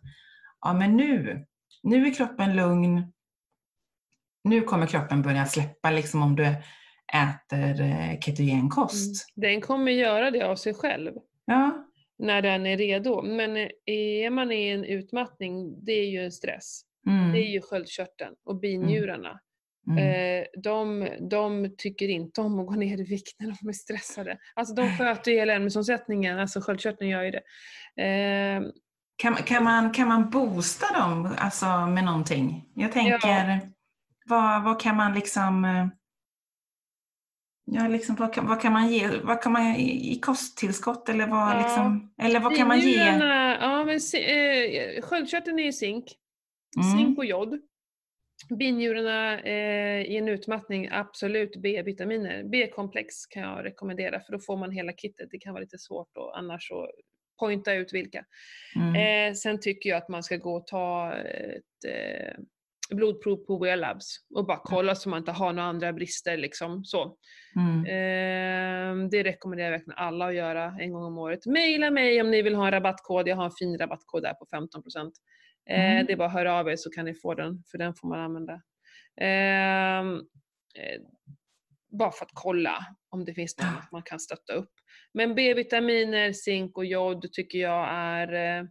ja 0.61 0.73
men 0.73 0.97
nu, 0.97 1.47
nu 1.83 2.07
är 2.07 2.15
kroppen 2.15 2.57
lugn, 2.57 3.13
nu 4.45 4.61
kommer 4.61 4.87
kroppen 4.87 5.23
börja 5.23 5.47
släppa 5.47 5.91
liksom 5.91 6.23
om 6.23 6.37
du 6.37 6.55
äter 7.15 7.81
eh, 7.81 8.21
ketogenkost. 8.21 9.29
Mm. 9.37 9.51
Den 9.51 9.61
kommer 9.61 9.93
göra 9.93 10.31
det 10.31 10.43
av 10.43 10.57
sig 10.57 10.75
själv. 10.75 11.13
Ja. 11.45 11.85
När 12.19 12.43
den 12.43 12.67
är 12.67 12.77
redo. 12.77 13.23
Men 13.23 13.57
eh, 13.57 13.69
är 13.87 14.31
man 14.31 14.53
i 14.53 14.69
en 14.69 14.85
utmattning, 14.85 15.85
det 15.85 15.93
är 15.93 16.11
ju 16.11 16.25
en 16.25 16.33
stress. 16.33 16.83
Mm. 17.07 17.33
Det 17.33 17.39
är 17.39 17.49
ju 17.49 17.61
sköldkörteln 17.61 18.35
och 18.45 18.61
binjurarna. 18.61 19.41
Mm. 19.89 19.99
mm. 19.99 20.43
Eh, 20.43 20.47
de, 20.63 21.09
de 21.31 21.75
tycker 21.79 22.09
inte 22.09 22.41
om 22.41 22.61
att 22.61 22.67
gå 22.67 22.75
ner 22.75 23.01
i 23.01 23.05
vikt 23.05 23.41
när 23.41 23.57
de 23.61 23.69
är 23.69 23.73
stressade. 23.73 24.39
Alltså 24.55 24.75
de 24.75 24.97
sköter 24.97 25.31
ju 25.31 25.39
hela 25.39 25.53
ämnesomsättningen, 25.53 26.39
alltså 26.39 26.61
sköldkörteln 26.61 27.11
gör 27.11 27.23
ju 27.23 27.31
det. 27.31 27.43
Eh, 28.03 28.63
kan, 29.17 29.35
kan, 29.35 29.65
man, 29.65 29.93
kan 29.93 30.09
man 30.09 30.31
boosta 30.31 31.01
dem 31.01 31.35
alltså, 31.39 31.67
med 31.67 32.05
någonting? 32.05 32.65
Jag 32.75 32.93
tänker, 32.93 33.49
ja. 33.49 33.59
vad, 34.27 34.65
vad 34.65 34.81
kan 34.81 34.97
man 34.97 35.15
liksom 35.15 35.65
Ja, 37.71 37.89
liksom, 37.89 38.17
vad, 38.17 38.35
kan, 38.35 38.47
vad 38.47 38.61
kan 38.61 38.73
man 38.73 38.89
ge 38.89 39.09
vad 39.23 39.43
kan 39.43 39.53
man 39.53 39.77
i 39.77 40.21
kosttillskott 40.23 41.09
eller 41.09 41.27
vad, 41.27 41.55
ja. 41.55 41.59
liksom, 41.63 42.15
eller 42.23 42.41
vad 42.41 42.57
kan 42.57 42.69
man 42.69 42.81
ge? 42.81 42.97
Ja, 43.61 43.85
men, 43.85 43.95
eh, 43.97 45.03
sköldkörteln 45.03 45.59
är 45.59 45.65
ju 45.65 45.73
zink. 45.73 46.05
Mm. 46.77 46.99
Zink 46.99 47.19
och 47.19 47.25
jod. 47.25 47.61
Binjurarna 48.59 49.41
eh, 49.41 50.03
i 50.03 50.17
en 50.17 50.29
utmattning, 50.29 50.89
absolut 50.93 51.57
B-vitaminer. 51.57 52.45
B-komplex 52.45 53.27
kan 53.27 53.43
jag 53.43 53.65
rekommendera 53.65 54.21
för 54.21 54.33
då 54.33 54.39
får 54.39 54.57
man 54.57 54.71
hela 54.71 54.93
kittet. 54.93 55.29
Det 55.31 55.39
kan 55.39 55.53
vara 55.53 55.63
lite 55.63 55.79
svårt 55.79 56.09
då, 56.15 56.33
annars 56.37 56.71
att 56.73 56.91
pointa 57.39 57.75
ut 57.75 57.95
vilka. 57.95 58.25
Mm. 58.77 58.95
Eh, 59.31 59.35
sen 59.35 59.61
tycker 59.61 59.91
jag 59.91 59.97
att 59.97 60.09
man 60.09 60.23
ska 60.23 60.37
gå 60.37 60.57
och 60.57 60.67
ta 60.67 61.15
ett 61.15 61.85
eh, 61.89 62.35
blodprov 62.95 63.37
på 63.37 63.59
Wear 63.59 63.77
Labs 63.77 64.17
och 64.35 64.47
bara 64.47 64.61
kolla 64.65 64.95
så 64.95 65.09
man 65.09 65.19
inte 65.19 65.33
har 65.33 65.53
några 65.53 65.69
andra 65.69 65.93
brister. 65.93 66.37
Liksom, 66.37 66.85
så. 66.85 67.17
Mm. 67.57 67.85
Eh, 67.85 69.09
det 69.11 69.23
rekommenderar 69.23 69.67
jag 69.67 69.79
verkligen 69.79 69.99
alla 69.99 70.27
att 70.27 70.35
göra 70.35 70.77
en 70.81 70.93
gång 70.93 71.05
om 71.05 71.19
året. 71.19 71.47
Maila 71.47 71.91
mig 71.91 72.21
om 72.21 72.31
ni 72.31 72.43
vill 72.43 72.55
ha 72.55 72.67
en 72.67 72.73
rabattkod. 72.73 73.29
Jag 73.29 73.37
har 73.37 73.45
en 73.45 73.53
fin 73.59 73.79
rabattkod 73.79 74.23
där 74.23 74.35
på 74.35 74.47
15%. 74.47 75.13
Eh, 75.71 75.91
mm. 75.91 76.07
Det 76.07 76.13
är 76.13 76.17
bara 76.17 76.29
att 76.29 76.35
höra 76.35 76.55
av 76.55 76.69
er 76.69 76.77
så 76.77 76.91
kan 76.91 77.05
ni 77.05 77.15
få 77.15 77.35
den, 77.35 77.63
för 77.71 77.79
den 77.79 77.95
får 77.95 78.09
man 78.09 78.21
använda. 78.21 78.63
Ehm, 79.21 80.15
eh, 80.75 81.01
bara 81.99 82.11
för 82.11 82.25
att 82.25 82.31
kolla 82.35 82.79
om 83.11 83.25
det 83.25 83.35
finns 83.35 83.59
något 83.59 83.93
man 83.93 84.03
kan 84.03 84.21
stötta 84.21 84.53
upp. 84.53 84.73
Men 85.15 85.35
B-vitaminer, 85.35 86.33
zink 86.33 86.77
och 86.77 86.85
jod 86.85 87.33
tycker 87.33 87.59
jag 87.59 87.89
är 87.91 88.33
eh, 88.33 88.65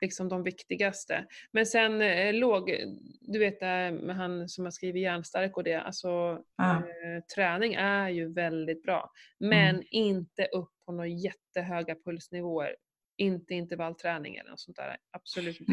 liksom 0.00 0.28
de 0.28 0.42
viktigaste. 0.42 1.26
Men 1.52 1.66
sen 1.66 2.02
eh, 2.02 2.34
låg, 2.34 2.74
du 3.20 3.38
vet 3.38 3.60
med 3.60 4.16
han 4.16 4.48
som 4.48 4.64
har 4.64 4.70
skrivit 4.70 5.02
Järnstark 5.02 5.56
och 5.56 5.64
det, 5.64 5.74
alltså 5.74 6.08
ah. 6.56 6.74
eh, 6.74 7.24
träning 7.34 7.74
är 7.74 8.08
ju 8.08 8.32
väldigt 8.32 8.82
bra. 8.82 9.10
Men 9.40 9.74
mm. 9.74 9.86
inte 9.90 10.44
upp 10.44 10.70
på 10.86 10.92
några 10.92 11.08
jättehöga 11.08 11.94
pulsnivåer. 12.04 12.76
inte 13.16 13.54
intervallträning 13.54 14.36
eller 14.36 14.50
något 14.50 14.60
sånt 14.60 14.76
där. 14.76 14.96
Absolut 15.10 15.60
inte 15.60 15.72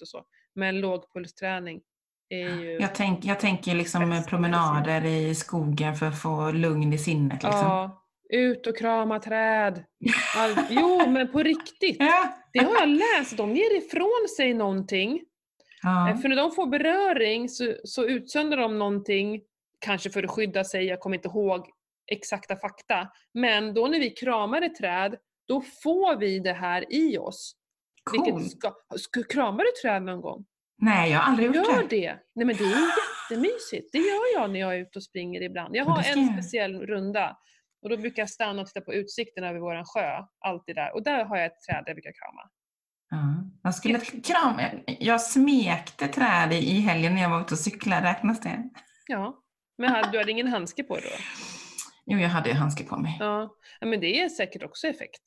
och 0.00 0.08
så. 0.08 0.24
Men 0.54 0.80
lågpulsträning 0.80 1.82
är 2.28 2.48
ju... 2.48 2.78
Jag, 2.80 2.94
tänk, 2.94 3.24
jag 3.24 3.40
tänker 3.40 3.74
liksom 3.74 4.22
promenader 4.28 5.04
i 5.04 5.34
skogen 5.34 5.94
för 5.94 6.06
att 6.06 6.22
få 6.22 6.50
lugn 6.50 6.92
i 6.92 6.98
sinnet. 6.98 7.42
Liksom. 7.42 7.60
Ja, 7.60 8.03
ut 8.32 8.66
och 8.66 8.76
krama 8.78 9.18
träd. 9.20 9.84
All... 10.36 10.50
Jo, 10.70 11.10
men 11.10 11.32
på 11.32 11.38
riktigt. 11.42 11.98
Det 12.52 12.64
har 12.64 12.74
jag 12.80 12.88
läst. 12.88 13.36
De 13.36 13.56
ger 13.56 13.76
ifrån 13.78 14.28
sig 14.36 14.54
någonting. 14.54 15.20
Ja. 15.82 16.10
Eh, 16.10 16.16
För 16.16 16.28
när 16.28 16.36
de 16.36 16.52
får 16.52 16.66
beröring 16.66 17.48
så, 17.48 17.74
så 17.84 18.04
utsöndrar 18.04 18.60
de 18.60 18.78
någonting, 18.78 19.40
kanske 19.80 20.10
för 20.10 20.22
att 20.22 20.30
skydda 20.30 20.64
sig, 20.64 20.84
jag 20.84 21.00
kommer 21.00 21.16
inte 21.16 21.28
ihåg 21.28 21.66
exakta 22.12 22.56
fakta. 22.56 23.08
Men 23.34 23.74
då 23.74 23.86
när 23.88 23.98
vi 24.00 24.10
kramar 24.10 24.62
ett 24.62 24.74
träd, 24.74 25.16
då 25.48 25.60
får 25.82 26.16
vi 26.16 26.38
det 26.38 26.52
här 26.52 26.84
i 26.92 27.18
oss. 27.18 27.56
Coolt. 28.04 28.50
ska, 28.50 28.74
ska, 28.96 29.22
kramar 29.22 29.64
du 29.64 29.70
träd 29.82 30.02
någon 30.02 30.20
gång? 30.20 30.44
Nej, 30.78 31.10
jag 31.12 31.18
har 31.18 31.30
aldrig 31.30 31.46
gjort 31.46 31.56
Gör 31.56 31.82
det. 31.88 31.96
det! 31.96 32.16
Nej 32.34 32.46
men 32.46 32.56
det 32.56 32.64
är 32.64 32.68
jättemysigt. 33.30 33.92
Det 33.92 33.98
gör 33.98 34.40
jag 34.40 34.50
när 34.50 34.60
jag 34.60 34.74
är 34.74 34.78
ute 34.80 34.98
och 34.98 35.02
springer 35.02 35.42
ibland. 35.42 35.76
Jag 35.76 35.86
Ja, 35.86 35.90
har 35.90 36.18
en 36.18 36.28
speciell 36.32 36.86
runda. 36.86 37.36
Och 37.84 37.90
då 37.90 37.96
brukar 37.96 38.22
jag 38.22 38.30
stanna 38.30 38.62
och 38.62 38.66
titta 38.68 38.80
på 38.80 38.94
utsikten 38.94 39.44
över 39.44 39.58
våran 39.60 39.84
sjö. 39.84 40.24
Alltid 40.40 40.76
där. 40.76 40.94
Och 40.94 41.02
där 41.02 41.24
har 41.24 41.36
jag 41.36 41.46
ett 41.46 41.60
träd 41.68 41.76
där 41.84 41.88
jag 41.90 41.96
brukar 41.96 42.12
krama. 42.12 42.50
Ja. 43.10 43.50
Jag, 43.62 43.74
skulle 43.74 43.98
krama, 44.00 44.62
jag 44.86 45.20
smekte 45.20 46.08
träd 46.08 46.52
i 46.52 46.80
helgen 46.80 47.14
när 47.14 47.22
jag 47.22 47.30
var 47.30 47.40
ute 47.40 47.54
och 47.54 47.58
cyklade. 47.60 48.06
Räknas 48.10 48.40
det? 48.40 48.70
Ja. 49.06 49.38
Men 49.78 49.90
hade- 49.90 50.10
du 50.10 50.18
hade 50.18 50.30
ingen 50.30 50.46
handske 50.46 50.82
på 50.84 50.94
då? 50.94 51.00
Jo, 52.06 52.18
jag 52.18 52.28
hade 52.28 52.48
ju 52.48 52.54
handske 52.54 52.84
på 52.84 52.96
mig. 52.96 53.16
Ja. 53.20 53.54
Men 53.80 54.00
det 54.00 54.20
är 54.20 54.28
säkert 54.28 54.62
också 54.62 54.86
effekt. 54.86 55.22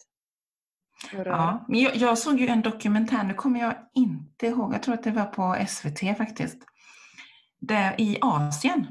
Ja, 1.13 1.65
men 1.67 1.79
jag, 1.79 1.95
jag 1.95 2.17
såg 2.17 2.39
ju 2.39 2.47
en 2.47 2.61
dokumentär, 2.61 3.23
nu 3.23 3.33
kommer 3.33 3.59
jag 3.59 3.73
inte 3.93 4.47
ihåg, 4.47 4.73
jag 4.73 4.83
tror 4.83 4.93
att 4.93 5.03
det 5.03 5.11
var 5.11 5.25
på 5.25 5.65
SVT 5.67 6.17
faktiskt. 6.17 6.57
Där 7.59 8.01
i 8.01 8.17
Asien 8.21 8.87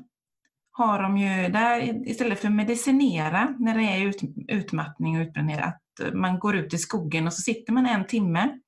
har 0.76 1.02
de 1.02 1.18
ju, 1.18 1.48
där 1.48 2.08
istället 2.08 2.40
för 2.40 2.48
medicinera 2.48 3.54
när 3.58 3.78
det 3.78 3.84
är 3.84 4.06
ut, 4.06 4.20
utmattning 4.48 5.16
och 5.16 5.22
utbrändhet, 5.26 5.64
att 5.64 6.14
man 6.14 6.38
går 6.38 6.56
ut 6.56 6.74
i 6.74 6.78
skogen 6.78 7.26
och 7.26 7.32
så 7.32 7.42
sitter 7.42 7.72
man 7.72 7.86
en 7.86 8.06
timme 8.06 8.58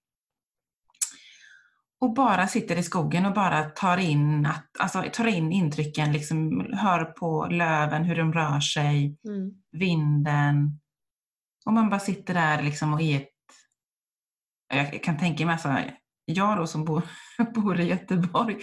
och 2.00 2.14
bara 2.14 2.46
sitter 2.46 2.76
i 2.76 2.82
skogen 2.82 3.26
och 3.26 3.32
bara 3.34 3.64
tar 3.64 3.96
in, 3.98 4.46
att, 4.46 4.66
alltså, 4.78 5.04
tar 5.12 5.26
in 5.26 5.52
intrycken, 5.52 6.12
liksom, 6.12 6.66
hör 6.72 7.04
på 7.04 7.46
löven, 7.50 8.04
hur 8.04 8.16
de 8.16 8.32
rör 8.32 8.60
sig, 8.60 9.18
Mm. 9.28 9.50
vinden. 9.72 10.80
Och 11.66 11.72
man 11.72 11.90
bara 11.90 12.00
sitter 12.00 12.34
där 12.34 12.62
liksom 12.62 12.94
och 12.94 13.02
är 13.02 13.16
ett... 13.16 13.28
Jag 14.74 15.02
kan 15.02 15.18
tänka 15.18 15.46
mig, 15.46 15.52
alltså, 15.52 15.76
jag 16.24 16.56
då 16.56 16.66
som 16.66 16.84
bor, 16.84 17.02
bor 17.54 17.80
i 17.80 17.84
Göteborg, 17.84 18.56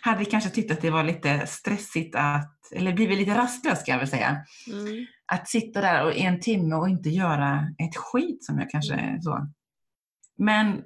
hade 0.00 0.24
kanske 0.24 0.50
tyckt 0.50 0.72
att 0.72 0.80
det 0.80 0.90
var 0.90 1.04
lite 1.04 1.46
stressigt 1.46 2.14
att, 2.14 2.51
eller 2.74 2.92
blivit 2.92 3.18
lite 3.18 3.34
rastlös 3.38 3.80
ska 3.80 3.90
jag 3.90 3.98
väl 3.98 4.08
säga, 4.08 4.36
Mm. 4.72 5.06
att 5.32 5.48
sitta 5.48 5.80
där 5.80 6.04
och 6.04 6.16
en 6.16 6.40
timme 6.40 6.74
och 6.76 6.88
inte 6.88 7.08
göra 7.08 7.66
ett 7.78 7.96
skit 7.96 8.44
som 8.44 8.58
jag 8.58 8.70
kanske 8.70 8.94
Mm. 8.94 9.22
så. 9.22 9.46
Men 10.38 10.82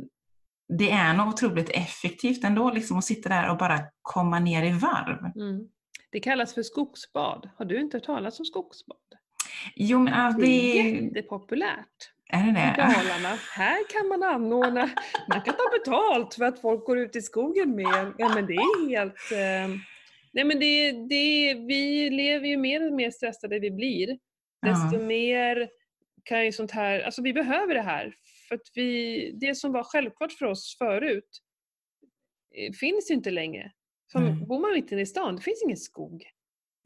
det 0.78 0.90
är 0.90 1.14
nog 1.14 1.28
otroligt 1.28 1.70
effektivt 1.70 2.44
ändå 2.44 2.70
liksom 2.70 2.98
att 2.98 3.04
sitta 3.04 3.28
där 3.28 3.50
och 3.50 3.56
bara 3.58 3.80
komma 4.02 4.38
ner 4.38 4.62
i 4.64 4.70
varv. 4.72 5.18
Mm. 5.42 5.68
Det 6.10 6.20
kallas 6.20 6.54
för 6.54 6.62
skogsbad. 6.62 7.50
Har 7.58 7.64
du 7.64 7.80
inte 7.80 7.96
hört 7.96 8.04
talas 8.04 8.38
om 8.40 8.44
skogsbad? 8.44 8.96
Jo 9.76 9.98
men 9.98 10.36
Det 10.36 10.46
det 10.46 10.80
är 10.80 11.02
jättepopulärt. 11.02 12.12
är 12.28 12.42
det 12.46 12.52
det? 12.52 12.74
Dalarna. 12.76 13.36
Här 13.54 13.78
kan 13.92 14.08
man 14.08 14.22
anordna, 14.34 14.90
man 15.28 15.40
kan 15.40 15.54
ta 15.54 15.78
betalt 15.78 16.34
för 16.34 16.44
att 16.44 16.60
folk 16.60 16.84
går 16.86 16.98
ut 16.98 17.16
i 17.16 17.22
skogen 17.22 17.74
mer. 17.76 18.14
Ja 18.18 18.28
men 18.34 18.46
det 18.46 18.52
är 18.54 18.88
helt... 18.88 19.14
Eh, 19.32 19.76
nej 20.36 20.44
men 20.44 20.58
det, 20.58 20.92
det, 20.92 21.54
vi 21.54 22.10
lever 22.10 22.46
ju 22.48 22.56
mer 22.56 22.86
och 22.86 22.92
mer 22.96 23.10
stressade 23.10 23.58
vi 23.58 23.70
blir. 23.70 24.06
Desto 24.66 24.96
Ja. 24.96 25.06
mer 25.06 25.68
kan 26.24 26.44
ju 26.44 26.52
sånt 26.52 26.70
här, 26.70 27.00
alltså 27.00 27.22
vi 27.22 27.32
behöver 27.32 27.74
det 27.74 27.82
här. 27.82 28.14
För 28.48 28.54
att 28.54 28.70
vi, 28.74 29.30
det 29.40 29.54
som 29.54 29.72
var 29.72 29.84
självklart 29.84 30.32
för 30.32 30.46
oss 30.46 30.76
förut 30.78 31.30
eh, 32.56 32.72
finns 32.72 33.10
ju 33.10 33.14
inte 33.14 33.30
längre. 33.30 33.72
Som, 34.12 34.22
Mm. 34.26 34.46
Bor 34.46 34.60
man 34.60 34.72
mitt 34.72 34.92
inne 34.92 35.00
i 35.02 35.06
stan, 35.06 35.36
det 35.36 35.42
finns 35.42 35.62
ingen 35.64 35.76
skog. 35.76 36.22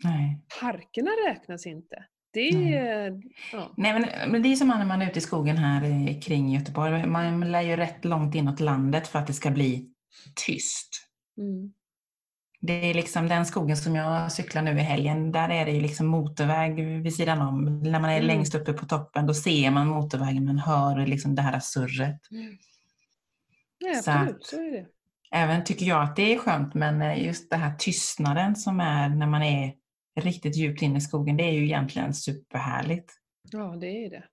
Nej. 0.05 0.39
Parkerna 0.61 1.11
räknas 1.29 1.67
inte. 1.67 2.05
Det 2.33 2.51
Nej. 2.59 2.75
är... 2.75 3.23
Ja. 3.53 3.75
Nej, 3.77 3.93
men, 3.93 4.31
men 4.33 4.43
det 4.43 4.49
är 4.53 4.57
som 4.57 4.69
när 4.69 4.85
man 4.87 5.03
är 5.03 5.11
ute 5.11 5.19
i 5.19 5.23
skogen 5.23 5.57
här 5.57 6.21
kring 6.23 6.49
Göteborg. 6.55 7.07
Man 7.07 7.53
lär 7.53 7.61
ju 7.63 7.77
rätt 7.77 8.05
långt 8.05 8.35
inåt 8.35 8.61
landet 8.61 9.09
för 9.09 9.19
att 9.19 9.27
det 9.27 9.33
ska 9.33 9.51
bli 9.51 9.91
tyst. 10.47 10.89
Mm. 11.39 11.73
Det 12.63 12.91
är 12.91 12.95
liksom 12.95 13.29
den 13.29 13.47
skogen 13.47 13.77
som 13.77 13.95
jag 13.95 14.33
cyklar 14.33 14.63
nu 14.63 14.71
i 14.71 14.83
helgen, 14.83 15.33
där 15.33 15.49
är 15.49 15.65
det 15.65 15.71
ju 15.73 15.81
liksom 15.81 16.07
motorväg 16.07 17.03
vid 17.03 17.15
sidan 17.15 17.41
om. 17.41 17.83
När 17.83 18.01
man 18.01 18.11
är 18.11 18.15
Mm. 18.17 18.27
längst 18.27 18.55
uppe 18.55 18.73
på 18.73 18.87
toppen, 18.87 19.27
då 19.27 19.35
ser 19.35 19.71
man 19.71 19.87
motorvägen, 19.89 20.45
man 20.45 20.59
hör 20.59 21.07
liksom 21.07 21.35
det 21.35 21.43
här 21.43 21.61
surret. 21.61 22.21
Nej, 23.81 23.95
Så 24.03 24.11
absolut, 24.11 24.45
så 24.47 24.57
är 24.57 24.73
det. 24.73 24.87
Även 25.33 25.65
tycker 25.65 25.87
jag 25.87 26.03
att 26.03 26.17
det 26.17 26.35
är 26.35 26.39
skönt, 26.39 26.75
men 26.75 27.03
eh, 27.03 27.25
just 27.27 27.51
den 27.51 27.61
här 27.61 27.75
tystnaden 27.79 28.57
som 28.57 28.81
är 28.81 29.09
när 29.09 29.27
man 29.27 29.43
är 29.43 29.75
riktigt 30.21 30.57
djupt 30.57 30.83
inne 30.83 30.99
i 30.99 31.01
skogen, 31.01 31.37
det 31.37 31.45
är 31.45 31.53
ju 31.53 31.65
egentligen 31.65 32.15
superhärligt. 32.15 33.13
Ja, 33.51 33.77
det 33.81 33.87
är 34.05 34.11
det. 34.11 34.25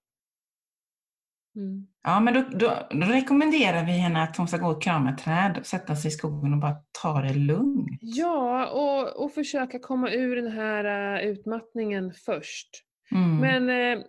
Mm. 1.57 1.87
Ja, 2.03 2.19
men 2.19 2.33
då, 2.33 2.43
då, 2.51 2.87
då 2.89 3.05
rekommenderar 3.05 3.85
vi 3.85 3.91
henne 3.91 4.23
att 4.23 4.37
hon 4.37 4.47
ska 4.47 4.57
gå 4.57 4.67
och 4.67 4.83
krama 4.83 5.09
ett 5.09 5.17
träd, 5.17 5.59
sätta 5.63 5.95
sig 5.95 6.07
i 6.07 6.11
skogen 6.11 6.53
och 6.53 6.59
bara 6.59 6.75
ta 7.01 7.21
det 7.21 7.33
lugnt. 7.33 7.99
Ja, 8.01 8.67
och, 8.67 9.23
och 9.23 9.31
försöka 9.31 9.79
komma 9.79 10.11
ur 10.11 10.35
den 10.35 10.51
här 10.51 11.15
uh, 11.23 11.29
utmattningen 11.29 12.13
först. 12.13 12.69
Mm, 13.11 13.37
Men 13.37 13.69
eh, 13.97 14.03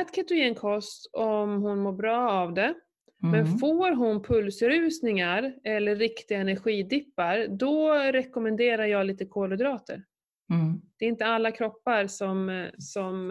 ät 0.00 0.14
ketogenkost 0.14 1.10
om 1.12 1.62
hon 1.62 1.78
mår 1.78 1.92
bra 1.92 2.30
av 2.30 2.54
det. 2.54 2.74
Men 3.22 3.46
mm, 3.46 3.58
får 3.58 3.92
hon 3.92 4.22
pulsrusningar 4.22 5.54
eller 5.64 5.96
riktiga 5.96 6.38
energidippar, 6.38 7.46
då 7.48 7.94
rekommenderar 7.94 8.84
jag 8.84 9.06
lite 9.06 9.26
kolhydrater. 9.26 10.04
mm, 10.52 10.80
Det 10.98 11.04
är 11.04 11.08
inte 11.08 11.26
alla 11.26 11.50
kroppar 11.50 12.06
som... 12.06 12.48
eh, 12.48 12.66
som 12.78 13.30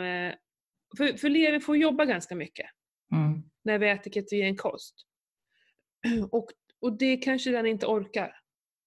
för, 0.97 1.17
för 1.17 1.29
levern 1.29 1.61
får 1.61 1.77
jobba 1.77 2.05
ganska 2.05 2.35
mycket 2.35 2.65
mm. 3.11 3.43
När 3.63 3.77
vi 3.79 3.89
äter 3.89 4.11
ketogenkost. 4.11 4.95
Och, 6.31 6.47
och 6.81 6.97
det 6.97 7.17
kanske 7.17 7.51
den 7.51 7.65
inte 7.65 7.85
orkar. 7.85 8.35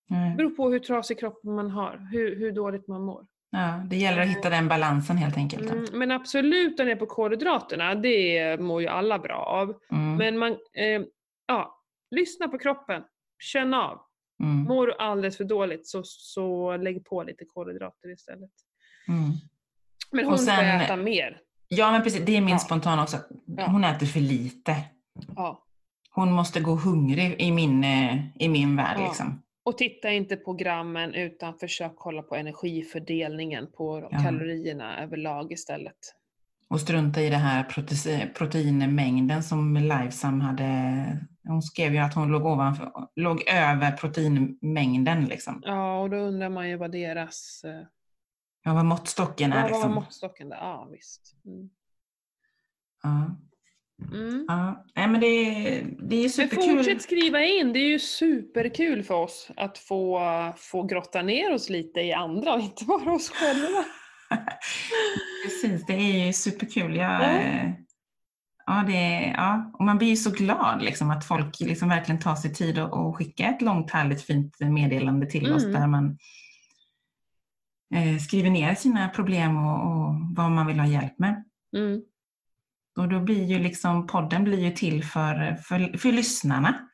Det 0.09 0.15
Nej. 0.15 0.37
beror 0.37 0.51
på 0.51 0.71
hur 0.71 0.79
trasig 0.79 1.19
kropp 1.19 1.45
man 1.45 1.71
har, 1.71 2.09
hur, 2.13 2.37
hur 2.37 2.53
dåligt 2.53 2.89
man 2.89 3.03
mår. 3.03 3.27
Ja, 3.51 3.83
det 3.91 3.97
gäller 3.97 4.23
att 4.23 4.29
hitta 4.29 4.51
den 4.51 4.69
balansen 4.69 5.17
helt 5.17 5.37
enkelt. 5.37 5.71
Mm, 5.71 5.85
men 5.93 6.11
absolut 6.11 6.77
den 6.77 6.89
är 6.89 6.97
på 6.97 7.07
kolhydraterna, 7.07 7.95
det 7.95 8.61
mår 8.61 8.83
ju 8.83 8.89
alla 8.89 9.19
bra 9.19 9.37
av. 9.37 9.75
Mm, 9.93 10.17
Men 10.17 10.39
man, 10.39 10.53
eh, 10.53 11.03
ja, 11.47 11.83
lyssna 12.11 12.49
på 12.49 12.59
kroppen, 12.59 13.03
känn 13.39 13.75
av. 13.75 14.01
mm, 14.43 14.63
Mår 14.63 14.87
du 14.87 14.95
alldeles 14.95 15.37
för 15.37 15.45
dåligt 15.45 15.87
så, 15.89 16.01
så 16.05 16.77
lägg 16.77 17.05
på 17.05 17.23
lite 17.23 17.45
kolhydrater 17.45 18.13
istället. 18.13 18.51
mm. 19.09 19.31
Men 20.13 20.25
Och 20.25 20.31
hon 20.31 20.39
får 20.39 20.45
sen- 20.47 20.81
äta 20.81 20.97
mer. 20.97 21.41
Ja, 21.69 21.91
men 21.93 22.03
precis. 22.03 22.25
Det 22.27 22.37
är 22.37 22.41
min 22.41 22.49
Ja. 22.49 22.59
spontana 22.59 23.03
också. 23.03 23.17
Ja. 23.47 23.67
Hon 23.67 23.85
äter 23.85 24.07
för 24.07 24.21
lite. 24.21 24.77
Ja. 25.37 25.63
Hon 26.11 26.33
måste 26.33 26.61
gå 26.61 26.75
hungrig 26.75 27.37
i 27.43 27.53
min, 27.53 27.85
eh, 27.85 28.19
i 28.39 28.49
min 28.49 28.77
värld. 28.77 28.97
Ja. 28.99 29.05
Liksom. 29.05 29.43
Och 29.65 29.79
titta 29.79 30.11
inte 30.11 30.37
på 30.37 30.53
grammen 30.53 31.15
utan 31.15 31.55
försök 31.59 31.93
kolla 31.97 32.23
på 32.23 32.35
energifördelningen 32.37 33.67
på 33.77 34.09
Ja. 34.11 34.19
kalorierna 34.19 35.03
överlag 35.03 35.53
istället. 35.53 35.97
Och 36.69 36.81
strunta 36.81 37.21
i 37.23 37.31
det 37.31 37.37
här 37.37 37.65
prote- 37.65 38.33
proteinmängden 38.35 39.43
som 39.43 39.77
Livesam 39.77 40.41
hade. 40.41 41.19
Hon 41.49 41.63
skrev 41.63 41.93
ju 41.95 41.99
att 41.99 42.15
hon 42.15 42.29
låg, 42.29 42.47
ovanför, 42.47 42.91
låg 43.17 43.43
över 43.49 43.93
proteinmängden. 43.93 45.25
Liksom. 45.25 45.63
Ja, 45.65 46.01
och 46.01 46.11
då 46.11 46.17
undrar 46.17 46.49
man 46.49 46.69
ju 46.69 46.77
vad 46.77 46.93
deras... 46.93 47.63
Ja, 48.67 48.75
vad 48.75 48.85
måttstocken 48.85 49.51
Ja, 49.51 49.57
är. 49.57 49.63
vad 49.63 49.71
var 49.71 49.79
Liksom. 49.79 49.95
måttstocken 49.95 50.49
där? 50.49 50.57
Ja, 50.57 50.89
visst. 50.93 51.35
Mm. 51.47 51.69
Ja. 53.03 53.37
Mm. 54.13 54.45
Ja. 54.49 54.85
Nej, 54.97 55.09
men 55.09 55.21
det, 55.21 55.27
är- 55.27 55.85
det 56.09 56.17
är 56.17 56.21
Men 56.21 56.31
superkul. 56.31 56.77
fortsätt 56.77 57.03
skriva 57.03 57.41
in, 57.45 57.73
det 57.73 57.79
är 57.79 57.89
ju 57.89 57.99
superkul 57.99 59.03
för 59.03 59.15
oss 59.15 59.51
att 59.57 59.79
få, 59.79 60.21
få 60.57 60.83
grotta 60.83 61.23
ner 61.23 61.55
oss 61.55 61.69
lite 61.71 62.01
i 62.01 62.13
andra 62.13 62.55
och 62.55 62.61
inte 62.61 62.85
bara 62.85 63.13
oss 63.13 63.31
själva. 63.31 63.85
Precis, 65.45 65.87
det 65.87 65.93
är 65.95 66.27
ju 66.27 66.33
superkul. 66.33 66.97
Jag, 66.97 67.23
Ja. 67.23 67.73
ja, 68.67 68.85
det, 68.87 68.97
är- 68.97 69.33
ja. 69.37 69.71
Och 69.75 69.85
man 69.85 69.99
blir 69.99 70.09
ju 70.09 70.17
så 70.17 70.31
glad 70.31 70.83
liksom, 70.83 71.11
att 71.11 71.25
folk 71.25 71.61
liksom 71.61 71.89
verkligen 71.89 72.21
tar 72.21 72.35
sig 72.37 72.55
tid 72.55 72.79
att 72.79 72.93
och 72.93 73.17
skicka 73.17 73.45
ett 73.47 73.63
långt, 73.63 73.91
härligt, 73.91 74.23
fint 74.23 74.61
meddelande 74.61 75.27
till 75.27 75.53
oss 75.53 75.65
Mm. 75.65 75.81
där 75.81 75.87
man 75.87 76.19
eh, 77.95 78.19
skriver 78.19 78.51
ner 78.51 78.75
sina 78.75 79.09
problem 79.09 79.57
och, 79.57 79.81
och 79.81 80.15
vad 80.37 80.51
man 80.51 80.67
vill 80.67 80.81
ha 80.81 80.87
hjälp 80.87 81.19
med. 81.19 81.45
Mm. 81.77 82.03
Och 82.99 83.09
då 83.09 83.21
blir 83.21 83.45
ju 83.45 83.59
liksom, 83.59 84.07
podden 84.07 84.45
blir 84.45 84.59
ju 84.59 84.71
till 84.71 85.05
för, 85.05 85.55
för, 85.55 85.99
för 85.99 86.13
lyssnarna. 86.13 86.89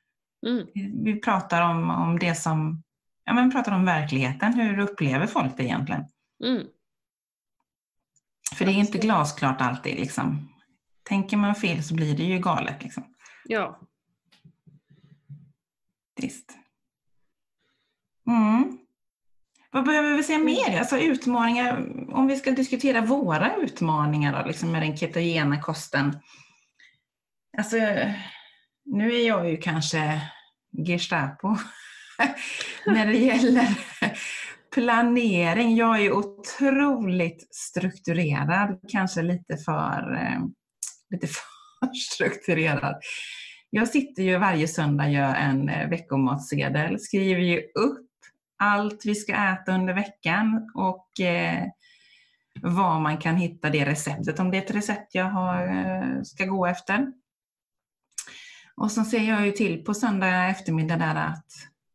Mm. 0.47 0.67
Vi 1.05 1.21
pratar 1.21 1.71
om, 1.71 1.91
om 1.91 2.19
det 2.19 2.35
som, 2.35 2.83
ja 3.25 3.33
men 3.33 3.51
pratar 3.51 3.73
om 3.73 3.85
verkligheten, 3.85 4.55
hur 4.55 4.79
upplever 4.79 5.27
folk 5.27 5.57
det 5.57 5.65
egentligen? 5.65 6.05
Mm. 6.45 6.67
För 8.55 8.65
det 8.65 8.73
är 8.73 8.79
inte 8.79 8.99
glasklart 8.99 9.61
alltid 9.61 9.95
liksom. 9.95 10.49
Tänker 11.03 11.37
man 11.37 11.55
fel 11.55 11.83
så 11.83 11.95
blir 11.95 12.17
det 12.17 12.25
ju 12.25 12.39
galet 12.39 12.83
liksom. 12.83 13.05
Ja. 13.45 13.81
Visst. 16.17 16.53
Mm. 18.27 18.79
Vad 19.75 19.85
behöver 19.85 20.17
vi 20.17 20.23
säga 20.23 20.39
mer? 20.39 20.79
Alltså 20.79 20.99
utmaningar, 20.99 21.87
om 22.13 22.27
vi 22.27 22.37
ska 22.37 22.51
diskutera 22.51 23.01
våra 23.01 23.57
utmaningar 23.57 24.43
då, 24.43 24.49
liksom 24.49 24.73
med 24.73 24.83
den 24.83 24.97
ketogena 24.97 25.61
kosten. 25.61 26.19
Alltså, 27.59 27.77
nu 28.85 29.15
är 29.15 29.27
jag 29.27 29.51
ju 29.51 29.57
kanske 29.57 30.21
Gestapo 30.87 31.57
när 32.87 33.07
det 33.07 33.19
gäller 33.19 33.67
planering. 34.75 35.77
Jag 35.77 36.05
är 36.05 36.13
otroligt 36.13 37.55
strukturerad, 37.55 38.81
kanske 38.89 39.23
lite 39.23 39.57
för, 39.57 40.15
eh, 40.15 40.41
lite 41.11 41.27
för 41.27 41.95
strukturerad. 41.95 42.95
Jag 43.71 43.89
sitter 43.89 44.23
ju 44.23 44.39
varje 44.39 44.69
söndag 44.69 45.05
och 45.05 45.11
gör 45.11 45.35
en 45.35 45.69
eh, 45.69 45.89
veckomatsedel, 45.89 47.01
skriver 47.01 47.41
ju 47.41 47.59
upp 47.59 48.12
allt 48.63 49.03
vi 49.05 49.15
ska 49.15 49.33
äta 49.33 49.75
under 49.75 49.95
veckan 49.95 50.71
och 50.75 51.21
eh, 51.21 51.65
var 52.63 53.01
man 53.01 53.19
kan 53.19 53.37
hitta 53.37 53.71
det 53.71 53.85
receptet, 53.85 54.39
om 54.39 54.51
det 54.51 54.57
är 54.57 54.63
ett 54.63 54.75
recept 54.75 55.15
jag 55.15 55.25
har, 55.25 55.67
eh, 55.67 56.23
ska 56.23 56.45
gå 56.45 56.67
efter. 56.67 57.13
Och 58.77 58.91
så 58.91 59.05
ser 59.05 59.29
jag 59.29 59.47
ju 59.47 59.53
till 59.53 59.85
på 59.85 59.95
söndag 59.95 60.47
eftermiddag 60.47 60.97
där 60.97 61.15
att 61.15 61.47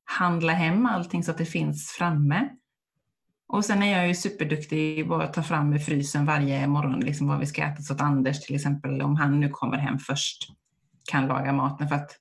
handla 0.05 0.53
hem 0.53 0.85
allting 0.85 1.23
så 1.23 1.31
att 1.31 1.37
det 1.37 1.45
finns 1.45 1.91
framme. 1.91 2.49
Och 3.47 3.65
sen 3.65 3.83
är 3.83 3.97
jag 3.97 4.07
ju 4.07 4.15
superduktig 4.15 5.07
på 5.07 5.15
att 5.15 5.33
ta 5.33 5.43
fram 5.43 5.73
i 5.73 5.79
frysen 5.79 6.25
varje 6.25 6.67
morgon 6.67 6.99
liksom 6.99 7.27
vad 7.27 7.39
vi 7.39 7.45
ska 7.45 7.63
äta 7.63 7.81
så 7.81 7.93
att 7.93 8.01
Anders 8.01 8.39
till 8.39 8.55
exempel, 8.55 9.01
om 9.01 9.15
han 9.15 9.39
nu 9.39 9.49
kommer 9.49 9.77
hem 9.77 9.99
först, 9.99 10.49
kan 11.11 11.27
laga 11.27 11.53
maten. 11.53 11.87
För 11.87 11.95
att 11.95 12.11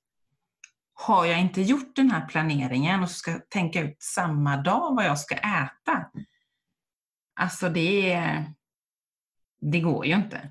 har 0.98 1.24
jag 1.26 1.40
inte 1.40 1.62
gjort 1.62 1.96
den 1.96 2.10
här 2.10 2.26
planeringen 2.26 3.02
och 3.02 3.10
ska 3.10 3.38
tänka 3.48 3.80
ut 3.80 4.02
samma 4.02 4.56
dag 4.56 4.94
vad 4.96 5.04
jag 5.04 5.18
ska 5.18 5.34
äta, 5.34 6.10
alltså 7.40 7.68
det, 7.68 8.44
det 9.60 9.80
går 9.80 10.06
ju 10.06 10.14
inte. 10.14 10.50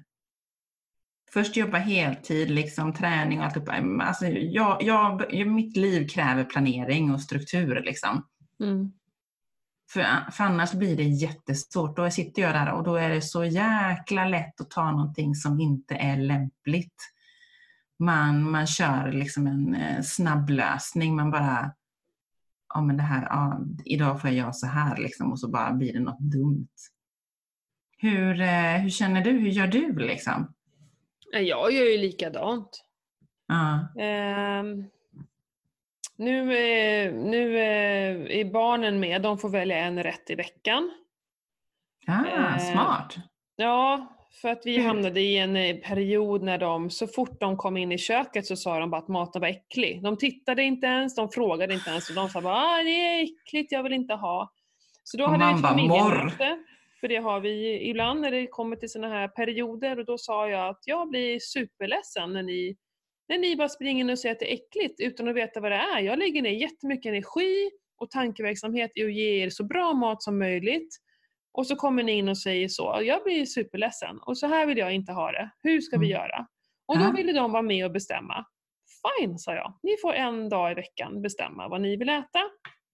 Först 1.33 1.55
jobba 1.55 1.77
heltid, 1.77 2.51
liksom, 2.51 2.93
träning 2.93 3.39
och 3.39 3.45
allt. 3.45 3.69
Alltså, 4.01 4.25
jag, 4.27 4.83
jag, 4.83 5.47
mitt 5.47 5.77
liv 5.77 6.07
kräver 6.07 6.43
planering 6.43 7.13
och 7.13 7.21
struktur. 7.21 7.81
Liksom. 7.81 8.27
Mm. 8.63 8.91
För, 9.91 10.31
för 10.31 10.43
annars 10.43 10.71
blir 10.71 10.97
det 10.97 11.03
jättesvårt. 11.03 11.95
Då 11.95 12.11
sitter 12.11 12.41
jag 12.41 12.53
där 12.53 12.71
och 12.71 12.83
då 12.83 12.95
är 12.95 13.09
det 13.09 13.21
så 13.21 13.45
jäkla 13.45 14.25
lätt 14.25 14.61
att 14.61 14.71
ta 14.71 14.91
någonting 14.91 15.35
som 15.35 15.59
inte 15.59 15.95
är 15.95 16.17
lämpligt 16.17 17.14
man, 17.99 18.51
man 18.51 18.67
kör 18.67 19.11
liksom 19.11 19.47
en 19.47 19.75
eh, 19.75 20.01
snabb 20.01 20.49
lösning. 20.49 21.15
Man 21.15 21.31
bara, 21.31 21.71
ja 22.73 22.81
men 22.81 22.97
det 22.97 23.03
här, 23.03 23.21
ja, 23.29 23.59
idag 23.85 24.21
får 24.21 24.29
jag 24.29 24.37
göra 24.37 24.53
så 24.53 24.67
här 24.67 24.97
liksom 24.97 25.31
och 25.31 25.39
så 25.39 25.49
bara 25.49 25.71
blir 25.71 25.93
det 25.93 25.99
något 25.99 26.19
dumt. 26.19 26.67
Hur, 27.97 28.41
eh, 28.41 28.77
hur 28.77 28.89
känner 28.89 29.21
du? 29.21 29.31
Hur 29.31 29.49
gör 29.49 29.67
du 29.67 29.99
liksom? 29.99 30.53
Jag 31.31 31.71
gör 31.71 31.91
ju 31.91 31.97
likadant. 31.97 32.83
Ja. 33.47 33.73
Eh, 34.03 34.63
nu, 36.17 36.45
nu 37.11 37.57
är 38.29 38.51
barnen 38.51 38.99
med, 38.99 39.21
de 39.21 39.37
får 39.37 39.49
välja 39.49 39.77
en 39.77 40.03
rätt 40.03 40.29
i 40.29 40.35
veckan. 40.35 40.91
Ah, 42.07 42.59
smart. 42.59 43.15
Ja, 43.55 44.14
för 44.41 44.49
att 44.49 44.61
vi 44.65 44.75
Mm. 44.75 44.88
hamnade 44.88 45.21
i 45.21 45.38
en 45.38 45.55
eh, 45.55 45.75
period 45.75 46.43
när 46.43 46.57
de, 46.57 46.89
så 46.89 47.07
fort 47.07 47.39
de 47.39 47.57
kom 47.57 47.77
in 47.77 47.91
i 47.91 47.97
köket 47.97 48.45
så 48.45 48.55
sa 48.55 48.79
de 48.79 48.89
bara 48.89 49.01
att 49.01 49.07
maten 49.07 49.41
var 49.41 49.47
äcklig. 49.47 50.03
De 50.03 50.17
tittade 50.17 50.63
inte 50.63 50.88
ens, 50.88 51.15
de 51.15 51.29
frågade 51.29 51.73
inte 51.73 51.89
ens 51.89 52.09
och 52.09 52.15
de 52.15 52.29
sa 52.29 52.41
bara 52.41 52.55
ah, 52.55 52.83
det 52.83 52.89
är 52.89 53.23
äckligt, 53.23 53.71
jag 53.71 53.83
vill 53.83 53.93
inte 53.93 54.13
ha. 54.13 54.51
Så 55.03 55.17
då 55.17 55.25
hade 55.27 55.45
vi 55.45 55.53
ett 55.53 55.61
familjemöte, 55.61 56.59
för 56.99 57.07
det 57.07 57.15
har 57.17 57.39
vi 57.39 57.89
ibland 57.89 58.21
när 58.21 58.31
det 58.31 58.47
kommer 58.47 58.75
till 58.75 58.89
sådana 58.89 59.13
här 59.13 59.27
perioder 59.27 59.99
och 59.99 60.05
då 60.05 60.17
sa 60.17 60.49
jag 60.49 60.69
att 60.69 60.79
jag 60.86 61.09
blir 61.09 61.39
superledsen 61.39 62.33
när 62.33 62.43
ni, 62.43 62.75
när 63.29 63.38
ni 63.38 63.55
bara 63.55 63.69
springer 63.69 63.99
in 64.03 64.09
och 64.09 64.19
säger 64.19 64.36
att 64.36 64.39
det 64.39 64.51
är 64.51 64.55
äckligt 64.55 64.99
utan 64.99 65.27
att 65.27 65.36
veta 65.36 65.59
vad 65.59 65.71
det 65.71 65.75
är. 65.75 65.99
Jag 65.99 66.19
lägger 66.19 66.41
ner 66.41 66.51
jättemycket 66.51 67.09
energi 67.09 67.69
och 67.97 68.11
tankeverksamhet 68.11 68.91
i 68.95 69.03
att 69.03 69.13
ge 69.13 69.43
er 69.43 69.49
så 69.49 69.63
bra 69.63 69.93
mat 69.93 70.23
som 70.23 70.39
möjligt. 70.39 70.95
Och 71.58 71.68
så 71.68 71.76
kommer 71.76 72.03
ni 72.03 72.12
in 72.12 72.30
och 72.30 72.38
säger 72.38 72.68
så. 72.68 72.99
Jag 73.03 73.24
blir 73.24 73.45
superledsen 73.45 74.20
och 74.26 74.38
så 74.38 74.47
här 74.47 74.66
vill 74.66 74.78
jag 74.78 74.93
inte 74.93 75.12
ha 75.12 75.32
det. 75.32 75.49
Hur 75.64 75.82
ska 75.82 75.97
vi 75.97 76.06
Mm. 76.12 76.22
göra? 76.22 76.47
Och 76.88 76.99
då 76.99 77.12
ville 77.12 77.34
de 77.34 77.51
vara 77.51 77.62
med 77.62 77.86
och 77.86 77.91
bestämma. 77.91 78.45
Fine, 79.20 79.39
sa 79.39 79.56
jag. 79.56 79.80
Ni 79.84 79.95
får 80.01 80.14
en 80.14 80.49
dag 80.49 80.72
i 80.72 80.76
veckan 80.76 81.22
bestämma 81.22 81.68
vad 81.68 81.82
ni 81.82 81.97
vill 81.97 82.10
äta. 82.10 82.39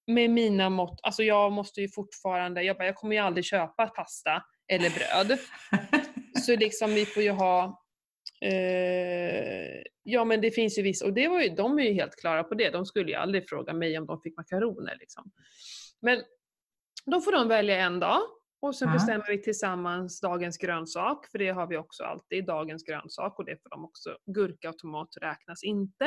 Med 0.07 0.29
mina 0.29 0.69
mått. 0.69 0.99
Alltså 1.03 1.23
jag 1.23 1.51
måste 1.51 1.81
ju 1.81 1.89
fortfarande, 1.89 2.63
jag, 2.63 2.77
bara, 2.77 2.85
jag 2.85 2.95
kommer 2.95 3.15
ju 3.15 3.21
aldrig 3.21 3.45
köpa 3.45 3.87
pasta 3.87 4.43
eller 4.71 4.89
bröd. 4.89 5.39
Så 6.39 6.55
liksom 6.55 6.93
vi 6.93 7.05
får 7.05 7.23
ju 7.23 7.31
ha 7.31 7.81
eh, 8.45 9.81
Ja 10.03 10.25
men 10.25 10.41
det 10.41 10.51
finns 10.51 10.77
ju 10.77 10.81
vissa, 10.81 11.05
och 11.05 11.13
det 11.13 11.27
var 11.27 11.41
ju, 11.41 11.49
de 11.49 11.79
är 11.79 11.83
ju 11.83 11.93
helt 11.93 12.15
klara 12.15 12.43
på 12.43 12.55
det. 12.55 12.69
De 12.69 12.85
skulle 12.85 13.11
ju 13.11 13.15
aldrig 13.15 13.49
fråga 13.49 13.73
mig 13.73 13.97
om 13.97 14.05
de 14.05 14.21
fick 14.21 14.37
makaroner. 14.37 14.97
Liksom. 14.99 15.31
Men 16.01 16.23
då 17.05 17.21
får 17.21 17.31
de 17.31 17.47
välja 17.47 17.79
en 17.81 17.99
dag 17.99 18.19
och 18.61 18.75
sen 18.75 18.87
Ja. 18.87 18.93
bestämmer 18.93 19.27
vi 19.27 19.41
tillsammans 19.41 20.21
dagens 20.21 20.57
grönsak, 20.57 21.27
för 21.31 21.39
det 21.39 21.49
har 21.49 21.67
vi 21.67 21.77
också 21.77 22.03
alltid, 22.03 22.45
dagens 22.45 22.83
grönsak 22.83 23.39
och 23.39 23.45
det 23.45 23.61
får 23.61 23.69
de 23.69 23.85
också. 23.85 24.17
Gurka 24.25 24.69
och 24.69 24.77
tomat 24.77 25.09
räknas 25.21 25.63
inte. 25.63 26.05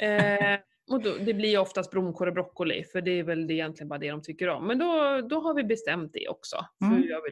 Eh, 0.00 0.60
och 0.90 1.02
då, 1.02 1.14
det 1.20 1.34
blir 1.34 1.58
oftast 1.58 1.90
blomkål 1.90 2.28
och 2.28 2.34
broccoli, 2.34 2.84
för 2.84 3.02
det 3.02 3.10
är 3.10 3.22
väl 3.22 3.46
det 3.46 3.54
egentligen 3.54 3.88
bara 3.88 3.98
det 3.98 4.10
de 4.10 4.22
tycker 4.22 4.48
om. 4.48 4.66
Men 4.66 4.78
då, 4.78 5.20
då 5.30 5.40
har 5.40 5.54
vi 5.54 5.64
bestämt 5.64 6.12
det 6.12 6.28
också. 6.28 6.66
Mm. 6.84 7.02
gör 7.02 7.22
vi? 7.24 7.30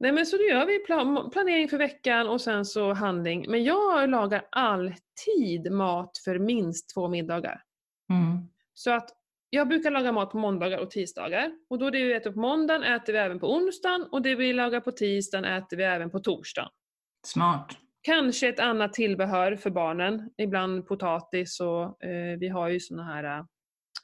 Nej 0.00 0.12
men 0.12 0.26
så 0.26 0.36
då 0.36 0.42
gör 0.42 0.66
vi 0.66 0.78
plan, 0.78 1.30
planering 1.30 1.68
för 1.68 1.78
veckan 1.78 2.28
och 2.28 2.40
sen 2.40 2.64
så 2.64 2.92
handling. 2.92 3.50
Men 3.50 3.64
jag 3.64 4.10
lagar 4.10 4.46
alltid 4.50 5.72
mat 5.72 6.18
för 6.24 6.38
minst 6.38 6.94
två 6.94 7.08
middagar. 7.08 7.62
Mm. 8.10 8.38
Så 8.74 8.90
att 8.90 9.10
jag 9.50 9.68
brukar 9.68 9.90
laga 9.90 10.12
mat 10.12 10.30
på 10.30 10.38
måndagar 10.38 10.78
och 10.78 10.90
tisdagar. 10.90 11.50
Och 11.70 11.78
då 11.78 11.90
det 11.90 12.04
vi 12.04 12.12
äter 12.12 12.32
på 12.32 12.38
måndagen 12.40 12.82
äter 12.82 13.12
vi 13.12 13.18
även 13.18 13.40
på 13.40 13.54
onsdagen 13.54 14.02
och 14.12 14.22
det 14.22 14.34
vi 14.34 14.52
lagar 14.52 14.80
på 14.80 14.92
tisdagen 14.92 15.44
äter 15.44 15.76
vi 15.76 15.82
även 15.84 16.10
på 16.10 16.18
torsdagen. 16.20 16.70
Smart. 17.26 17.70
Kanske 18.02 18.48
ett 18.48 18.60
annat 18.60 18.92
tillbehör 18.92 19.56
för 19.56 19.70
barnen. 19.70 20.30
Ibland 20.36 20.86
potatis 20.86 21.60
och 21.60 22.04
eh, 22.04 22.38
vi 22.38 22.48
har 22.48 22.68
ju 22.68 22.80
såna 22.80 23.04
här 23.04 23.24
eh, 23.38 23.44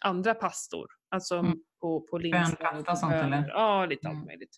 andra 0.00 0.34
pastor. 0.34 0.86
Alltså 1.10 1.34
Mm. 1.36 1.58
på, 1.80 2.00
på 2.00 2.18
linser. 2.18 2.56
Bönpasta 2.56 2.92
och 2.92 2.98
sånt, 2.98 3.12
eller? 3.14 3.48
Ja, 3.48 3.86
lite 3.86 4.08
allt 4.08 4.14
Mm. 4.14 4.26
möjligt. 4.26 4.56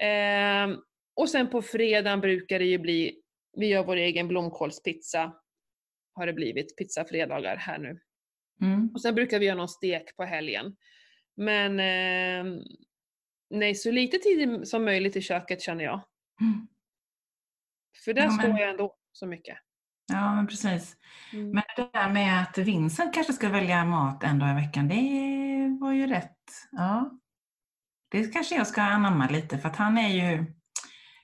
Ehm, 0.00 0.76
och 1.16 1.28
sen 1.30 1.50
på 1.50 1.62
fredagen 1.62 2.20
brukar 2.20 2.58
det 2.58 2.64
ju 2.64 2.78
bli, 2.78 3.20
vi 3.56 3.66
gör 3.66 3.84
vår 3.84 3.96
egen 3.96 4.28
blomkålspizza. 4.28 5.32
Har 6.14 6.26
det 6.26 6.32
blivit, 6.32 6.76
pizzafredagar 6.76 7.56
här 7.56 7.78
nu. 7.78 8.00
Mm. 8.60 8.90
Och 8.94 9.00
sen 9.02 9.14
brukar 9.14 9.38
vi 9.38 9.46
göra 9.46 9.56
någon 9.56 9.68
stek 9.68 10.16
på 10.16 10.24
helgen. 10.24 10.76
Men 11.36 11.80
eh, 11.80 12.62
nej, 13.50 13.74
så 13.74 13.90
lite 13.90 14.18
tid 14.18 14.68
som 14.68 14.84
möjligt 14.84 15.16
i 15.16 15.20
köket 15.22 15.62
känner 15.62 15.84
jag. 15.84 16.00
Mm. 16.40 16.66
För 18.04 18.12
där 18.14 18.22
Ja, 18.22 18.30
men- 18.30 18.38
står 18.38 18.60
jag 18.60 18.70
ändå 18.70 18.96
så 19.12 19.26
mycket. 19.26 19.58
Ja, 20.12 20.34
men 20.34 20.46
precis. 20.46 20.96
Mm. 21.32 21.50
Men 21.50 21.62
det 21.76 21.90
där 21.92 22.10
med 22.12 22.42
att 22.42 22.58
Vincent 22.58 23.14
kanske 23.14 23.32
ska 23.32 23.48
välja 23.48 23.84
mat 23.84 24.24
en 24.24 24.38
dag 24.38 24.50
i 24.50 24.54
veckan, 24.54 24.88
det 24.88 25.78
var 25.80 25.92
ju 25.92 26.06
rätt. 26.06 26.36
Ja. 26.72 27.10
Det 28.10 28.32
kanske 28.32 28.54
jag 28.54 28.66
ska 28.66 28.82
anamma 28.82 29.28
lite 29.28 29.58
för 29.58 29.68
att 29.68 29.76
han 29.76 29.98
är 29.98 30.08
ju, 30.08 30.44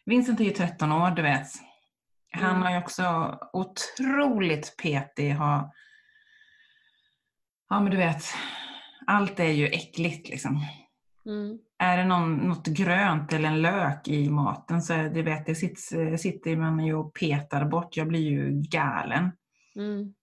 Vincent 0.04 0.40
är 0.40 0.44
ju 0.44 0.50
13 0.50 0.92
år, 0.92 1.10
du 1.10 1.22
vet. 1.22 1.46
Han 2.32 2.50
Mm. 2.50 2.62
har 2.62 2.70
ju 2.70 2.78
också 2.78 3.38
otroligt 3.52 4.74
petig, 4.82 5.30
har, 5.34 5.70
ja 7.70 7.80
men 7.80 7.90
du 7.90 7.96
vet, 7.96 8.24
allt 9.06 9.40
är 9.40 9.44
ju 9.52 9.66
äckligt 9.66 10.28
liksom. 10.28 10.64
Mm. 11.26 11.58
Är 11.78 11.96
det 11.96 12.04
någon, 12.04 12.36
något 12.36 12.66
grönt 12.66 13.32
eller 13.32 13.48
en 13.48 13.62
lök 13.62 14.08
i 14.08 14.30
maten 14.30 14.82
så 14.82 14.92
det, 14.92 15.22
vet, 15.22 15.46
det 15.46 15.54
sitter, 15.54 16.16
sitter 16.16 16.56
man 16.56 16.86
ju 16.86 16.94
och 16.94 17.14
petar 17.14 17.64
bort. 17.64 17.96
Jag 17.96 18.08
blir 18.08 18.20
ju 18.20 18.50
galen. 18.70 19.32
Mm. 19.76 20.14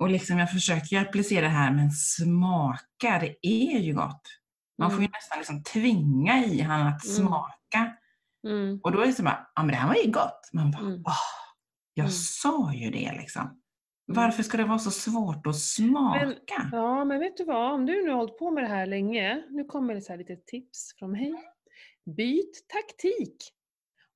Och 0.00 0.10
liksom 0.10 0.38
jag 0.38 0.50
försöker 0.50 0.96
ju 0.96 1.02
applicera 1.02 1.40
det 1.44 1.52
här, 1.52 1.72
men 1.72 1.90
smaka, 1.90 3.18
det 3.20 3.46
är 3.46 3.78
ju 3.78 3.94
gott. 3.94 4.22
Man 4.78 4.90
får 4.90 5.02
ju 5.02 5.08
nästan 5.08 5.38
liksom 5.38 5.62
tvinga 5.62 6.44
i 6.44 6.60
han 6.60 6.86
att 6.86 7.04
Mm. 7.04 7.16
smaka. 7.16 7.96
Mm. 8.48 8.80
Och 8.82 8.92
då 8.92 9.00
är 9.00 9.06
det 9.06 9.12
så 9.12 9.22
bara, 9.22 9.46
ja 9.54 9.62
men 9.62 9.70
det 9.70 9.76
här 9.76 9.88
var 9.88 9.94
ju 9.94 10.10
gott. 10.10 10.50
Man 10.52 10.70
bara, 10.70 10.82
Mm. 10.82 11.02
åh, 11.06 11.14
jag 11.94 12.04
Mm. 12.04 12.12
sa 12.12 12.72
ju 12.72 12.90
det 12.90 13.12
liksom. 13.12 13.61
Varför 14.14 14.42
ska 14.42 14.56
det 14.56 14.64
vara 14.64 14.78
så 14.78 14.90
svårt 14.90 15.46
att 15.46 15.58
smaka? 15.58 16.34
Ja, 16.72 17.04
men 17.04 17.20
vet 17.20 17.36
du 17.36 17.44
vad? 17.44 17.72
Om 17.72 17.86
du 17.86 18.04
nu 18.04 18.10
har 18.10 18.16
hållit 18.16 18.38
på 18.38 18.50
med 18.50 18.64
det 18.64 18.68
här 18.68 18.86
länge, 18.86 19.42
nu 19.50 19.64
kommer 19.64 19.94
det 19.94 20.00
så 20.00 20.12
här 20.12 20.18
lite 20.18 20.36
tips 20.36 20.94
från 20.98 21.10
mig. 21.10 21.34
Byt 22.16 22.64
taktik! 22.68 23.36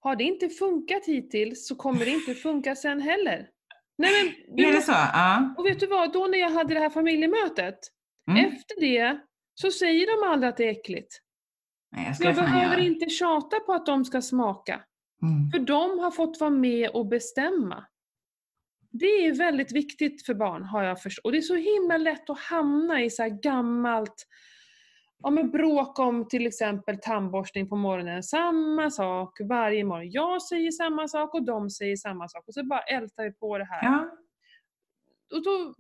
Har 0.00 0.16
det 0.16 0.24
inte 0.24 0.48
funkat 0.48 1.06
hittills 1.06 1.66
så 1.68 1.76
kommer 1.76 1.98
det 2.04 2.10
inte 2.10 2.34
funka 2.34 2.76
sen 2.76 3.00
heller. 3.00 3.48
Nej, 3.98 4.10
men, 4.46 4.56
du 4.56 4.64
är 4.68 4.72
det 4.72 4.82
så? 4.82 4.92
Ja. 4.92 5.54
Och 5.58 5.66
vet 5.66 5.80
du 5.80 5.86
vad? 5.86 6.12
Då 6.12 6.26
när 6.26 6.38
jag 6.38 6.50
hade 6.50 6.74
det 6.74 6.80
här 6.80 6.90
familjemötet, 6.90 7.78
Mm. 8.30 8.44
efter 8.46 8.80
det 8.80 9.20
så 9.54 9.70
säger 9.70 10.06
de 10.06 10.28
aldrig 10.32 10.48
att 10.48 10.56
det 10.56 10.64
är 10.64 10.70
äckligt. 10.70 11.18
Nej, 11.92 12.14
jag 12.20 12.28
Jag 12.28 12.34
behöver 12.36 12.78
inte 12.78 13.06
tjata 13.08 13.60
på 13.60 13.72
att 13.72 13.86
de 13.86 14.04
ska 14.04 14.22
smaka. 14.22 14.80
Mm. 15.22 15.50
För 15.50 15.58
de 15.58 15.98
har 15.98 16.10
fått 16.10 16.40
vara 16.40 16.50
med 16.50 16.90
och 16.90 17.06
bestämma. 17.06 17.84
Det 18.98 19.26
är 19.26 19.34
väldigt 19.38 19.72
viktigt 19.72 20.26
för 20.26 20.34
barn 20.34 20.62
har 20.62 20.82
jag 20.82 21.02
förstått. 21.02 21.24
Och 21.24 21.32
det 21.32 21.38
är 21.38 21.42
så 21.42 21.54
himla 21.54 21.96
lätt 21.96 22.30
att 22.30 22.38
hamna 22.38 23.02
i 23.02 23.10
så 23.10 23.22
här 23.22 23.30
gammalt 23.42 24.26
Ja 25.22 25.30
men 25.30 25.50
bråk 25.50 25.98
om 25.98 26.28
till 26.28 26.46
exempel 26.46 26.98
tandborstning 27.02 27.68
på 27.68 27.76
morgonen. 27.76 28.22
Samma 28.22 28.90
sak 28.90 29.40
varje 29.48 29.84
morgon. 29.84 30.10
Jag 30.10 30.42
säger 30.42 30.70
samma 30.70 31.08
sak 31.08 31.34
och 31.34 31.44
de 31.44 31.70
säger 31.70 31.96
samma 31.96 32.28
sak. 32.28 32.48
Och 32.48 32.54
så 32.54 32.64
bara 32.64 32.80
ältar 32.80 33.24
vi 33.24 33.32
på 33.32 33.58
det 33.58 33.64
här. 33.64 33.82
Ja. 33.82 34.10
Och 35.34 35.42
då, 35.42 35.74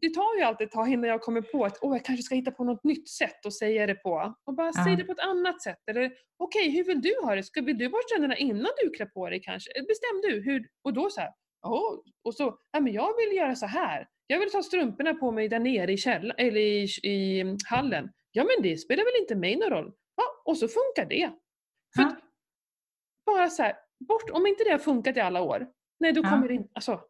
det 0.00 0.14
tar 0.14 0.36
ju 0.38 0.42
alltid 0.42 0.66
ett 0.66 0.72
tag 0.72 0.88
innan 0.88 1.10
jag 1.10 1.20
kommer 1.22 1.40
på 1.42 1.64
att 1.64 1.78
åh, 1.82 1.96
jag 1.96 2.04
kanske 2.04 2.22
ska 2.22 2.34
hitta 2.34 2.50
på 2.50 2.64
något 2.64 2.84
nytt 2.84 3.08
sätt 3.08 3.46
att 3.46 3.52
säga 3.54 3.86
det 3.86 3.94
på. 3.94 4.34
Och 4.44 4.54
bara 4.54 4.72
Ja. 4.74 4.84
säg 4.84 4.96
det 4.96 5.04
på 5.04 5.12
ett 5.12 5.20
annat 5.26 5.62
sätt. 5.62 5.78
Eller 5.90 6.12
okej, 6.36 6.70
hur 6.70 6.84
vill 6.84 7.00
du 7.00 7.14
ha 7.22 7.34
det? 7.34 7.42
Ska 7.42 7.62
vill 7.62 7.78
du 7.78 7.88
borsta 7.88 8.14
tänderna 8.14 8.36
innan 8.36 8.70
du 8.82 8.90
klär 8.90 9.06
på 9.06 9.30
dig 9.30 9.40
kanske? 9.42 9.70
Bestäm 9.88 10.20
du. 10.22 10.42
Hur, 10.44 10.66
och 10.82 10.92
då 10.92 11.10
så 11.10 11.20
här, 11.20 11.30
åh, 11.66 11.98
och 12.24 12.34
så, 12.34 12.58
ja 12.72 12.80
men 12.80 12.92
jag 12.92 13.16
vill 13.16 13.36
göra 13.36 13.56
så 13.56 13.66
här. 13.66 14.08
Jag 14.26 14.38
vill 14.40 14.50
ta 14.50 14.62
strumporna 14.62 15.14
på 15.14 15.30
mig 15.32 15.48
där 15.48 15.58
nere 15.58 15.92
i, 15.92 15.96
käll- 15.96 16.34
eller 16.38 16.60
i, 16.60 16.82
i 17.02 17.44
hallen. 17.66 18.12
Ja 18.32 18.44
men 18.44 18.62
det 18.62 18.76
spelar 18.76 19.04
väl 19.04 19.22
inte 19.22 19.34
mig 19.36 19.56
någon 19.56 19.70
roll. 19.70 19.92
Ja, 20.16 20.22
och 20.44 20.56
så 20.58 20.68
funkar 20.68 21.06
det. 21.08 21.30
För 21.96 22.02
Ja. 22.02 22.16
bara 23.26 23.50
så 23.50 23.62
här, 23.62 23.76
bort, 24.08 24.30
om 24.32 24.46
inte 24.46 24.64
det 24.64 24.70
har 24.70 24.78
funkat 24.78 25.16
i 25.16 25.20
alla 25.20 25.40
år, 25.42 25.66
nej 26.00 26.12
då 26.12 26.20
Ja. 26.24 26.30
kommer 26.30 26.48
det 26.48 26.54
inte, 26.54 26.70
alltså, 26.74 27.00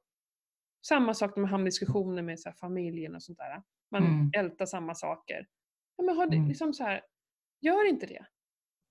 samma 0.86 1.14
sak 1.14 1.36
när 1.36 1.40
man 1.40 1.50
hamnar 1.50 1.66
i 1.66 1.70
diskussioner 1.70 2.22
med 2.22 2.40
så 2.40 2.48
här, 2.48 2.56
familjen 2.56 3.14
och 3.14 3.22
sånt 3.22 3.38
där. 3.38 3.62
Man 3.90 4.02
Mm. 4.06 4.30
ältar 4.36 4.66
samma 4.66 4.94
saker. 4.94 5.46
Ja, 5.96 6.04
men 6.04 6.16
har 6.16 6.26
det, 6.26 6.36
Mm. 6.36 6.48
liksom 6.48 6.74
så 6.74 6.84
här, 6.84 7.02
gör 7.60 7.88
inte 7.88 8.06
det. 8.06 8.26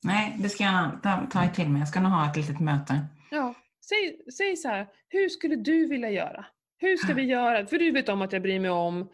Nej, 0.06 0.38
det 0.40 0.50
ska 0.50 0.64
jag 0.64 1.04
ta, 1.04 1.28
ta 1.32 1.54
till 1.54 1.70
mig. 1.70 1.80
Jag 1.80 1.88
ska 1.90 2.00
nog 2.02 2.12
ha 2.12 2.30
ett 2.32 2.38
litet 2.38 2.60
möte. 2.60 3.06
Ja, 3.32 3.54
säg, 3.90 4.32
säg 4.32 4.58
så 4.58 4.68
här, 4.68 4.88
hur 5.10 5.30
skulle 5.30 5.56
du 5.56 5.88
vilja 5.88 6.10
göra? 6.10 6.46
Hur 6.80 6.98
ska 6.98 7.14
vi 7.14 7.24
göra? 7.24 7.68
För 7.68 7.78
du 7.78 7.92
vet 7.92 8.10
om 8.10 8.22
att 8.22 8.34
jag 8.34 8.42
bryr 8.42 8.60
mig 8.60 8.70
om 8.72 9.10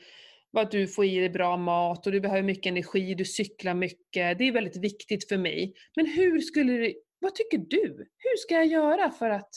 vad 0.51 0.71
du 0.71 0.87
får 0.87 1.05
i 1.05 1.19
dig 1.19 1.29
bra 1.29 1.57
mat 1.57 2.05
och 2.05 2.11
du 2.11 2.19
behöver 2.19 2.43
mycket 2.43 2.65
energi, 2.71 3.15
du 3.15 3.25
cyklar 3.25 3.73
mycket. 3.73 4.37
Det 4.37 4.43
är 4.47 4.51
väldigt 4.51 4.77
viktigt 4.77 5.27
för 5.27 5.37
mig. 5.37 5.73
Men 5.95 6.05
hur 6.05 6.39
skulle 6.39 6.73
du, 6.73 6.93
vad 7.19 7.35
tycker 7.35 7.57
du? 7.57 7.87
Hur 8.17 8.37
ska 8.37 8.55
jag 8.55 8.65
göra 8.65 9.09
för 9.11 9.29
att 9.29 9.49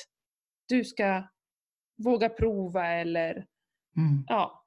du 0.68 0.84
ska 0.84 1.22
våga 2.04 2.28
prova 2.28 2.86
eller 2.86 3.46
Mm. 3.96 4.24
ja. 4.28 4.64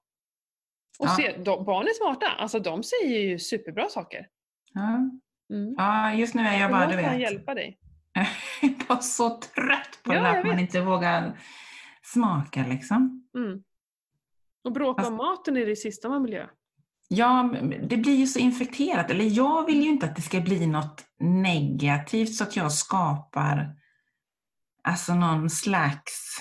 Och 1.00 1.06
Ja. 1.06 1.16
se, 1.18 1.38
de, 1.38 1.66
barn 1.66 1.86
är 1.88 1.93
smarta, 1.93 2.28
alltså 2.28 2.60
de 2.60 2.84
säger 2.84 3.20
ju 3.20 3.39
superbra 3.39 3.89
saker. 3.89 4.28
Ja. 4.74 5.10
Mm. 5.56 5.74
ja, 5.78 6.14
just 6.14 6.36
nu 6.36 6.41
är 6.41 6.60
jag 6.60 6.72
bara, 6.72 6.88
du 6.88 6.93
kan 7.04 7.12
vet, 7.12 7.22
hjälpa 7.22 7.54
dig. 7.54 7.80
bara 8.88 8.99
så 8.99 9.30
trött 9.30 9.99
på 10.03 10.14
Ja, 10.14 10.18
det 10.18 10.20
där 10.24 10.30
jag 10.30 10.38
att 10.39 10.45
man 10.45 10.60
inte 10.60 10.82
vågar 10.82 11.39
smaka 12.03 12.66
liksom. 12.70 13.30
Mm. 13.38 13.64
Och 14.64 14.72
bråka 14.72 15.01
Fast- 15.01 15.12
om 15.12 15.18
maten 15.18 15.57
är 15.57 15.66
det 15.66 15.76
sista 15.76 16.10
man 16.10 16.24
vill 16.24 16.34
göra. 16.34 16.49
Ja, 17.07 17.55
det 17.89 17.97
blir 17.97 18.16
ju 18.16 18.28
så 18.28 18.39
infekterat. 18.39 19.12
Eller 19.12 19.26
jag 19.26 19.66
vill 19.66 19.82
ju 19.84 19.89
inte 19.89 20.05
att 20.05 20.16
det 20.16 20.22
ska 20.22 20.39
bli 20.41 20.68
något 20.68 21.05
negativt 21.20 22.36
så 22.36 22.43
att 22.43 22.55
jag 22.55 22.72
skapar 22.72 23.76
alltså 24.84 25.16
någon 25.16 25.49
slags 25.49 26.38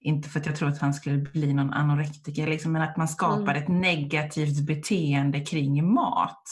inte 0.00 0.28
för 0.28 0.40
att 0.40 0.46
jag 0.46 0.56
tror 0.56 0.68
att 0.68 0.80
han 0.80 0.94
skulle 0.94 1.16
bli 1.18 1.52
någon 1.54 1.72
anorektiker, 1.72 2.46
liksom, 2.46 2.72
men 2.72 2.82
att 2.82 2.96
man 2.96 3.08
skapar 3.08 3.54
Mm. 3.54 3.56
ett 3.62 3.68
negativt 3.68 4.66
beteende 4.66 5.40
kring 5.40 5.94
mat. 5.94 6.42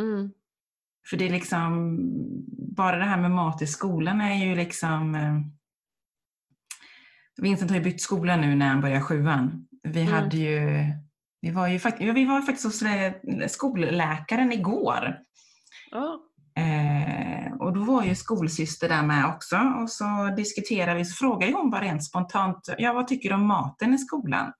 Mm. 0.00 0.30
För 1.10 1.16
det 1.16 1.26
är 1.26 1.30
liksom, 1.30 1.96
bara 2.76 2.96
det 2.96 3.04
här 3.04 3.20
med 3.20 3.30
mat 3.30 3.62
i 3.62 3.66
skolan 3.66 4.20
är 4.20 4.46
ju 4.46 4.54
liksom 4.54 5.14
eh, 5.14 5.40
Vincent 7.42 7.70
har 7.70 7.78
ju 7.78 7.84
bytt 7.84 8.00
skola 8.00 8.36
nu 8.36 8.54
när 8.54 8.68
han 8.68 8.80
börjar 8.80 9.00
sjuan. 9.00 9.66
Vi 9.82 10.00
Mm. 10.00 10.12
hade 10.12 10.36
ju, 10.36 10.84
vi 11.40 11.50
var 11.50 11.68
ju 11.68 11.80
ja, 11.98 12.12
vi 12.12 12.24
var 12.24 12.42
faktiskt 12.42 12.64
hos 12.64 12.82
eh, 12.82 13.12
skolläkaren 13.48 14.52
igår. 14.52 15.18
Ja. 15.90 16.20
Eh, 16.62 17.52
och 17.52 17.72
då 17.72 17.80
var 17.84 18.04
ju 18.04 18.14
skolsyster 18.14 18.88
där 18.88 19.02
med 19.02 19.26
också 19.26 19.56
och 19.56 19.90
så 19.90 20.34
diskuterade 20.36 20.98
vi, 20.98 21.04
så 21.04 21.14
frågade 21.14 21.52
hon 21.52 21.70
bara 21.70 21.80
rent 21.80 22.04
spontant, 22.04 22.74
ja 22.78 22.92
vad 22.92 23.08
tycker 23.08 23.28
du 23.28 23.34
om 23.34 23.46
maten 23.46 23.94
i 23.94 23.98
skolan? 23.98 24.52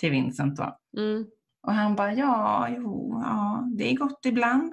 Till 0.00 0.10
Vincent 0.10 0.56
då. 0.56 0.78
Mm. 0.98 1.26
Och 1.62 1.72
han 1.74 1.96
bara, 1.96 2.12
ja, 2.14 2.68
jo, 2.70 3.20
ja, 3.24 3.64
det 3.76 3.92
är 3.92 3.96
gott 3.96 4.20
ibland. 4.26 4.72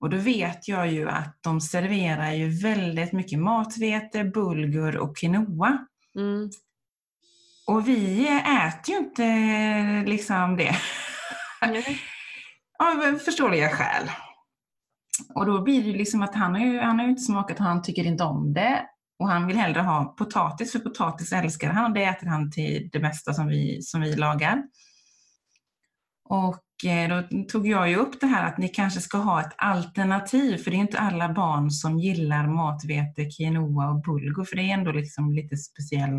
Och 0.00 0.10
då 0.10 0.16
vet 0.16 0.68
jag 0.68 0.92
ju 0.92 1.08
att 1.08 1.38
de 1.40 1.60
serverar 1.60 2.32
ju 2.32 2.48
väldigt 2.48 3.12
mycket 3.12 3.38
matvete, 3.38 4.24
bulgur 4.24 4.96
och 4.96 5.16
quinoa. 5.16 5.86
Mm. 6.16 6.50
Och 7.66 7.88
vi 7.88 8.28
äter 8.28 8.94
ju 8.94 8.96
inte 8.96 10.10
liksom 10.10 10.56
det. 10.56 10.76
Nej. 11.62 12.00
Av 12.78 13.18
förståeliga 13.18 13.68
skäl. 13.68 14.10
Och 15.34 15.46
då 15.46 15.62
blir 15.62 15.82
det 15.82 15.88
ju 15.88 15.96
liksom 15.96 16.22
att 16.22 16.34
han 16.34 16.54
har 16.54 16.60
ju, 16.60 16.80
han 16.80 16.98
har 16.98 17.04
ju 17.04 17.10
inte 17.10 17.22
smakat, 17.22 17.58
han 17.58 17.82
tycker 17.82 18.06
inte 18.06 18.24
om 18.24 18.54
det. 18.54 18.86
Och 19.18 19.28
han 19.28 19.46
vill 19.46 19.56
hellre 19.56 19.80
ha 19.80 20.14
potatis, 20.18 20.72
för 20.72 20.78
potatis 20.78 21.32
älskar 21.32 21.70
han 21.70 21.84
och 21.84 21.92
det 21.92 22.04
äter 22.04 22.26
han 22.26 22.50
till 22.50 22.88
det 22.92 23.00
mesta 23.00 23.34
som 23.34 23.46
vi, 23.46 23.82
som 23.82 24.00
vi 24.00 24.16
lagar. 24.16 24.62
Och 26.28 26.58
då 26.82 27.44
tog 27.48 27.68
jag 27.68 27.88
ju 27.88 27.96
upp 27.96 28.20
det 28.20 28.26
här 28.26 28.46
att 28.46 28.58
ni 28.58 28.68
kanske 28.68 29.00
ska 29.00 29.18
ha 29.18 29.40
ett 29.40 29.54
alternativ, 29.56 30.56
för 30.56 30.70
det 30.70 30.76
är 30.76 30.78
inte 30.78 30.98
alla 30.98 31.32
barn 31.32 31.70
som 31.70 31.98
gillar 31.98 32.46
matvete, 32.46 33.24
quinoa 33.24 33.88
och 33.88 34.02
bulgur, 34.02 34.44
för 34.44 34.56
det 34.56 34.62
är 34.62 34.74
ändå 34.74 34.92
liksom 34.92 35.32
lite 35.32 35.56
speciell, 35.56 36.12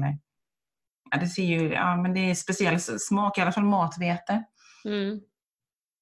ja 1.11 1.19
det 1.19 1.27
ser 1.27 1.43
ju, 1.43 1.73
ja 1.73 1.95
men 1.95 2.13
det 2.13 2.19
är 2.19 2.35
speciell 2.35 2.79
smak, 2.79 3.37
i 3.37 3.41
alla 3.41 3.51
fall 3.51 3.63
matvete. 3.65 4.43
Mm. 4.85 5.19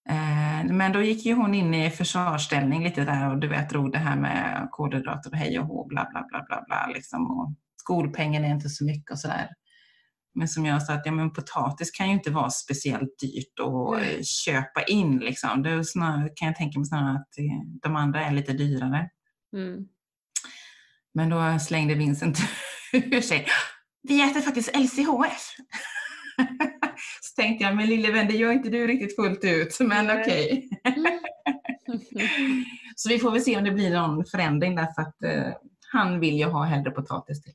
Eh, 0.09 0.73
Men 0.73 0.91
då 0.91 1.01
gick 1.01 1.25
ju 1.25 1.33
hon 1.33 1.53
in 1.53 1.73
i 1.73 1.89
försvarsställning 1.89 2.83
lite 2.83 3.05
där 3.05 3.29
och 3.29 3.39
du 3.39 3.47
vet 3.47 3.69
drog 3.69 3.91
det 3.91 3.97
här 3.97 4.15
med 4.15 4.67
kolhydrater 4.71 5.29
och 5.29 5.37
hej 5.37 5.59
och 5.59 5.65
hå, 5.65 5.85
bla 5.85 6.07
bla 6.11 6.25
bla 6.29 6.45
bla 6.47 6.63
bla 6.67 6.87
liksom. 6.93 7.39
Och 7.39 7.53
skolpengen 7.77 8.45
är 8.45 8.49
inte 8.49 8.69
så 8.69 8.85
mycket 8.85 9.11
och 9.11 9.19
sådär. 9.19 9.49
Men 10.37 10.47
som 10.47 10.65
jag 10.65 10.83
sa, 10.83 10.93
att 10.93 11.05
ja, 11.05 11.11
men 11.11 11.33
potatis 11.33 11.91
kan 11.91 12.07
ju 12.07 12.13
inte 12.13 12.31
vara 12.31 12.49
speciellt 12.49 13.19
dyrt 13.19 13.59
att 13.59 13.99
Nej. 13.99 14.23
köpa 14.23 14.83
in 14.83 15.17
liksom. 15.17 15.63
Det 15.63 15.85
snarare, 15.85 16.29
kan 16.35 16.47
jag 16.47 16.55
tänka 16.55 16.79
mig 16.79 16.87
snarare 16.87 17.15
att 17.15 17.37
eh, 17.37 17.45
de 17.81 17.95
andra 17.95 18.25
är 18.25 18.31
lite 18.31 18.53
dyrare. 18.53 19.09
Mm. 19.53 19.87
Men 21.13 21.29
då 21.29 21.59
slängde 21.59 21.95
Vincent 21.95 22.39
ur 22.93 23.21
sig. 23.21 23.47
Vi 24.03 24.29
äter 24.29 24.41
faktiskt 24.41 24.75
LCHF. 24.75 25.55
Så 27.21 27.41
tänkte 27.41 27.63
jag, 27.63 27.75
men 27.75 27.87
lille 27.87 28.11
vän, 28.11 28.27
det 28.27 28.33
gör 28.33 28.51
inte 28.51 28.69
du 28.69 28.87
riktigt 28.87 29.15
fullt 29.15 29.43
ut, 29.43 29.77
men 29.79 30.21
okej. 30.21 30.69
Så 32.95 33.09
vi 33.09 33.19
får 33.19 33.31
väl 33.31 33.41
se 33.41 33.57
om 33.57 33.63
det 33.63 33.71
blir 33.71 33.93
någon 33.93 34.25
förändring 34.25 34.75
därför 34.75 35.01
att 35.01 35.23
eh, 35.23 35.53
han 35.91 36.19
vill 36.19 36.37
ju 36.37 36.45
ha 36.45 36.63
hellre 36.63 36.91
potatis 36.91 37.43
till. 37.43 37.53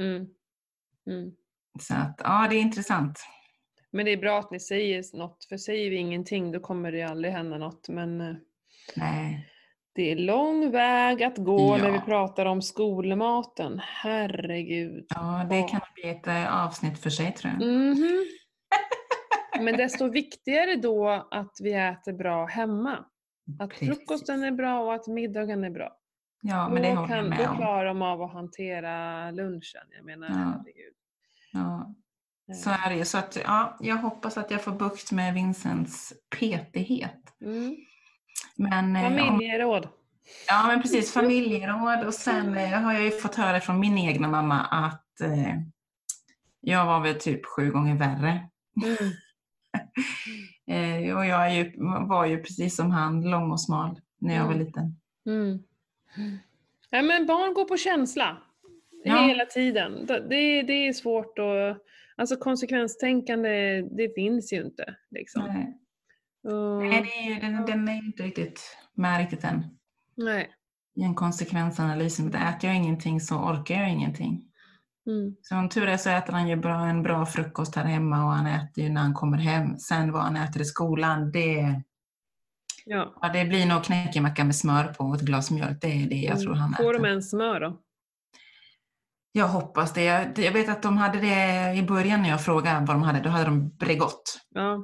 Mm. 0.00 0.26
Mm. 1.74 1.80
Så 1.80 1.94
att, 1.94 2.20
ja, 2.24 2.46
det 2.50 2.56
är 2.56 2.60
intressant. 2.60 3.20
Men 3.90 4.04
det 4.04 4.10
är 4.12 4.16
bra 4.16 4.38
att 4.38 4.50
ni 4.50 4.60
säger 4.60 5.16
något, 5.16 5.44
för 5.48 5.56
säger 5.56 5.90
vi 5.90 5.96
ingenting 5.96 6.52
då 6.52 6.60
kommer 6.60 6.92
det 6.92 7.02
aldrig 7.02 7.34
hända 7.34 7.58
något. 7.58 7.88
Men 7.88 8.20
eh, 8.20 8.34
Nej. 8.96 9.48
det 9.94 10.12
är 10.12 10.16
lång 10.16 10.70
väg 10.70 11.22
att 11.22 11.38
gå 11.38 11.76
när 11.76 11.86
Ja. 11.86 11.92
vi 11.92 12.00
pratar 12.00 12.46
om 12.46 12.62
skolmaten. 12.62 13.80
Herregud. 13.84 15.06
Ja, 15.08 15.46
det 15.50 15.62
kan 15.62 15.80
bli 15.94 16.10
ett 16.10 16.26
eh, 16.26 16.64
avsnitt 16.66 16.98
för 16.98 17.10
sig 17.10 17.32
tror 17.34 17.52
jag. 17.52 17.68
Mhm. 17.68 18.24
Men 19.60 19.76
desto 19.76 20.08
viktigare 20.08 20.76
då 20.76 21.08
att 21.30 21.52
vi 21.62 21.72
äter 21.72 22.12
bra 22.12 22.46
hemma. 22.46 23.04
Att 23.58 23.70
Precis. 23.70 23.88
frukosten 23.88 24.44
är 24.44 24.50
bra 24.52 24.80
och 24.80 24.94
att 24.94 25.06
middagen 25.06 25.64
är 25.64 25.70
bra. 25.70 25.96
Ja, 26.40 26.68
men 26.68 26.82
det 26.82 26.88
då, 26.88 26.94
håller 26.94 27.14
jag 27.16 27.20
kan, 27.20 27.28
med 27.28 27.38
då 27.38 27.50
om. 27.50 27.56
klarar 27.56 27.84
de 27.84 28.02
av 28.02 28.22
att 28.22 28.32
hantera 28.32 29.30
lunchen. 29.30 29.82
Jag 29.96 30.04
menar, 30.04 30.26
Ja. 30.28 30.34
herregud. 30.34 30.94
Ja, 31.52 31.94
Eh, 32.48 32.54
så 32.56 32.70
är 32.70 32.96
det. 32.96 33.04
Så 33.04 33.18
att, 33.18 33.38
ja, 33.44 33.76
jag 33.80 33.96
hoppas 33.96 34.38
att 34.38 34.50
jag 34.50 34.64
får 34.64 34.72
bukt 34.72 35.12
med 35.12 35.34
Vincents 35.34 36.12
petighet. 36.38 37.34
Mm. 37.40 37.76
Men, 38.56 38.96
eh, 38.96 39.06
om, 39.06 39.16
Familjeråd. 39.18 39.88
Ja, 40.48 40.66
men 40.66 40.82
precis. 40.82 41.12
Familjeråd 41.12 42.06
och 42.06 42.14
sen 42.14 42.56
eh, 42.56 42.80
har 42.80 42.92
jag 42.92 43.02
ju 43.02 43.10
fått 43.10 43.34
höra 43.34 43.60
från 43.60 43.80
min 43.80 43.98
egna 43.98 44.28
mamma 44.28 44.60
att 44.60 45.20
eh, 45.20 45.54
jag 46.60 46.86
var 46.86 47.00
väl 47.00 47.14
typ 47.14 47.46
sju 47.46 47.70
gånger 47.70 47.96
värre. 47.96 48.48
Mm. 48.84 48.96
Eh, 50.66 51.16
och 51.16 51.26
jag 51.26 51.46
är 51.46 51.50
ju, 51.54 51.72
var 52.06 52.26
ju 52.26 52.42
precis 52.42 52.76
som 52.76 52.90
han, 52.90 53.30
lång 53.30 53.50
och 53.50 53.60
smal, 53.60 54.00
när 54.18 54.34
jag 54.34 54.44
var 54.44 54.52
Mm. 54.52 54.66
liten. 54.66 54.96
Mm. 55.26 55.58
Ja, 56.90 57.02
men 57.02 57.26
barn 57.26 57.54
går 57.54 57.64
på 57.64 57.76
känsla. 57.76 58.36
Ja. 59.04 59.26
Hela 59.26 59.44
tiden. 59.46 60.06
Det, 60.06 60.62
det 60.62 60.72
är 60.88 60.92
svårt 60.92 61.38
att... 61.38 61.82
Alltså 62.16 62.36
konsekvenstänkande, 62.36 63.82
det 63.82 64.14
finns 64.14 64.52
ju 64.52 64.62
inte. 64.64 64.94
Liksom. 65.10 65.44
Nej, 65.44 65.78
Och- 66.52 66.82
Nej, 66.82 67.02
det 67.02 67.26
är, 67.26 67.34
ju- 67.34 67.40
den, 67.40 67.66
den 67.66 67.88
är 67.88 67.94
inte 68.06 68.22
riktigt 68.22 68.76
med 68.94 69.18
riktigt 69.20 69.44
än. 69.44 69.64
nej. 70.16 70.50
I 70.96 71.02
en 71.02 71.14
konsekvensanalys, 71.14 72.18
men 72.20 72.34
äter 72.34 72.70
jag 72.70 72.76
ingenting 72.76 73.20
så 73.20 73.36
orkar 73.36 73.74
jag 73.74 73.90
ingenting. 73.90 74.44
Mm. 75.06 75.36
Som 75.42 75.68
tur 75.68 75.86
är 75.88 75.96
så 75.96 76.10
äter 76.10 76.32
han 76.32 76.48
ju 76.48 76.56
bra, 76.56 76.86
en 76.86 77.02
bra 77.02 77.26
frukost 77.26 77.76
här 77.76 77.84
hemma 77.84 78.24
och 78.24 78.30
han 78.30 78.46
äter 78.46 78.84
ju 78.84 78.90
när 78.90 79.00
han 79.00 79.14
kommer 79.14 79.38
hem. 79.38 79.78
Sen 79.78 80.12
vad 80.12 80.22
han 80.22 80.36
äter 80.36 80.62
i 80.62 80.64
skolan, 80.64 81.32
det, 81.32 81.82
Ja. 82.84 83.18
ja, 83.22 83.28
det 83.32 83.44
blir 83.44 83.66
nog 83.66 83.84
knäckemacka 83.84 84.44
med 84.44 84.56
smör 84.56 84.84
på 84.84 85.04
och 85.04 85.14
ett 85.14 85.20
glas 85.20 85.50
mjölk. 85.50 85.80
Det 85.80 85.86
är 85.86 86.08
det 86.08 86.16
jag 86.16 86.40
tror 86.40 86.54
han 86.54 86.74
Får 86.74 86.92
de 86.92 86.98
äter. 86.98 87.08
ens 87.08 87.30
smör 87.30 87.60
då? 87.60 87.80
Jag 89.32 89.48
hoppas 89.48 89.92
det. 89.92 90.04
Jag, 90.36 90.52
vet 90.52 90.68
att 90.68 90.82
de 90.82 90.98
hade 90.98 91.20
det 91.20 91.72
i 91.74 91.82
början 91.82 92.22
när 92.22 92.28
jag 92.28 92.44
frågade 92.44 92.86
vad 92.86 92.96
de 92.96 93.02
hade. 93.02 93.20
Då 93.20 93.30
hade 93.30 93.44
de 93.44 93.68
Bregott. 93.76 94.40
Ja. 94.54 94.74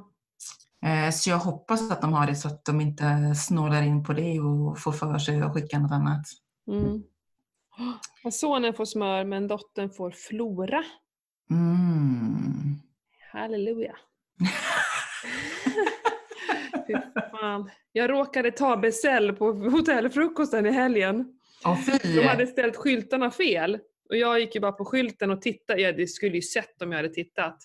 Eh, 0.85 1.11
Så 1.11 1.29
jag 1.29 1.37
hoppas 1.37 1.91
att 1.91 2.01
de 2.01 2.13
har 2.13 2.27
det 2.27 2.35
så 2.35 2.47
att 2.47 2.65
de 2.65 2.81
inte 2.81 3.35
snålar 3.35 3.81
in 3.81 4.03
på 4.03 4.13
det 4.13 4.39
och 4.39 4.79
får 4.79 4.91
för 4.91 5.17
sig 5.17 5.41
att 5.41 5.53
skicka 5.53 5.79
något 5.79 5.91
annat. 5.91 6.25
Mm. 6.67 7.03
Sonen 8.31 8.73
får 8.73 8.85
smör 8.85 9.25
men 9.25 9.47
dottern 9.47 9.89
får 9.89 10.11
Flora. 10.11 10.83
Mm. 11.51 12.75
Halleluja. 13.31 13.95
Fan. 17.31 17.69
Jag 17.91 18.09
råkade 18.09 18.51
ta 18.51 18.77
beställ 18.77 19.33
på 19.33 19.51
hotellfrukosten 19.51 20.65
i 20.65 20.71
helgen. 20.71 21.33
Fy! 21.85 22.15
De 22.15 22.27
hade 22.27 22.47
ställt 22.47 22.75
skyltarna 22.75 23.31
fel. 23.31 23.79
Och 24.09 24.15
jag 24.17 24.39
gick 24.39 24.55
ju 24.55 24.61
bara 24.61 24.71
på 24.71 24.85
skylten 24.85 25.31
och 25.31 25.41
tittade. 25.41 25.81
Ja, 25.81 25.91
det 25.91 26.07
skulle 26.07 26.35
ju 26.35 26.41
sett 26.41 26.81
om 26.81 26.91
jag 26.91 26.97
hade 26.99 27.09
tittat. 27.09 27.57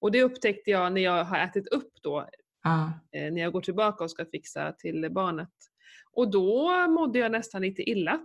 Och 0.00 0.12
det 0.12 0.22
upptäckte 0.22 0.70
jag 0.70 0.92
när 0.92 1.00
jag 1.00 1.24
har 1.24 1.38
ätit 1.38 1.66
upp 1.68 1.92
då, 2.02 2.28
Ja. 2.64 2.92
eh, 3.12 3.32
när 3.32 3.40
jag 3.42 3.52
går 3.52 3.60
tillbaka 3.60 4.04
och 4.04 4.10
ska 4.10 4.24
fixa 4.24 4.72
till 4.72 5.08
barnet. 5.10 5.48
Och 6.12 6.30
då 6.30 6.86
mådde 6.88 7.18
jag 7.18 7.32
nästan 7.32 7.62
lite 7.62 7.82
illa. 7.90 8.18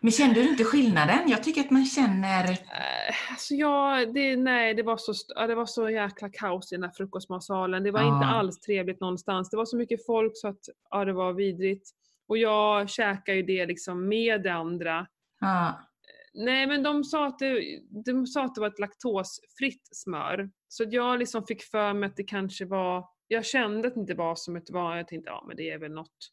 Men 0.00 0.12
kände 0.12 0.34
du 0.42 0.48
inte 0.48 0.64
skillnaden? 0.64 1.18
Jag 1.30 1.42
tycker 1.44 1.60
att 1.60 1.70
man 1.70 1.84
känner... 1.84 2.50
Eh, 2.50 3.30
Alltså 3.30 3.54
jag, 3.54 4.14
det, 4.14 4.36
nej, 4.36 4.74
det 4.74 4.82
var, 4.82 4.96
så, 4.96 5.12
det 5.46 5.54
var 5.54 5.66
så 5.66 5.90
jäkla 5.90 6.28
kaos 6.28 6.72
i 6.72 6.74
den 6.76 6.82
här 6.84 6.90
frukostmatsalen. 6.90 7.82
Det 7.82 7.90
var 7.90 8.00
Ja. 8.00 8.14
inte 8.16 8.26
alls 8.26 8.60
trevligt 8.60 9.00
någonstans. 9.00 9.50
Det 9.50 9.56
var 9.56 9.64
så 9.64 9.76
mycket 9.76 10.06
folk 10.06 10.32
så 10.34 10.48
att 10.48 10.60
ja, 10.90 11.04
det 11.04 11.12
var 11.12 11.32
vidrigt. 11.32 11.90
Och 12.28 12.38
jag 12.38 12.90
käkade 12.90 13.36
ju 13.36 13.42
det 13.42 13.66
liksom 13.66 14.08
med 14.08 14.42
det 14.42 14.52
andra. 14.52 15.06
Ja. 15.40 15.80
Nej 16.34 16.66
men 16.66 16.82
de 16.82 17.04
sa 17.04 17.26
att 17.26 17.38
det, 17.38 17.80
de 18.04 18.26
sa 18.26 18.44
att 18.44 18.54
det 18.54 18.60
var 18.60 18.68
ett 18.68 18.78
laktosfritt 18.78 19.88
smör. 19.92 20.50
Så 20.68 20.84
jag 20.90 21.18
liksom 21.18 21.46
fick 21.46 21.62
för 21.62 21.92
mig 21.92 22.06
att 22.06 22.16
det 22.16 22.24
kanske 22.24 22.64
var, 22.64 23.08
jag 23.28 23.44
kände 23.46 23.88
att 23.88 23.94
det 23.94 24.00
inte 24.00 24.14
var 24.14 24.34
som 24.34 24.56
ett 24.56 24.70
vanligt, 24.70 24.98
jag 25.00 25.08
tänkte 25.08 25.30
ja 25.30 25.44
men 25.48 25.56
det 25.56 25.70
är 25.70 25.78
väl 25.78 25.92
något. 25.92 26.30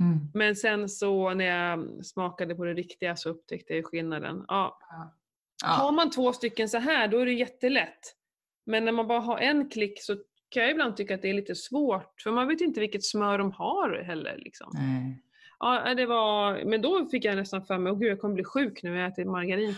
Mm. 0.00 0.18
Men 0.34 0.56
sen 0.56 0.88
så 0.88 1.34
när 1.34 1.44
jag 1.44 2.06
smakade 2.06 2.54
på 2.54 2.64
det 2.64 2.74
riktiga 2.74 3.16
så 3.16 3.28
upptäckte 3.30 3.74
jag 3.74 3.86
skillnaden. 3.86 4.44
Ja, 4.48 4.78
Har 5.64 5.84
Ja. 5.86 5.90
man 5.90 6.10
två 6.10 6.32
stycken 6.32 6.68
så 6.68 6.78
här 6.78 7.08
då 7.08 7.18
är 7.18 7.26
det 7.26 7.32
jättelätt. 7.32 8.16
Men 8.66 8.84
när 8.84 8.92
man 8.92 9.06
bara 9.06 9.20
har 9.20 9.38
en 9.38 9.70
klick 9.70 10.02
så 10.02 10.16
kan 10.48 10.62
jag 10.62 10.72
ibland 10.72 10.96
tycka 10.96 11.14
att 11.14 11.22
det 11.22 11.28
är 11.30 11.34
lite 11.34 11.54
svårt. 11.54 12.20
För 12.22 12.30
man 12.32 12.48
vet 12.48 12.60
inte 12.60 12.80
vilket 12.80 13.04
smör 13.04 13.38
de 13.38 13.52
har 13.52 14.02
heller. 14.06 14.36
Liksom. 14.38 14.70
Nej. 14.74 15.22
Ja, 15.60 15.94
det 15.94 16.06
var, 16.06 16.64
men 16.64 16.82
då 16.82 17.06
fick 17.06 17.24
jag 17.24 17.36
nästan 17.36 17.64
för 17.64 17.78
mig, 17.78 17.92
åh 17.92 17.98
gud 17.98 18.10
jag 18.10 18.20
kommer 18.20 18.34
bli 18.34 18.44
sjuk 18.44 18.82
nu 18.82 18.90
när 18.90 19.00
jag 19.00 19.12
äter 19.12 19.24
margarin. 19.24 19.74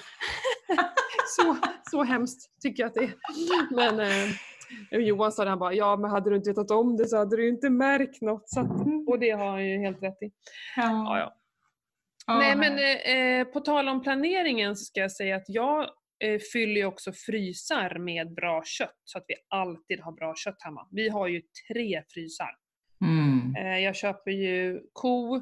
så, 1.37 1.57
så 1.91 2.03
hemskt 2.03 2.61
tycker 2.62 2.83
jag 2.83 2.89
att 2.89 2.95
det 2.95 3.05
är. 3.05 3.14
Men 3.76 4.01
eh, 4.01 4.99
Johan 5.01 5.33
sa 5.33 5.45
det, 5.45 5.51
han 5.51 5.59
bara, 5.59 5.74
ja 5.74 5.97
men 5.97 6.11
hade 6.11 6.30
du 6.30 6.37
inte 6.37 6.51
vetat 6.51 6.70
om 6.70 6.97
det 6.97 7.09
så 7.09 7.16
hade 7.16 7.37
du 7.37 7.49
inte 7.49 7.70
märkt 7.70 8.22
något. 8.22 8.49
Så 8.49 8.61
att, 8.61 8.70
och 9.07 9.18
det 9.18 9.30
har 9.30 9.47
han 9.47 9.68
ju 9.68 9.78
helt 9.78 10.03
rätt 10.03 10.22
i. 10.22 10.30
Ja, 10.76 11.18
ja. 11.18 11.39
Ja. 12.26 12.39
Nej 12.39 12.57
men 12.57 12.78
eh, 12.78 13.41
eh, 13.41 13.45
på 13.45 13.61
tal 13.61 13.89
om 13.89 14.03
planeringen 14.03 14.76
så 14.76 14.85
ska 14.85 15.01
jag 15.01 15.12
säga 15.12 15.37
att 15.37 15.49
jag 15.49 15.80
eh, 16.24 16.41
fyller 16.53 16.80
ju 16.80 16.85
också 16.85 17.12
frysar 17.12 17.99
med 17.99 18.35
bra 18.35 18.62
kött 18.64 19.01
så 19.05 19.18
att 19.18 19.24
vi 19.28 19.35
alltid 19.49 20.01
har 20.01 20.12
bra 20.12 20.35
kött 20.37 20.62
hemma. 20.62 20.89
Vi 20.91 21.09
har 21.09 21.28
ju 21.28 21.43
tre 21.72 22.03
frysar. 22.14 22.51
Mm. 23.05 23.57
Eh, 23.57 23.78
jag 23.78 23.97
köper 23.97 24.30
ju 24.30 24.80
ko, 24.93 25.41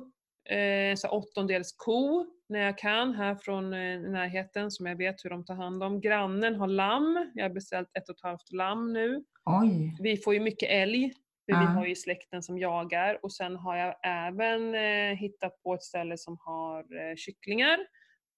eh, 0.50 0.94
så 0.96 1.08
åttondels 1.08 1.72
ko 1.76 2.26
när 2.48 2.58
jag 2.60 2.78
kan 2.78 3.14
här 3.14 3.34
från 3.34 3.64
eh, 3.72 4.00
närheten 4.00 4.70
som 4.70 4.86
jag 4.86 4.96
vet 4.96 5.24
hur 5.24 5.30
de 5.30 5.44
tar 5.44 5.54
hand 5.54 5.82
om. 5.82 6.00
Grannen 6.00 6.54
har 6.54 6.66
lamm, 6.66 7.30
jag 7.34 7.44
har 7.44 7.50
beställt 7.50 7.88
ett 7.94 8.08
och 8.08 8.14
ett 8.16 8.22
halvt 8.22 8.52
lamm 8.52 8.92
nu. 8.92 9.24
Oj. 9.44 9.96
Vi 10.00 10.16
får 10.16 10.34
ju 10.34 10.40
mycket 10.40 10.68
älg, 10.70 11.12
för 11.46 11.58
vi 11.58 11.64
Ja. 11.64 11.70
har 11.70 11.86
ju 11.86 11.94
släkten 11.94 12.42
som 12.42 12.58
jagar. 12.58 13.18
Och 13.22 13.32
sen 13.32 13.56
har 13.56 13.76
jag 13.76 13.94
även 14.04 14.74
eh, 14.74 15.16
hittat 15.16 15.62
på 15.62 15.74
ett 15.74 15.82
ställe 15.82 16.18
som 16.18 16.36
har 16.40 16.78
eh, 16.80 17.16
kycklingar. 17.16 17.78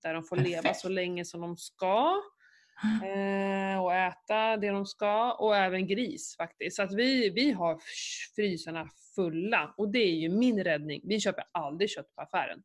Där 0.02 0.14
de 0.14 0.22
får 0.22 0.36
leva 0.36 0.62
Perfekt. 0.62 0.80
så 0.80 0.88
länge 0.88 1.24
som 1.24 1.40
de 1.40 1.56
ska. 1.56 2.22
Eh, 3.04 3.82
och 3.84 3.94
äta 3.94 4.56
det 4.56 4.68
de 4.70 4.86
ska. 4.86 5.32
Och 5.32 5.56
även 5.56 5.86
gris 5.86 6.36
faktiskt. 6.36 6.76
Så 6.76 6.82
att 6.82 6.94
vi, 6.94 7.30
vi 7.30 7.52
har 7.52 7.78
frysarna 8.36 8.88
fulla. 9.14 9.74
Och 9.76 9.92
det 9.92 9.98
är 9.98 10.14
ju 10.20 10.28
min 10.28 10.64
räddning. 10.64 11.00
Vi 11.04 11.20
köper 11.20 11.44
aldrig 11.52 11.90
kött 11.90 12.14
på 12.16 12.22
affären. 12.22 12.58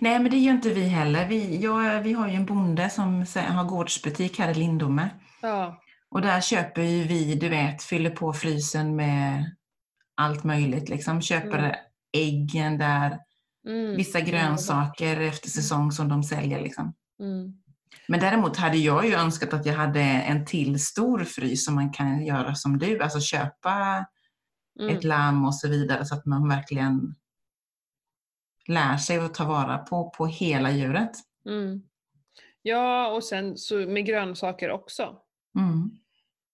Nej, 0.00 0.18
men 0.20 0.30
det 0.30 0.38
gör 0.38 0.52
inte 0.52 0.70
vi 0.70 0.82
heller. 0.82 1.28
Vi, 1.28 1.58
ja, 1.62 2.00
vi 2.04 2.12
har 2.12 2.28
ju 2.28 2.34
en 2.34 2.46
bonde 2.46 2.90
som 2.90 3.24
har 3.34 3.64
gårdsbutik 3.64 4.38
här 4.38 4.50
i 4.50 4.54
Lindome. 4.54 5.10
Ja. 5.42 5.80
Och 6.10 6.22
där 6.22 6.40
köper 6.40 6.82
ju 6.82 7.02
vi, 7.02 7.34
du 7.34 7.48
vet, 7.48 7.82
fyller 7.82 8.10
på 8.10 8.32
frysen 8.32 8.96
med 8.96 9.44
allt 10.16 10.44
möjligt. 10.44 10.88
Liksom. 10.88 11.22
Köper 11.22 11.58
Mm. 11.58 11.74
äggen 12.16 12.78
där, 12.78 13.18
Mm. 13.68 13.96
vissa 13.96 14.20
grönsaker 14.20 15.20
efter 15.20 15.48
säsong 15.48 15.92
som 15.92 16.08
de 16.08 16.22
säljer. 16.22 16.60
Liksom. 16.62 16.94
Mm. 17.20 17.52
Men 18.08 18.20
däremot 18.20 18.56
hade 18.56 18.76
jag 18.76 19.06
ju 19.06 19.14
önskat 19.14 19.52
att 19.52 19.66
jag 19.66 19.74
hade 19.74 20.00
en 20.00 20.44
till 20.46 20.84
stor 20.84 21.24
frys 21.24 21.64
som 21.64 21.74
man 21.74 21.92
kan 21.92 22.26
göra 22.26 22.54
som 22.54 22.78
du, 22.78 23.02
alltså 23.02 23.20
köpa 23.20 24.06
Mm. 24.80 24.96
ett 24.96 25.04
lamm 25.04 25.44
och 25.44 25.54
så 25.54 25.68
vidare 25.68 26.04
så 26.04 26.14
att 26.14 26.26
man 26.26 26.48
verkligen 26.48 27.14
lär 28.68 28.96
sig 28.96 29.18
att 29.18 29.34
ta 29.34 29.44
vara 29.44 29.78
på, 29.78 30.10
på 30.10 30.26
hela 30.26 30.70
djuret. 30.70 31.10
Mm. 31.46 31.82
Ja, 32.62 33.08
och 33.12 33.24
sen 33.24 33.56
så 33.56 33.74
med 33.76 34.06
grönsaker 34.06 34.70
också. 34.70 35.16
Mm. 35.58 35.90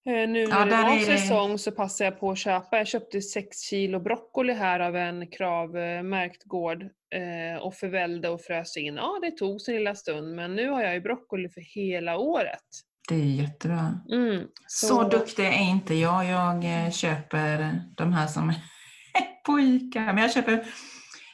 Eh, 0.07 0.29
Nu 0.31 0.41
Ja, 0.43 0.49
när 0.59 0.65
det 0.67 0.71
där 0.71 0.83
var 0.83 0.97
det- 0.97 1.05
säsong 1.19 1.59
så 1.59 1.73
passade 1.73 2.11
jag 2.11 2.21
på 2.21 2.31
att 2.31 2.39
köpa. 2.39 2.77
Jag 2.79 2.87
köpte 2.87 3.23
6 3.23 3.61
kilo 3.61 4.01
broccoli 4.01 4.53
här 4.53 4.81
av 4.81 4.97
en 4.97 5.27
kravmärkt 5.31 6.45
gård 6.45 6.83
eh, 7.15 7.63
och 7.63 7.75
förvällde 7.75 8.29
och 8.29 8.41
frös 8.41 8.77
in. 8.77 8.95
Ja, 8.95 9.19
det 9.23 9.31
tog 9.31 9.61
sin 9.61 9.75
lilla 9.77 9.95
stund 9.95 10.35
men 10.37 10.55
nu 10.57 10.69
har 10.69 10.83
jag 10.83 10.95
ju 10.95 11.01
broccoli 11.01 11.49
för 11.49 11.61
hela 11.61 12.19
året. 12.19 12.65
Det 13.09 13.15
är 13.15 13.25
jättebra. 13.25 14.01
Mm. 14.13 14.47
Så, 14.67 14.87
Så- 14.87 15.09
duktig 15.09 15.45
är 15.47 15.53
inte 15.71 15.95
jag. 15.95 16.25
Jag 16.25 16.85
eh, 16.85 16.91
köper 16.91 17.81
de 17.97 18.13
här 18.13 18.27
som 18.27 18.49
är 18.49 18.57
på 19.47 19.61
ICA. 19.61 20.01
Men 20.01 20.19
jag 20.19 20.33
köper, 20.33 20.65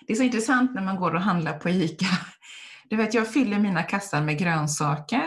det 0.06 0.12
är 0.12 0.16
så 0.16 0.22
intressant 0.22 0.74
när 0.74 0.82
man 0.82 0.96
går 0.96 1.14
och 1.14 1.20
handlar 1.20 1.58
på 1.58 1.68
ICA. 1.68 2.06
Du 2.90 2.96
vet, 2.96 3.14
jag 3.14 3.32
fyller 3.32 3.58
mina 3.58 3.82
kassar 3.82 4.20
med 4.22 4.38
grönsaker 4.38 5.22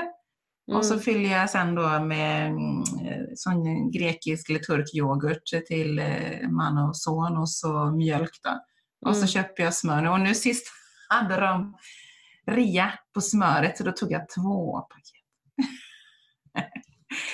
och 0.72 0.86
så 0.86 0.94
Mm. 0.94 1.04
fyller 1.04 1.30
jag 1.30 1.50
sen 1.50 1.76
då 1.76 2.00
med 2.00 2.48
mm, 2.48 2.80
eh, 3.08 3.24
sån 3.36 3.92
grekisk 3.92 4.50
eller 4.50 4.60
turk 4.60 4.96
yoghurt 4.96 5.68
till 5.68 6.00
eh, 6.00 6.50
man 6.50 6.78
och 6.78 6.98
son 6.98 7.38
och 7.38 7.50
så 7.50 7.92
mjölk 7.92 8.30
då. 8.44 8.60
Och 9.10 9.16
så 9.16 9.20
Mm. 9.20 9.28
köper 9.28 9.64
jag 9.64 9.74
smör. 9.74 10.10
Och 10.10 10.20
nu 10.20 10.36
sist 10.36 10.68
hade 11.10 11.40
de 11.40 11.78
rea 12.52 12.94
på 13.14 13.22
smöret 13.22 13.78
så 13.78 13.84
då 13.84 13.92
tog 13.92 14.12
jag 14.12 14.22
två 14.30 14.80
paket. 14.82 15.17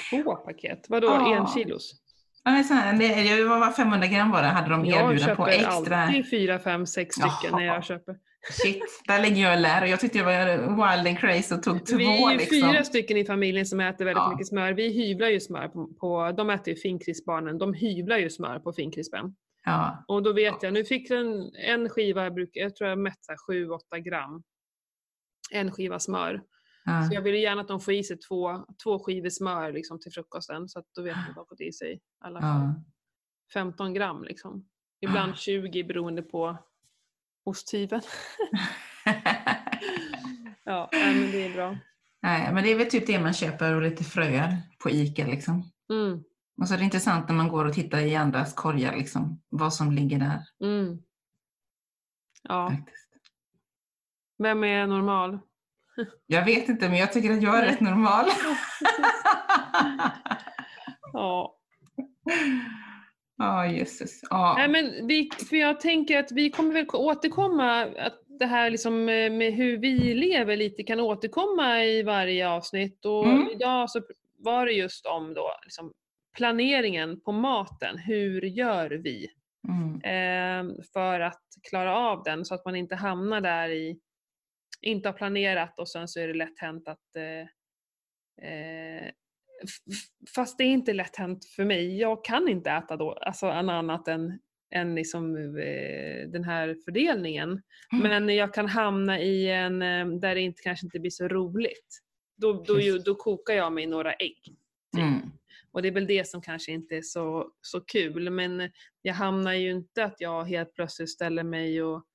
Två 0.09 0.35
paket? 0.35 0.85
Vadå, 0.89 1.07
Ja. 1.07 1.35
en 1.35 1.47
kilos? 1.47 1.99
Ja, 2.43 2.51
men 2.51 2.63
så 2.63 2.73
här, 2.73 2.93
det, 3.37 3.43
var 3.45 3.71
500 3.71 4.07
gram 4.07 4.31
bara 4.31 4.45
hade 4.47 4.69
de 4.69 4.85
Jag 4.85 5.01
erbjudna 5.11 5.35
på 5.35 5.45
köper 5.45 5.51
extra. 5.65 5.97
alltid 5.97 6.29
fyra, 6.29 6.59
fem, 6.59 6.85
sex 6.85 7.15
stycken 7.15 7.33
Jaha. 7.51 7.57
när 7.59 7.65
jag 7.65 7.83
köper. 7.83 8.15
Shit, 8.51 8.83
där 9.07 9.21
ligger 9.21 9.41
jag 9.43 9.53
och 9.55 9.61
lär 9.61 9.81
och 9.81 9.87
jag 9.87 9.99
tyckte 9.99 10.17
jag 10.17 10.25
var 10.25 10.57
wild 10.57 11.07
and 11.07 11.19
crazy 11.19 11.55
och 11.55 11.63
tog 11.63 11.85
två 11.85 11.97
Vi 11.97 12.23
är 12.23 12.31
ju 12.31 12.37
liksom. 12.37 12.71
fyra 12.71 12.83
stycken 12.83 13.17
i 13.17 13.25
familjen 13.25 13.65
som 13.65 13.79
äter 13.79 14.05
väldigt 14.05 14.21
Ja. 14.21 14.31
mycket 14.31 14.47
smör. 14.47 14.73
Vi 14.73 14.89
hyvlar 14.93 15.27
ju 15.27 15.39
smör 15.39 15.67
på, 15.67 15.87
på 15.99 16.31
de 16.37 16.49
äter 16.49 16.73
ju 16.73 16.79
finkrisbarnen, 16.79 17.57
de 17.57 17.73
hyvlar 17.73 18.17
ju 18.17 18.29
smör 18.29 18.59
på 18.59 18.73
finkrispen. 18.73 19.35
Ja. 19.65 20.03
Och 20.07 20.23
då 20.23 20.33
vet 20.33 20.63
jag, 20.63 20.73
nu 20.73 20.85
fick 20.85 21.09
den 21.09 21.51
en 21.55 21.89
skiva, 21.89 22.23
jag, 22.23 22.33
brukar, 22.33 22.61
jag 22.61 22.75
tror 22.75 22.89
jag 22.89 22.99
mätt 22.99 23.19
7-8 23.49 23.97
gram. 23.97 24.43
En 25.51 25.71
skiva 25.71 25.99
smör. 25.99 26.41
Ja. 26.85 27.03
Så 27.07 27.13
jag 27.13 27.21
vill 27.21 27.35
gärna 27.35 27.61
att 27.61 27.67
de 27.67 27.79
får 27.79 27.93
i 27.93 28.03
sig 28.03 28.17
två, 28.17 28.65
två 28.83 28.99
skivor 28.99 29.29
smör 29.29 29.71
liksom, 29.71 29.99
till 29.99 30.11
frukosten. 30.11 30.69
Så 30.69 30.79
att 30.79 30.85
då 30.95 31.01
vet 31.01 31.15
man 31.15 31.21
att 31.23 31.35
de 31.35 31.39
har 31.39 31.45
fått 31.45 31.61
i 31.61 31.71
sig 31.71 31.93
i 31.93 31.99
alla 32.19 32.41
fall 32.41 32.49
Ja. 32.49 32.83
15 33.53 33.93
gram. 33.93 34.23
Liksom. 34.23 34.65
Ibland 35.01 35.31
Ah. 35.31 35.35
20 35.35 35.83
beroende 35.83 36.21
på 36.21 36.57
osthyveln. 37.43 38.01
ja, 40.63 40.89
men 40.91 41.31
det 41.31 41.45
är 41.45 41.53
bra. 41.53 41.77
Nej, 42.21 42.53
men 42.53 42.63
det 42.63 42.71
är 42.71 42.77
väl 42.77 42.89
typ 42.89 43.07
det 43.07 43.19
man 43.19 43.33
köper 43.33 43.75
och 43.75 43.81
lite 43.81 44.03
fröer 44.03 44.57
på 44.83 44.89
Ica 44.89 45.25
liksom. 45.27 45.63
Mm, 45.89 46.23
Och 46.61 46.67
så 46.67 46.73
är 46.73 46.77
det 46.77 46.83
intressant 46.83 47.27
när 47.27 47.35
man 47.35 47.47
går 47.47 47.65
och 47.65 47.73
tittar 47.73 47.99
i 47.99 48.15
andras 48.15 48.53
korgar 48.53 48.95
liksom, 48.97 49.41
vad 49.49 49.73
som 49.73 49.91
ligger 49.91 50.19
där. 50.19 50.41
mm. 50.67 50.97
Ja, 52.43 52.69
Faktiskt. 52.69 53.09
vem 54.37 54.63
är 54.63 54.87
normal? 54.87 55.39
Jag 56.27 56.45
vet 56.45 56.69
inte, 56.69 56.89
men 56.89 56.97
jag 56.97 57.13
tycker 57.13 57.31
att 57.31 57.43
jag 57.43 57.59
är 57.59 57.65
rätt 57.65 57.79
normal. 57.81 58.25
Ja. 61.13 61.55
Ja, 63.37 63.65
jösses. 63.67 64.19
Ja. 64.29 64.55
Nej, 64.57 64.67
men 64.67 65.07
vi, 65.07 65.29
för 65.49 65.55
jag 65.55 65.79
tänker 65.79 66.19
att 66.19 66.31
vi 66.31 66.51
kommer 66.51 66.73
väl 66.73 66.85
återkomma, 66.93 67.81
att 67.83 68.13
det 68.39 68.45
här 68.45 68.69
liksom 68.69 69.09
eh, 69.09 69.31
med 69.31 69.53
hur 69.53 69.77
vi 69.77 70.13
lever 70.13 70.57
lite 70.57 70.83
kan 70.83 70.99
återkomma 70.99 71.83
i 71.83 72.03
varje 72.03 72.49
avsnitt. 72.49 73.05
Och 73.05 73.25
Mm. 73.25 73.47
idag 73.49 73.89
så 73.89 74.01
var 74.37 74.65
det 74.65 74.71
just 74.71 75.05
om 75.05 75.33
då 75.33 75.49
liksom 75.63 75.93
planeringen 76.37 77.19
på 77.21 77.31
maten. 77.31 77.97
Hur 77.97 78.41
gör 78.41 78.89
vi 78.89 79.27
Mm. 79.67 79.93
eh, 79.95 80.75
för 80.93 81.19
att 81.19 81.41
klara 81.69 81.95
av 81.97 82.23
den 82.23 82.45
så 82.45 82.55
att 82.55 82.65
man 82.65 82.75
inte 82.75 82.95
hamnar 82.95 83.41
där 83.41 83.69
i, 83.69 83.99
inte 84.83 85.09
har 85.09 85.13
planerat 85.13 85.79
och 85.79 85.89
sen 85.89 86.07
så 86.07 86.19
är 86.19 86.27
det 86.27 86.33
lätt 86.33 86.59
hänt 86.59 86.87
att 86.87 87.15
eh, 87.15 87.47
eh, 88.49 89.11
Fast 90.35 90.57
det 90.57 90.63
är 90.63 90.67
inte 90.67 90.93
lätt 90.93 91.15
hänt 91.15 91.45
för 91.45 91.65
mig. 91.65 91.99
Jag 91.99 92.25
kan 92.25 92.47
inte 92.47 92.71
äta 92.71 92.97
då, 92.97 93.11
alltså 93.11 93.47
annat 93.47 94.07
än, 94.07 94.39
än 94.75 94.95
liksom, 94.95 95.35
eh, 95.57 96.29
den 96.29 96.43
här 96.43 96.75
fördelningen. 96.85 97.61
Mm. 97.93 98.25
Men 98.25 98.35
jag 98.35 98.53
kan 98.53 98.67
hamna 98.67 99.19
i 99.19 99.49
en 99.49 99.81
eh, 99.81 100.07
där 100.07 100.35
det 100.35 100.41
inte, 100.41 100.61
kanske 100.61 100.85
inte 100.85 100.99
blir 100.99 101.11
så 101.11 101.27
roligt. 101.27 101.99
Då, 102.37 102.63
då, 102.67 102.79
ju, 102.79 102.97
då 102.97 103.15
kokar 103.15 103.53
jag 103.53 103.73
mig 103.73 103.85
några 103.85 104.13
ägg. 104.13 104.55
Mm. 104.97 105.31
Och 105.71 105.81
det 105.81 105.87
är 105.87 105.91
väl 105.91 106.07
det 106.07 106.27
som 106.27 106.41
kanske 106.41 106.71
inte 106.71 106.95
är 106.95 107.01
så, 107.01 107.51
så 107.61 107.81
kul. 107.81 108.29
Men 108.29 108.71
jag 109.01 109.13
hamnar 109.13 109.53
ju 109.53 109.71
inte 109.71 110.03
att 110.03 110.15
jag 110.17 110.43
helt 110.43 110.73
plötsligt 110.73 111.09
ställer 111.09 111.43
mig 111.43 111.83
och 111.83 112.05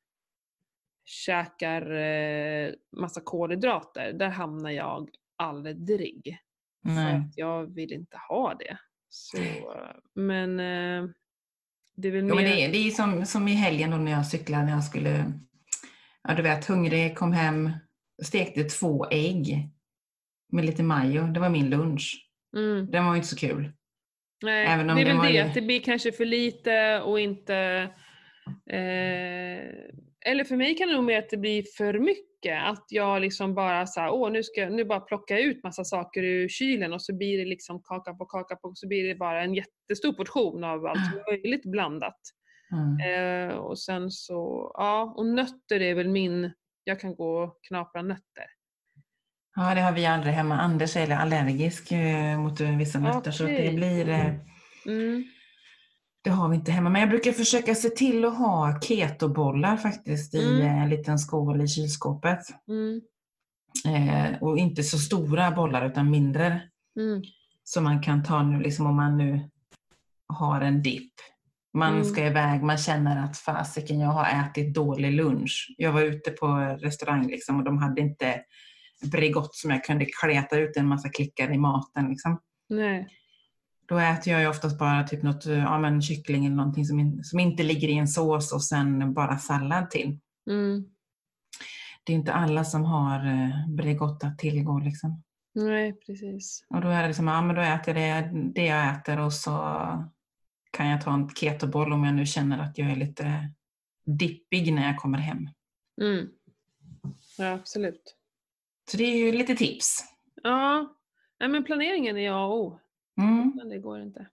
käkar 1.09 1.91
eh, 1.91 2.73
massa 2.97 3.21
kolhydrater. 3.25 4.13
Där 4.13 4.29
hamnar 4.29 4.71
jag 4.71 5.09
aldrig. 5.37 6.39
För 6.87 6.91
Nej. 6.95 7.15
att 7.15 7.33
jag 7.39 7.75
vill 7.75 7.93
inte 7.93 8.17
ha 8.29 8.55
det. 8.55 8.79
Så, 9.09 9.39
men 10.15 10.61
eh, 10.61 11.11
det 11.97 12.09
är 12.09 12.13
väl 12.13 12.29
Jo, 12.29 12.35
mer... 12.35 12.35
men 12.35 12.45
det, 12.45 12.65
är, 12.65 12.73
det 12.73 12.79
är 12.79 12.91
som, 12.91 13.27
som 13.27 13.49
i 13.49 13.53
helgen 13.53 13.91
då 13.91 13.97
när 13.97 14.13
jag 14.13 14.27
cyklade 14.27 14.65
när 14.65 14.73
jag 14.73 14.85
skulle, 14.85 15.33
ja 16.29 16.35
du 16.35 16.43
vet, 16.43 16.67
hungrig, 16.67 17.17
kom 17.19 17.33
hem, 17.33 17.71
stekte 18.25 18.65
två 18.65 19.07
ägg 19.11 19.69
med 20.53 20.65
lite 20.65 20.83
majo. 20.83 21.23
Det 21.27 21.41
var 21.41 21.49
min 21.51 21.71
lunch. 21.71 22.29
Mm. 22.57 22.91
Den 22.91 23.05
var 23.05 23.13
ju 23.13 23.17
inte 23.17 23.29
så 23.29 23.37
kul. 23.37 23.73
Nej, 24.43 24.67
Även 24.67 24.91
om 24.91 24.97
det 24.97 25.03
är 25.03 25.07
väl 25.07 25.23
det, 25.23 25.31
ju- 25.31 25.39
att 25.39 25.55
det 25.55 25.63
blir 25.63 25.81
kanske 25.81 26.13
för 26.13 26.25
lite 26.25 27.01
och 27.01 27.21
inte... 27.21 27.57
Eh, 28.71 29.73
eller 30.27 30.45
för 30.45 30.57
mig 30.57 30.75
kan 30.77 30.89
det 30.89 30.95
nog 30.95 31.05
mer 31.05 31.19
att 31.19 31.31
det 31.31 31.37
blir 31.37 31.65
för 31.77 31.99
mycket. 31.99 32.63
Att 32.63 32.85
jag 32.89 33.21
liksom 33.21 33.55
bara 33.55 33.87
så 33.87 34.01
här, 34.01 34.11
åh 34.11 34.31
nu 34.31 34.43
ska 34.43 34.61
jag 34.61 34.73
nu 34.73 34.85
bara 34.85 35.01
plocka 35.01 35.39
ut 35.39 35.63
massa 35.63 35.85
saker 35.85 36.23
ur 36.23 36.49
kylen 36.49 36.93
och 36.93 37.03
så 37.03 37.17
blir 37.17 37.39
det 37.39 37.45
liksom 37.45 37.83
kaka 37.83 38.15
på 38.15 38.25
kaka 38.25 38.57
på, 38.57 38.73
så 38.75 38.89
blir 38.89 39.09
det 39.09 39.15
bara 39.15 39.43
en 39.43 39.55
jättestor 39.55 40.13
portion 40.13 40.65
av 40.65 40.87
allt 40.87 41.27
möjligt 41.31 41.65
blandat. 41.65 42.21
Mm. 42.73 43.51
Eh, 43.51 43.57
och 43.57 43.79
sen 43.79 44.11
så, 44.11 44.73
ja, 44.75 45.15
och 45.17 45.27
nötter 45.27 45.81
är 45.81 45.95
väl 45.95 46.09
min, 46.09 46.53
jag 46.85 47.01
kan 47.01 47.15
gå 47.15 47.43
och 47.43 47.59
knapra 47.69 48.03
nötter. 48.03 48.45
Ja, 49.57 49.75
det 49.75 49.81
har 49.81 49.93
vi 49.93 50.07
aldrig 50.07 50.35
hemma. 50.35 50.61
Anders 50.61 50.97
är 50.97 51.11
allergisk 51.11 51.93
eh, 51.93 52.39
mot 52.39 52.61
vissa 52.61 52.99
nötter 52.99 53.31
så 53.31 53.45
att 53.45 53.57
det 53.57 53.75
blir 53.75 54.09
eh, 54.09 54.35
Mm. 54.87 55.25
Det 56.29 56.33
har 56.33 56.49
vi 56.49 56.57
inte 56.57 56.73
hemma, 56.73 56.91
men 56.91 57.01
jag 57.01 57.11
brukar 57.11 57.33
försöka 57.33 57.75
se 57.75 57.89
till 57.89 58.25
att 58.25 58.39
ha 58.39 58.81
ketobollar 58.81 59.77
faktiskt 59.77 60.35
i 60.35 60.45
Mm. 60.45 60.61
eh, 60.67 60.83
en 60.83 60.89
liten 60.89 61.19
skål 61.19 61.61
i 61.61 61.69
kylskåpet. 61.69 62.39
Mm. 62.69 63.01
Eh, 63.87 64.43
och 64.43 64.59
inte 64.59 64.83
så 64.83 64.99
stora 64.99 65.51
bollar 65.51 65.87
utan 65.87 66.11
mindre. 66.11 66.63
Mm. 66.97 67.23
Som 67.65 67.85
man 67.85 68.03
kan 68.03 68.25
ta 68.25 68.43
nu 68.43 68.61
liksom 68.61 68.87
om 68.87 68.97
man 68.97 69.17
nu 69.19 69.51
har 70.27 70.61
en 70.61 70.83
dipp. 70.83 71.13
Man 71.75 71.93
Mm. 71.93 72.05
ska 72.05 72.27
iväg, 72.27 72.63
man 72.63 72.79
känner 72.79 73.25
att 73.25 73.37
fasiken 73.37 74.01
jag 74.01 74.09
har 74.11 74.27
ätit 74.27 74.75
dålig 74.75 75.13
lunch. 75.13 75.75
Jag 75.79 75.93
var 75.93 76.03
ute 76.03 76.31
på 76.31 76.47
restaurang 76.81 77.27
liksom 77.27 77.57
och 77.59 77.65
de 77.65 77.79
hade 77.79 78.01
inte 78.01 78.41
Bregott 79.13 79.55
som 79.55 79.71
jag 79.71 79.85
kunde 79.85 80.07
kleta 80.21 80.59
ut 80.59 80.77
en 80.77 80.87
massa 80.87 81.09
klickar 81.09 81.53
i 81.53 81.59
maten. 81.59 82.09
Liksom. 82.09 82.39
Nej. 82.69 83.09
Då 83.89 83.99
äter 83.99 84.33
jag 84.33 84.43
ju 84.43 84.49
oftast 84.49 84.79
bara 84.79 85.03
typ 85.03 85.23
något, 85.23 85.47
ja, 85.47 85.79
men 85.79 86.03
kyckling 86.03 86.47
eller 86.47 86.57
någonting 86.57 86.85
som, 86.85 87.01
in, 87.01 87.25
som 87.25 87.41
inte 87.41 87.63
ligger 87.63 87.89
i 87.89 87.99
en 87.99 88.09
sås 88.09 88.53
och 88.53 88.65
sen 88.65 89.15
bara 89.15 89.39
sallad 89.39 89.91
till. 89.91 90.19
Mm. 90.51 90.85
Det 92.05 92.13
är 92.13 92.17
inte 92.17 92.33
alla 92.33 92.65
som 92.65 92.85
har 92.85 93.27
eh, 93.27 93.69
Bregott 93.69 94.25
att 94.25 94.39
tillgå. 94.39 94.79
Liksom. 94.79 95.23
Nej, 95.55 95.93
precis. 95.93 96.65
Och 96.69 96.81
då 96.81 96.89
är 96.89 97.03
det 97.03 97.09
liksom, 97.09 97.29
ja 97.29 97.43
men 97.43 97.57
då 97.57 97.63
äter 97.63 97.99
jag 97.99 98.25
det, 98.25 98.31
det 98.55 98.65
jag 98.65 98.91
äter 98.91 99.21
och 99.21 99.33
så 99.33 99.53
kan 100.71 100.89
jag 100.89 101.01
ta 101.01 101.15
en 101.15 101.29
ketoboll 101.29 101.93
om 101.93 102.05
jag 102.05 102.15
nu 102.15 102.27
känner 102.27 102.59
att 102.59 102.79
jag 102.79 102.91
är 102.91 102.97
lite 102.97 103.51
dippig 104.05 104.73
när 104.73 104.87
jag 104.87 104.97
kommer 104.97 105.19
hem. 105.19 105.49
Mm. 106.01 106.29
Ja, 107.39 107.53
absolut. 107.53 108.17
Så 108.91 108.97
det 108.97 109.05
är 109.05 109.17
ju 109.17 109.33
lite 109.33 109.55
tips. 109.55 110.05
Ja, 110.43 110.95
Nej, 111.41 111.49
men 111.49 111.65
planeringen 111.65 112.17
är 112.17 112.31
A 112.31 112.45
och 112.45 112.59
O. 112.59 112.81
Mm. 113.19 113.53
Men 113.57 113.69
det 113.69 113.79
går 113.79 114.01
inte. 114.01 114.27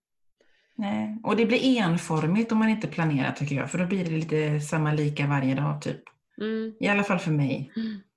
Nej. 0.76 1.18
Och 1.24 1.36
det 1.36 1.46
blir 1.46 1.78
enformigt 1.82 2.52
om 2.52 2.58
man 2.58 2.70
inte 2.70 2.88
planerar 2.88 3.32
tycker 3.32 3.56
jag, 3.56 3.72
för 3.72 3.78
då 3.78 3.86
blir 3.86 4.06
det 4.06 4.12
lite 4.12 4.60
samma 4.60 4.94
lika 4.94 5.28
varje 5.28 5.56
dag 5.56 5.82
typ. 5.82 6.02
Mm. 6.38 6.74
I 6.80 6.88
alla 6.88 7.04
fall 7.04 7.20
för 7.20 7.32
mig. 7.32 7.72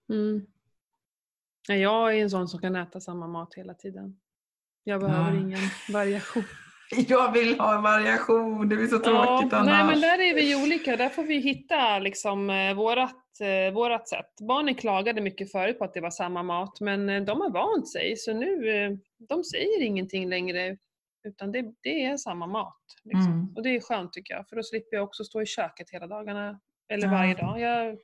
Mm. 0.08 0.46
Ja, 1.68 1.74
Jag 1.74 2.16
är 2.18 2.22
en 2.22 2.30
sån 2.30 2.48
som 2.48 2.60
kan 2.60 2.76
äta 2.76 3.00
samma 3.00 3.26
mat 3.26 3.54
hela 3.54 3.74
tiden. 3.74 4.18
Jag 4.84 5.00
behöver 5.00 5.32
Ja. 5.34 5.40
ingen 5.40 5.60
variation. 5.92 6.44
Jag 7.08 7.32
vill 7.32 7.60
ha 7.60 7.80
variation, 7.80 8.68
det 8.68 8.76
blir 8.76 8.86
så 8.86 8.98
tråkigt 8.98 9.52
annars. 9.52 9.66
nej, 9.66 9.84
men 9.86 10.00
där 10.00 10.18
är 10.18 10.34
vi 10.34 10.48
ju 10.48 10.62
olika. 10.62 10.96
Där 10.96 11.08
får 11.08 11.22
vi 11.22 11.38
hitta 11.38 11.98
liksom, 11.98 12.50
eh, 12.50 12.74
vårat, 12.74 13.40
eh, 13.40 13.74
vårat 13.74 14.08
sätt. 14.08 14.40
Barnen 14.48 14.74
klagade 14.74 15.20
mycket 15.20 15.52
förut 15.52 15.78
på 15.78 15.84
att 15.84 15.94
det 15.94 16.00
var 16.00 16.10
samma 16.10 16.42
mat, 16.42 16.80
men 16.80 17.08
eh, 17.08 17.22
de 17.22 17.40
har 17.40 17.50
vant 17.50 17.88
sig. 17.92 18.16
Så 18.16 18.34
nu, 18.34 18.98
de 19.28 19.44
säger 19.44 19.82
ingenting 19.82 20.28
längre, 20.28 20.76
utan 21.24 21.52
det, 21.52 21.64
det 21.80 22.04
är 22.04 22.16
samma 22.16 22.46
mat. 22.46 22.82
Liksom. 23.04 23.32
Mm. 23.32 23.52
Och 23.56 23.62
det 23.62 23.76
är 23.76 23.80
skönt 23.80 24.12
tycker 24.12 24.34
jag, 24.34 24.48
för 24.48 24.56
då 24.56 24.62
slipper 24.62 24.96
jag 24.96 25.04
också 25.04 25.24
stå 25.24 25.42
i 25.42 25.46
köket 25.46 25.90
hela 25.90 26.06
dagarna. 26.06 26.60
Eller 26.92 27.06
Ja. 27.06 27.12
varje 27.12 27.34
dag. 27.34 27.60
Jag, 27.60 27.98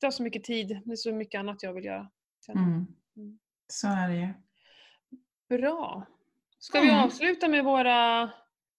tar 0.00 0.10
så 0.10 0.22
mycket 0.22 0.44
tid, 0.44 0.80
det 0.84 0.92
är 0.92 0.96
så 0.96 1.12
mycket 1.12 1.38
annat 1.38 1.62
jag 1.62 1.72
vill 1.72 1.84
göra. 1.84 2.10
Mm. 2.48 2.86
Mm. 3.16 3.38
Så 3.68 3.88
är 3.88 4.08
det 4.08 4.14
ju. 4.16 4.28
Bra. 5.58 6.06
Ska 6.68 6.80
vi 6.80 6.90
avsluta 6.90 7.48
med 7.48 7.64
våra 7.64 8.30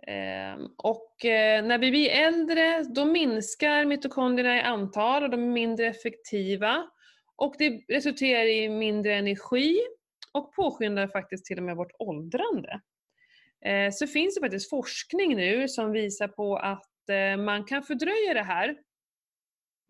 Eh, 0.08 0.66
och 0.78 1.26
eh, 1.26 1.66
när 1.66 1.78
vi 1.78 1.92
blir 1.92 2.10
äldre 2.10 2.84
då 2.84 3.06
minskar 3.06 3.86
mitokondrierna 3.86 4.58
i 4.58 4.62
antal 4.62 5.24
och 5.24 5.30
de 5.30 5.44
är 5.44 5.48
mindre 5.48 5.88
effektiva 5.88 6.90
och 7.38 7.56
det 7.58 7.82
resulterar 7.88 8.46
i 8.46 8.70
mindre 8.70 9.16
energi 9.16 9.80
och 10.32 10.54
påskyndar 10.54 11.08
faktiskt 11.08 11.46
till 11.46 11.58
och 11.58 11.64
med 11.64 11.76
vårt 11.76 11.92
åldrande. 12.00 12.82
Eh, 13.66 13.92
så 13.92 14.08
finns 14.08 14.36
det 14.36 14.42
faktiskt 14.42 14.70
forskning 14.70 15.36
nu 15.36 15.68
som 15.68 15.92
visar 15.92 16.28
på 16.28 16.58
att 16.58 17.10
eh, 17.10 17.38
man 17.38 17.64
kan 17.64 17.84
fördröja 17.84 18.34
det 18.34 18.44
här 18.44 18.78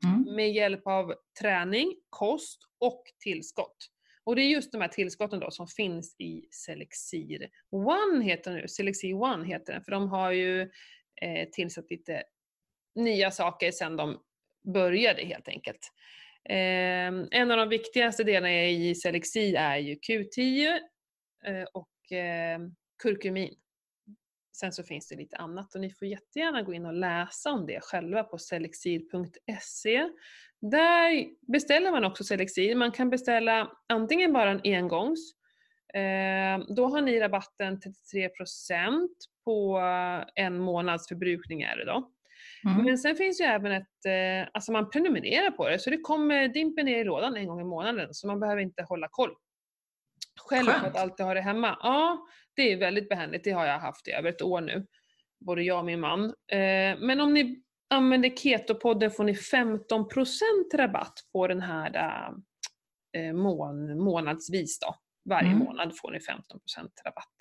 Mm. 0.04 0.36
med 0.36 0.52
hjälp 0.52 0.88
av 0.88 1.14
träning, 1.41 1.95
kost 2.10 2.62
och 2.80 3.04
tillskott. 3.20 3.78
Och 4.24 4.36
det 4.36 4.41
är 4.41 4.50
just 4.50 4.72
de 4.72 4.82
här 4.82 4.88
tillskotten 4.88 5.39
då 5.39 5.52
som 5.52 5.68
finns 5.68 6.16
i 6.20 6.48
Selexir 6.52 7.50
One 7.72 8.24
heter 8.24 8.52
den 8.52 8.60
nu, 8.60 8.68
Selexir 8.68 9.14
One 9.14 9.45
heter 9.45 9.74
den, 9.74 9.84
för 9.84 9.91
de 9.91 10.10
har 10.10 10.32
ju 10.32 10.62
eh, 11.22 11.50
tillsatt 11.52 11.91
lite 11.91 12.24
nya 12.95 13.32
saker 13.32 13.72
sedan 13.72 13.95
de 13.98 14.20
började 14.74 15.26
helt 15.26 15.48
enkelt. 15.48 15.91
Ehm, 16.50 17.28
en 17.32 17.52
av 17.52 17.58
de 17.58 17.70
viktigaste 17.70 18.24
delarna 18.24 18.70
i 18.70 18.95
Selexi 18.95 19.56
är 19.56 19.78
ju 19.78 19.95
Q10 19.95 20.80
eh, 21.45 21.64
och 21.74 22.12
ehm, 22.12 22.76
kurkumin. 23.04 23.56
Sen 24.60 24.72
så 24.72 24.84
finns 24.84 25.08
det 25.08 25.16
lite 25.16 25.38
annat 25.38 25.76
och 25.76 25.82
ni 25.82 25.91
får 25.91 26.08
jättegärna 26.08 26.62
gå 26.62 26.74
in 26.74 26.86
och 26.86 26.93
läsa 26.93 27.52
om 27.52 27.66
det 27.66 27.84
själva 27.84 28.24
på 28.24 28.38
selexid.se. 28.38 30.10
Där 30.62 31.26
beställer 31.52 31.91
man 31.91 32.04
också 32.04 32.24
Selexid. 32.24 32.78
Man 32.78 32.91
kan 32.91 33.10
beställa 33.10 33.72
antingen 33.88 34.34
bara 34.34 34.52
en 34.52 34.62
engångs. 34.64 35.34
Ehm, 35.93 36.64
då 36.76 36.88
har 36.88 37.02
ni 37.02 37.20
rabatten 37.20 37.80
33% 37.80 39.08
på 39.45 39.80
en 40.36 40.60
månads 40.60 41.08
förbrukning 41.08 41.62
är 41.62 41.78
det 41.78 41.86
då. 41.86 42.12
Mm. 42.66 42.86
Men 42.86 42.97
sen 42.97 43.16
finns 43.16 43.41
ju 43.41 43.45
även 43.45 43.72
ett, 43.72 44.05
eh, 44.05 44.49
alltså 44.53 44.72
man 44.72 44.89
prenumererar 44.89 45.51
på 45.51 45.70
det 45.70 45.80
så 45.80 45.89
det 45.89 45.97
kommer 45.97 46.47
dimper 46.47 46.84
ner 46.84 46.97
i 46.99 47.03
lådan 47.03 47.36
en 47.38 47.47
gång 47.47 47.62
i 47.62 47.64
månaden 47.64 48.14
så 48.14 48.28
man 48.28 48.39
behöver 48.39 48.62
inte 48.62 48.84
hålla 48.84 49.08
koll 49.12 49.32
själv 50.49 50.66
för 50.66 50.74
Skönt. 50.74 50.95
att 50.95 51.01
alltid 51.01 51.26
ha 51.26 51.34
det 51.34 51.41
hemma. 51.41 51.78
Ja, 51.82 52.28
det 52.55 52.72
är 52.74 52.78
väldigt 52.78 53.10
behändigt. 53.10 53.43
Det 53.43 53.51
har 53.51 53.66
jag 53.66 53.80
haft 53.80 54.08
i 54.08 54.12
över 54.12 54.30
ett 54.30 54.41
år 54.41 54.62
nu. 54.62 54.86
Både 55.45 55.64
jag 55.64 55.80
och 55.80 55.86
min 55.86 55.99
man. 55.99 56.24
Eh, 56.26 56.97
men 56.99 57.20
om 57.22 57.34
ni 57.34 57.64
använder 57.89 58.30
Ketopodden 58.30 59.12
får 59.12 59.24
ni 59.24 59.34
15% 59.34 60.74
rabatt 60.74 61.14
på 61.32 61.47
den 61.47 61.62
här 61.62 61.95
eh, 63.18 63.34
mån, 63.34 63.99
månadsvis 64.03 64.80
då. 64.80 64.95
Varje 65.30 65.47
Mm. 65.51 65.60
månad 65.60 65.97
får 65.97 66.12
ni 66.12 66.20
15% 66.20 66.22
rabatt. 67.05 67.36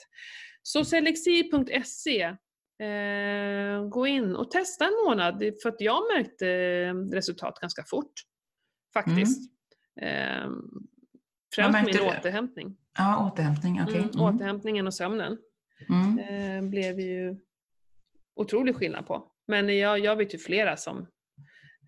Så 0.62 0.85
selexir.se 0.85 2.37
eh, 2.79 3.89
Gå 3.89 4.07
in 4.07 4.37
och 4.37 4.51
testa 4.51 4.85
en 4.85 4.95
månad 5.07 5.43
för 5.62 5.68
att 5.68 5.81
jag 5.81 6.03
märkte 6.16 6.49
eh, 6.51 6.95
resultat 6.95 7.59
ganska 7.61 7.85
fort. 7.85 8.12
Faktiskt. 8.93 9.53
Eh, 10.01 10.51
främst 11.55 11.83
min 11.85 11.97
du? 11.97 12.01
återhämtning. 12.01 12.77
Ja, 12.99 13.31
återhämtning. 13.33 13.81
Okej. 13.83 14.09
Mm, 14.14 14.20
återhämtningen 14.20 14.87
och 14.87 14.95
sömnen 14.95 15.39
Mm. 15.89 16.18
eh, 16.18 16.70
blev 16.70 17.01
ju 17.01 17.37
otrolig 18.35 18.77
skillnad 18.77 19.07
på. 19.07 19.33
Men 19.47 19.79
jag, 19.79 19.99
jag 19.99 20.16
vet 20.16 20.35
ju 20.35 20.39
flera 20.39 20.77
som 20.77 21.07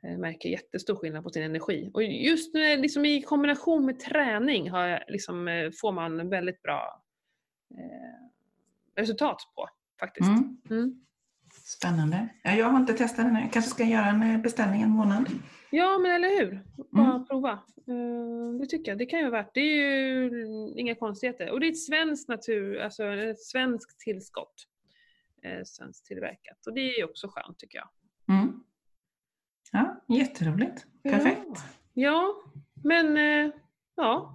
eh, 0.03 0.19
märker 0.19 0.49
jättestor 0.49 0.97
skillnad 0.97 1.25
på 1.25 1.31
sin 1.31 1.43
energi. 1.43 1.91
Och 1.95 2.03
just 2.03 2.55
nu, 2.55 2.77
liksom 2.77 3.05
i 3.05 3.23
kombination 3.23 3.87
med 3.87 4.01
träning 4.01 4.71
har 4.71 4.87
jag, 4.87 5.01
liksom, 5.09 5.49
eh, 5.49 5.71
får 5.81 5.93
man 5.93 6.29
väldigt 6.31 6.63
bra 6.63 7.05
resultat 8.97 9.37
på 9.55 9.69
faktiskt. 10.01 10.29
Mm. 10.29 10.57
Mm. 10.71 11.01
Spännande. 11.55 12.29
Ja, 12.43 12.51
jag 12.53 12.67
har 12.71 12.81
inte 12.81 12.93
testat 12.95 13.25
den. 13.27 13.35
Jag 13.35 13.53
kanske 13.53 13.71
ska 13.71 13.85
göra 13.85 14.07
en 14.07 14.23
eh, 14.23 14.41
beställning 14.41 14.83
en 14.83 14.91
månad. 14.91 15.29
Ja, 15.71 15.99
men 15.99 16.11
eller 16.13 16.29
hur? 16.29 16.65
Bara 16.91 17.11
Mm. 17.15 17.27
prova. 17.27 17.51
Eh, 17.89 18.59
Det 18.61 18.67
tycker 18.67 18.91
jag. 18.93 18.99
Det 18.99 19.07
kan 19.07 19.19
ju 19.19 19.31
vara 19.31 19.43
värt. 19.43 19.55
Det 19.55 19.61
är 19.61 19.77
ju 19.77 20.31
inga 20.77 20.95
konstigheter. 20.95 21.51
Och 21.51 21.61
det 21.61 21.67
är 21.67 21.71
ett 21.71 21.83
svenskt 21.83 22.29
natur, 22.29 22.81
alltså 22.81 23.05
ett 23.05 23.43
svenskt 23.43 24.01
tillskott. 24.01 24.55
Eh, 25.43 25.65
Svenskt 25.65 26.07
tillverkat. 26.07 26.67
Och 26.67 26.75
det 26.75 26.81
är 26.81 26.99
ju 26.99 27.05
också 27.05 27.29
skönt 27.31 27.59
tycker 27.59 27.79
jag. 27.79 27.89
Mm. 28.37 28.53
Ja, 29.73 30.05
jätteroligt. 30.09 30.87
Perfekt. 31.03 31.47
Ja, 31.47 31.55
ja 31.95 32.35
men 32.85 33.17
ja. 33.97 34.35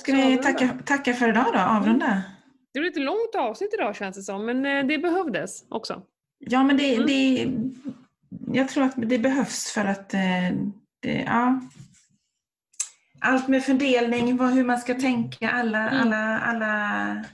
Ska 0.00 0.12
vi 0.12 0.36
tacka, 0.38 0.68
tacka 0.86 1.14
för 1.14 1.28
idag 1.28 1.46
då? 1.52 1.58
Avrunda? 1.58 2.22
Det 2.72 2.80
blev 2.80 2.90
ett 2.92 2.98
långt 3.00 3.34
avsnitt 3.38 3.74
idag 3.74 3.96
känns 3.96 4.16
det 4.16 4.22
som, 4.22 4.46
men 4.46 4.66
eh, 4.66 4.86
det 4.86 4.98
behövdes 4.98 5.64
också. 5.68 6.02
Ja, 6.38 6.62
men 6.62 6.76
det, 6.76 6.94
Mm. 6.94 7.06
det, 7.06 7.52
jag 8.58 8.68
tror 8.68 8.84
att 8.84 8.94
det 8.96 9.18
behövs 9.18 9.72
för 9.72 9.84
att 9.84 10.14
eh, 10.14 10.20
det, 11.00 11.22
ja, 11.26 11.60
allt 13.20 13.48
med 13.48 13.64
fördelning, 13.64 14.36
vad, 14.36 14.50
hur 14.52 14.64
man 14.64 14.78
ska 14.78 14.94
tänka, 14.94 15.50
alla, 15.50 15.90
Mm. 15.90 16.00
alla, 16.02 16.38
alla 16.40 17.24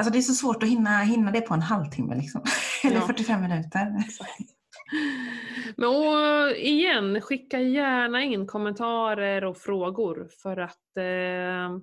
Alltså 0.00 0.12
det 0.12 0.18
är 0.18 0.22
så 0.22 0.34
svårt 0.34 0.62
att 0.62 0.68
hinna, 0.68 0.98
hinna 0.98 1.30
det 1.30 1.40
på 1.40 1.54
en 1.54 1.62
halvtimme 1.62 2.14
liksom. 2.16 2.40
Eller 2.84 2.96
Ja. 2.96 3.06
45 3.06 3.40
minuter. 3.42 3.86
Men 5.76 5.88
och, 5.88 6.56
igen, 6.56 7.20
skicka 7.20 7.60
gärna 7.60 8.22
in 8.22 8.46
kommentarer 8.46 9.44
och 9.44 9.56
frågor 9.56 10.28
för 10.42 10.56
att 10.56 10.96
eh, 10.96 11.78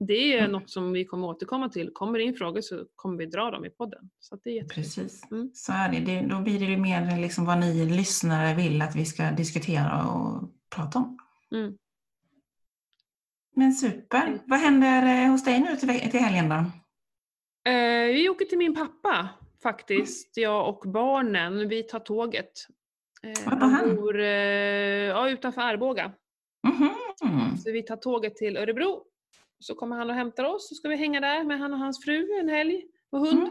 det 0.00 0.34
är 0.34 0.38
Mm. 0.38 0.52
något 0.52 0.70
som 0.70 0.92
vi 0.92 1.04
kommer 1.04 1.26
återkomma 1.26 1.68
till. 1.68 1.90
Kommer 1.92 2.18
det 2.18 2.24
in 2.24 2.34
frågor 2.34 2.60
så 2.60 2.84
kommer 2.96 3.18
vi 3.18 3.26
dra 3.26 3.50
dem 3.50 3.64
i 3.64 3.70
podden. 3.70 4.10
Så 4.20 4.36
det 4.44 4.58
är. 4.58 4.64
Precis, 4.64 5.22
Mm. 5.30 5.50
så 5.54 5.72
är 5.72 5.88
det. 5.92 6.00
det. 6.00 6.26
Då 6.26 6.40
blir 6.40 6.68
det 6.70 6.76
mer 6.76 7.20
liksom 7.20 7.44
vad 7.46 7.58
ni 7.60 7.84
lyssnare 7.84 8.54
vill 8.54 8.82
att 8.82 8.96
vi 8.96 9.04
ska 9.04 9.30
diskutera 9.30 10.06
och 10.08 10.50
prata 10.76 10.98
om. 10.98 11.18
Mm. 11.54 11.74
Men 13.56 13.72
super. 13.72 14.38
Vad 14.46 14.58
händer 14.58 15.24
eh, 15.24 15.30
hos 15.30 15.44
dig 15.44 15.60
nu 15.60 15.76
till, 15.76 16.10
till 16.10 16.20
helgen 16.20 16.48
då? 16.48 16.54
Eh, 17.70 18.06
vi 18.06 18.28
åker 18.28 18.44
till 18.44 18.58
min 18.58 18.74
pappa 18.74 19.28
faktiskt, 19.62 20.36
jag 20.36 20.68
och 20.68 20.90
barnen. 20.90 21.68
Vi 21.68 21.82
tar 21.82 22.00
tåget. 22.00 22.50
Eh, 23.22 23.50
Var 23.50 23.56
bor 23.56 23.66
han? 23.66 23.96
bor 23.96 24.20
eh, 24.20 24.26
ja, 24.26 25.30
utanför 25.30 25.60
Arboga. 25.60 26.12
Mhm. 26.68 27.56
Så 27.56 27.72
vi 27.72 27.82
tar 27.82 27.96
tåget 27.96 28.36
till 28.36 28.56
Örebro. 28.56 29.02
Så 29.60 29.74
kommer 29.74 29.96
han 29.96 30.10
och 30.10 30.16
hämtar 30.16 30.44
oss, 30.44 30.68
så 30.68 30.74
ska 30.74 30.88
vi 30.88 30.96
hänga 30.96 31.20
där 31.20 31.44
med 31.44 31.58
han 31.58 31.72
och 31.72 31.78
hans 31.78 32.04
fru 32.04 32.38
en 32.40 32.48
helg. 32.48 32.82
Och 33.12 33.18
hund. 33.18 33.38
Mm. 33.38 33.50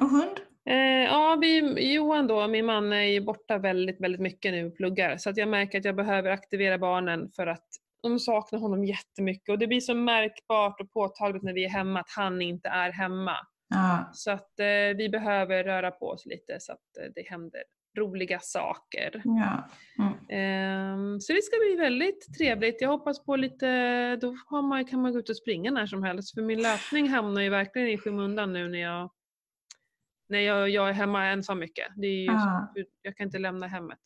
Och 0.00 0.08
hund? 0.08 0.40
Eh, 0.70 1.04
ja, 1.04 1.38
vi, 1.40 1.58
Johan 1.94 2.26
då, 2.26 2.48
min 2.48 2.66
man, 2.66 2.92
är 2.92 3.02
ju 3.02 3.20
borta 3.20 3.58
väldigt, 3.58 4.00
väldigt 4.00 4.20
mycket 4.20 4.52
nu 4.52 4.66
och 4.66 4.76
pluggar. 4.76 5.16
Så 5.16 5.30
att 5.30 5.36
jag 5.36 5.48
märker 5.48 5.78
att 5.78 5.84
jag 5.84 5.96
behöver 5.96 6.30
aktivera 6.30 6.78
barnen 6.78 7.30
för 7.30 7.46
att 7.46 7.66
de 8.02 8.18
saknar 8.18 8.58
honom 8.58 8.84
jättemycket. 8.84 9.48
Och 9.48 9.58
det 9.58 9.66
blir 9.66 9.80
så 9.80 9.94
märkbart 9.94 10.80
och 10.80 10.92
påtagligt 10.92 11.42
när 11.42 11.52
vi 11.52 11.64
är 11.64 11.68
hemma 11.68 12.00
att 12.00 12.10
han 12.16 12.42
inte 12.42 12.68
är 12.68 12.90
hemma. 12.92 13.36
Ja. 13.68 14.10
Så 14.12 14.30
att 14.30 14.60
eh, 14.60 14.96
vi 14.96 15.08
behöver 15.12 15.64
röra 15.64 15.90
på 15.90 16.06
oss 16.06 16.26
lite 16.26 16.56
så 16.60 16.72
att 16.72 16.98
eh, 17.00 17.12
det 17.14 17.28
händer 17.28 17.62
roliga 17.98 18.38
saker. 18.40 19.22
ja. 19.24 19.68
Mm. 19.98 20.14
Ehm, 20.28 21.20
så 21.20 21.32
det 21.32 21.42
ska 21.42 21.56
bli 21.56 21.76
väldigt 21.76 22.38
trevligt. 22.38 22.80
Jag 22.80 22.88
hoppas 22.88 23.24
på 23.24 23.36
lite, 23.36 24.16
då 24.16 24.36
man, 24.62 24.84
kan 24.84 25.02
man 25.02 25.12
gå 25.12 25.18
ut 25.18 25.28
och 25.30 25.36
springa 25.36 25.70
när 25.70 25.86
som 25.86 26.02
helst. 26.02 26.34
För 26.34 26.42
min 26.42 26.62
löpning 26.62 27.08
hamnar 27.08 27.42
ju 27.42 27.48
verkligen 27.48 27.88
i 27.88 27.98
skymundan 27.98 28.52
nu 28.52 28.68
när 28.68 28.78
jag, 28.78 29.10
när 30.28 30.38
jag, 30.38 30.68
jag 30.70 30.88
är 30.88 30.92
hemma 30.92 31.26
ensam 31.26 31.58
mycket. 31.58 31.86
Det 31.96 32.06
är 32.06 32.22
ju 32.22 32.28
så, 32.28 32.68
jag 33.02 33.16
kan 33.16 33.26
inte 33.26 33.38
lämna 33.38 33.66
hemmet 33.66 33.98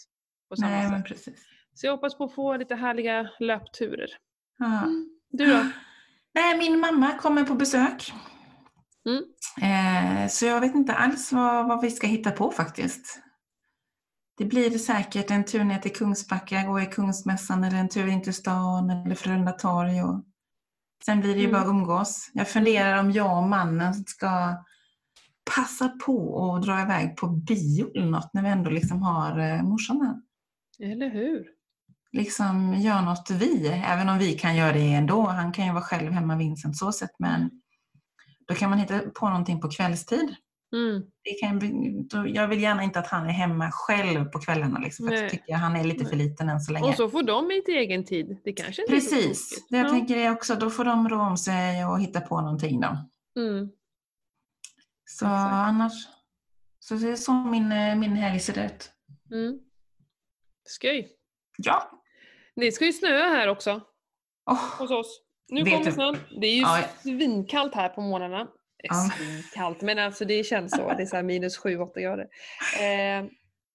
på 0.49 0.57
samma 0.57 0.70
Nej, 0.70 0.91
men 0.91 1.01
sätt. 1.01 1.09
precis. 1.09 1.47
Så 1.74 1.87
jag 1.87 1.93
hoppas 1.93 2.18
på 2.18 2.24
att 2.24 2.35
få 2.35 2.57
lite 2.57 2.74
härliga 2.74 3.30
löpturer. 3.41 4.09
Ja. 4.59 4.85
Du 5.30 5.47
då? 5.47 5.66
Nej, 6.35 6.59
min 6.59 6.80
mamma 6.80 7.18
kommer 7.18 7.45
på 7.45 7.55
besök. 7.55 8.12
Mm. 9.09 9.24
Eh, 9.62 10.28
så 10.28 10.47
jag 10.47 10.61
vet 10.61 10.74
inte 10.74 10.93
alls 10.95 11.32
vad, 11.32 11.68
vad 11.68 11.82
vi 11.82 11.91
ska 11.91 12.07
hitta 12.07 12.30
på 12.30 12.51
faktiskt. 12.51 13.20
Det 14.37 14.45
blir 14.45 14.78
säkert 14.78 15.30
en 15.30 15.45
tur 15.45 15.64
ner 15.64 15.78
till 15.78 15.93
Kungsbacka, 15.93 16.62
gå 16.62 16.80
i 16.80 16.87
Kungsmässan 16.87 17.64
eller 17.64 17.78
en 17.78 17.89
tur 17.89 18.07
in 18.07 18.22
till 18.22 18.35
stan 18.35 18.91
eller 18.91 19.14
Frölunda 19.14 19.53
torg. 19.53 20.03
Och... 20.03 20.24
Sen 21.05 21.20
blir 21.20 21.35
det 21.35 21.41
ju 21.41 21.49
Mm. 21.49 21.61
bara 21.61 21.70
umgås. 21.70 22.30
Jag 22.35 22.49
funderar 22.49 22.99
om 22.99 23.12
jag 23.12 23.37
och 23.43 23.49
mannen 23.49 23.95
ska 23.95 24.57
passa 25.57 25.89
på 25.89 26.47
att 26.55 26.62
dra 26.62 26.82
iväg 26.82 27.16
på 27.16 27.26
bio 27.26 27.91
eller 27.97 28.07
något 28.11 28.30
när 28.35 28.43
vi 28.43 28.49
ändå 28.49 28.70
liksom 28.70 29.03
har 29.03 29.39
eh, 29.39 29.62
morsan 29.62 30.01
här. 30.01 30.16
Eller 30.93 31.11
hur? 31.11 31.47
Liksom 32.12 32.74
gör 32.74 33.03
något 33.03 33.30
vi, 33.30 33.66
även 33.68 34.09
om 34.09 34.18
vi 34.18 34.32
kan 34.39 34.57
göra 34.57 34.72
det 34.72 34.95
ändå. 34.95 35.26
Han 35.26 35.53
kan 35.53 35.66
ju 35.66 35.72
vara 35.72 35.82
själv 35.85 36.12
hemma 36.12 36.37
Vincent 36.37 36.76
så 36.76 36.93
sett 36.93 37.18
men 37.18 37.51
då 38.49 38.55
kan 38.55 38.70
man 38.70 38.78
hitta 38.78 38.99
på 38.99 39.28
någonting 39.28 39.61
på 39.61 39.70
kvällstid. 39.70 40.35
Mm. 40.74 41.02
Det 41.24 41.30
kan, 41.40 41.60
jag 42.34 42.48
vill 42.48 42.60
gärna 42.62 42.82
inte 42.82 42.98
att 42.98 43.06
han 43.06 43.26
är 43.26 43.30
hemma 43.32 43.70
själv 43.72 44.24
på 44.24 44.38
kvällarna 44.40 44.78
liksom, 44.78 45.08
för 45.08 45.14
jag 45.14 45.30
tycker 45.30 45.54
han 45.54 45.76
är 45.76 45.84
lite 45.84 46.04
för 46.04 46.16
liten 46.16 46.48
än 46.48 46.60
så 46.60 46.72
länge. 46.72 46.88
Och 46.88 46.94
så 46.94 47.08
får 47.10 47.22
de 47.22 47.48
lite 47.48 47.72
egen 47.72 48.04
tid. 48.04 48.40
Det 48.44 48.52
kanske 48.52 48.82
inte 48.82 48.96
är 48.96 49.00
så 49.00 49.10
Precis, 49.16 49.50
tokigt. 49.50 49.66
det 49.70 49.76
jag 49.76 49.86
Ja. 49.86 49.90
tänker 49.90 50.16
är 50.16 50.30
också, 50.32 50.54
då 50.54 50.70
får 50.70 50.84
de 50.84 51.08
rå 51.08 51.20
om 51.20 51.36
sig 51.36 51.84
och 51.86 52.00
hitta 52.00 52.20
på 52.20 52.40
någonting 52.40 52.80
då. 52.80 52.88
Mm. 53.40 53.68
Så 55.04 55.24
Exakt. 55.26 55.52
annars, 55.52 55.92
så 56.78 56.94
det 56.94 57.10
är 57.10 57.16
så 57.16 57.32
min, 57.32 57.72
eh, 57.72 57.96
min 57.96 58.16
helg 58.16 58.40
ser 58.40 58.64
ut. 58.66 58.90
Mm. 59.32 59.58
Skoj. 60.68 61.08
Ja. 61.58 61.90
Det 62.56 62.72
ska 62.72 62.84
ju 62.86 62.92
snöa 62.92 63.28
här 63.28 63.48
också 63.48 63.80
Åh, 64.50 64.78
hos 64.78 64.90
oss. 64.90 65.20
Nu 65.48 65.64
kommer 65.64 65.90
snön. 65.90 66.16
Det 66.40 66.46
är 66.46 66.54
ju 66.54 66.60
Ja. 66.60 66.84
svinkallt 67.02 67.74
här 67.74 67.88
på 67.88 68.00
morgnarna. 68.00 68.46
Eh, 68.91 68.97
Ja. 68.97 69.11
Svinkallt, 69.16 69.82
men 69.82 69.99
alltså 69.99 70.24
det 70.24 70.45
känns 70.47 70.72
så. 70.72 70.95
Det 70.97 71.03
är 71.03 71.07
så 71.07 71.22
minus 71.22 71.59
7-8 71.59 72.01
grader. 72.01 72.26
Eh, 72.80 73.24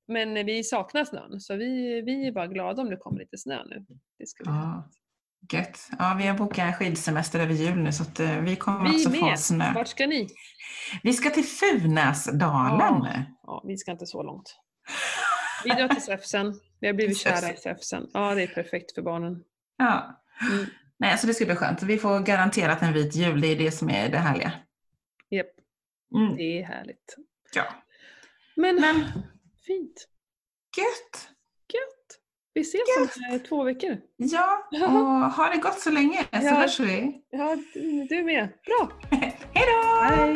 men 0.08 0.46
vi 0.46 0.64
saknar 0.64 1.06
snön, 1.06 1.40
så 1.42 1.56
vi, 1.56 2.02
vi 2.02 2.28
är 2.28 2.32
bara 2.32 2.48
glada 2.48 2.82
om 2.82 2.90
det 2.90 2.98
kommer 2.98 3.20
lite 3.20 3.38
snö 3.38 3.64
nu. 3.66 3.76
Det 4.18 4.26
vi. 4.40 4.46
Ja. 4.46 4.90
gött. 5.54 5.90
Ja, 6.00 6.16
vi 6.18 6.28
har 6.28 6.38
bokat 6.38 6.76
skidsemester 6.76 7.40
över 7.40 7.54
jul 7.54 7.76
nu 7.78 7.92
så 7.92 8.04
att 8.04 8.20
eh, 8.20 8.40
vi 8.40 8.56
kommer 8.56 8.90
Vi 8.90 8.96
också 8.96 9.10
få 9.10 9.26
med. 9.26 9.40
snö. 9.40 9.74
Vart 9.76 9.88
ska 9.88 10.08
ni? 10.08 10.28
Vi 11.04 11.14
ska 11.14 11.30
till 11.30 11.46
Funäsdalen. 11.46 13.26
Ja, 13.44 13.64
vi 13.68 13.78
ska 13.78 13.92
inte 13.92 14.06
så 14.06 14.24
långt. 14.24 14.56
Vi 15.64 15.70
drar 15.70 15.88
till 15.88 16.02
Säfsen. 16.04 16.54
Vi 16.80 16.88
har 16.88 16.94
blivit 16.94 17.18
kära 17.18 17.54
i. 17.54 17.58
Säfsen. 17.58 18.08
Ja, 18.14 18.36
det 18.36 18.44
är 18.44 18.48
perfekt 18.48 18.96
för 18.96 19.02
barnen. 19.02 19.44
Ja. 19.78 20.22
Mm. 20.52 20.66
Nej, 21.00 21.18
så 21.18 21.28
det 21.28 21.34
ska 21.34 21.46
bli 21.46 21.56
skönt. 21.56 21.84
Vi 21.84 21.98
får 21.98 22.20
garanterat 22.20 22.82
en 22.82 22.94
vit 22.94 23.16
jul, 23.16 23.42
det 23.42 23.48
är 23.48 23.56
det 23.56 23.72
som 23.72 23.90
är 23.90 24.10
det 24.10 24.18
härliga. 24.18 24.52
Mm. 26.16 26.38
det 26.38 26.60
är 26.60 26.64
härligt. 26.64 27.16
Ja. 27.54 27.64
Men, 28.56 28.76
Men 28.76 28.96
fint. 29.66 30.08
gött! 30.78 31.30
Gött. 31.74 32.20
Vi 32.54 32.62
ses 32.62 32.82
om 32.98 33.34
eh, 33.36 33.42
två 33.42 33.64
veckor. 33.64 33.98
Ja, 34.18 34.68
och 34.72 35.32
ha 35.32 35.50
det 35.50 35.58
gott 35.58 35.80
så 35.80 35.92
länge 35.92 36.18
så 36.24 36.28
Ja. 36.32 36.52
hörs 36.52 36.80
vi. 36.80 37.22
Ja, 37.30 37.58
du 38.10 38.24
med. 38.24 38.50
Bra. 38.66 38.92
Hej 39.12 39.38
då! 39.54 40.04
Hej. 40.04 40.36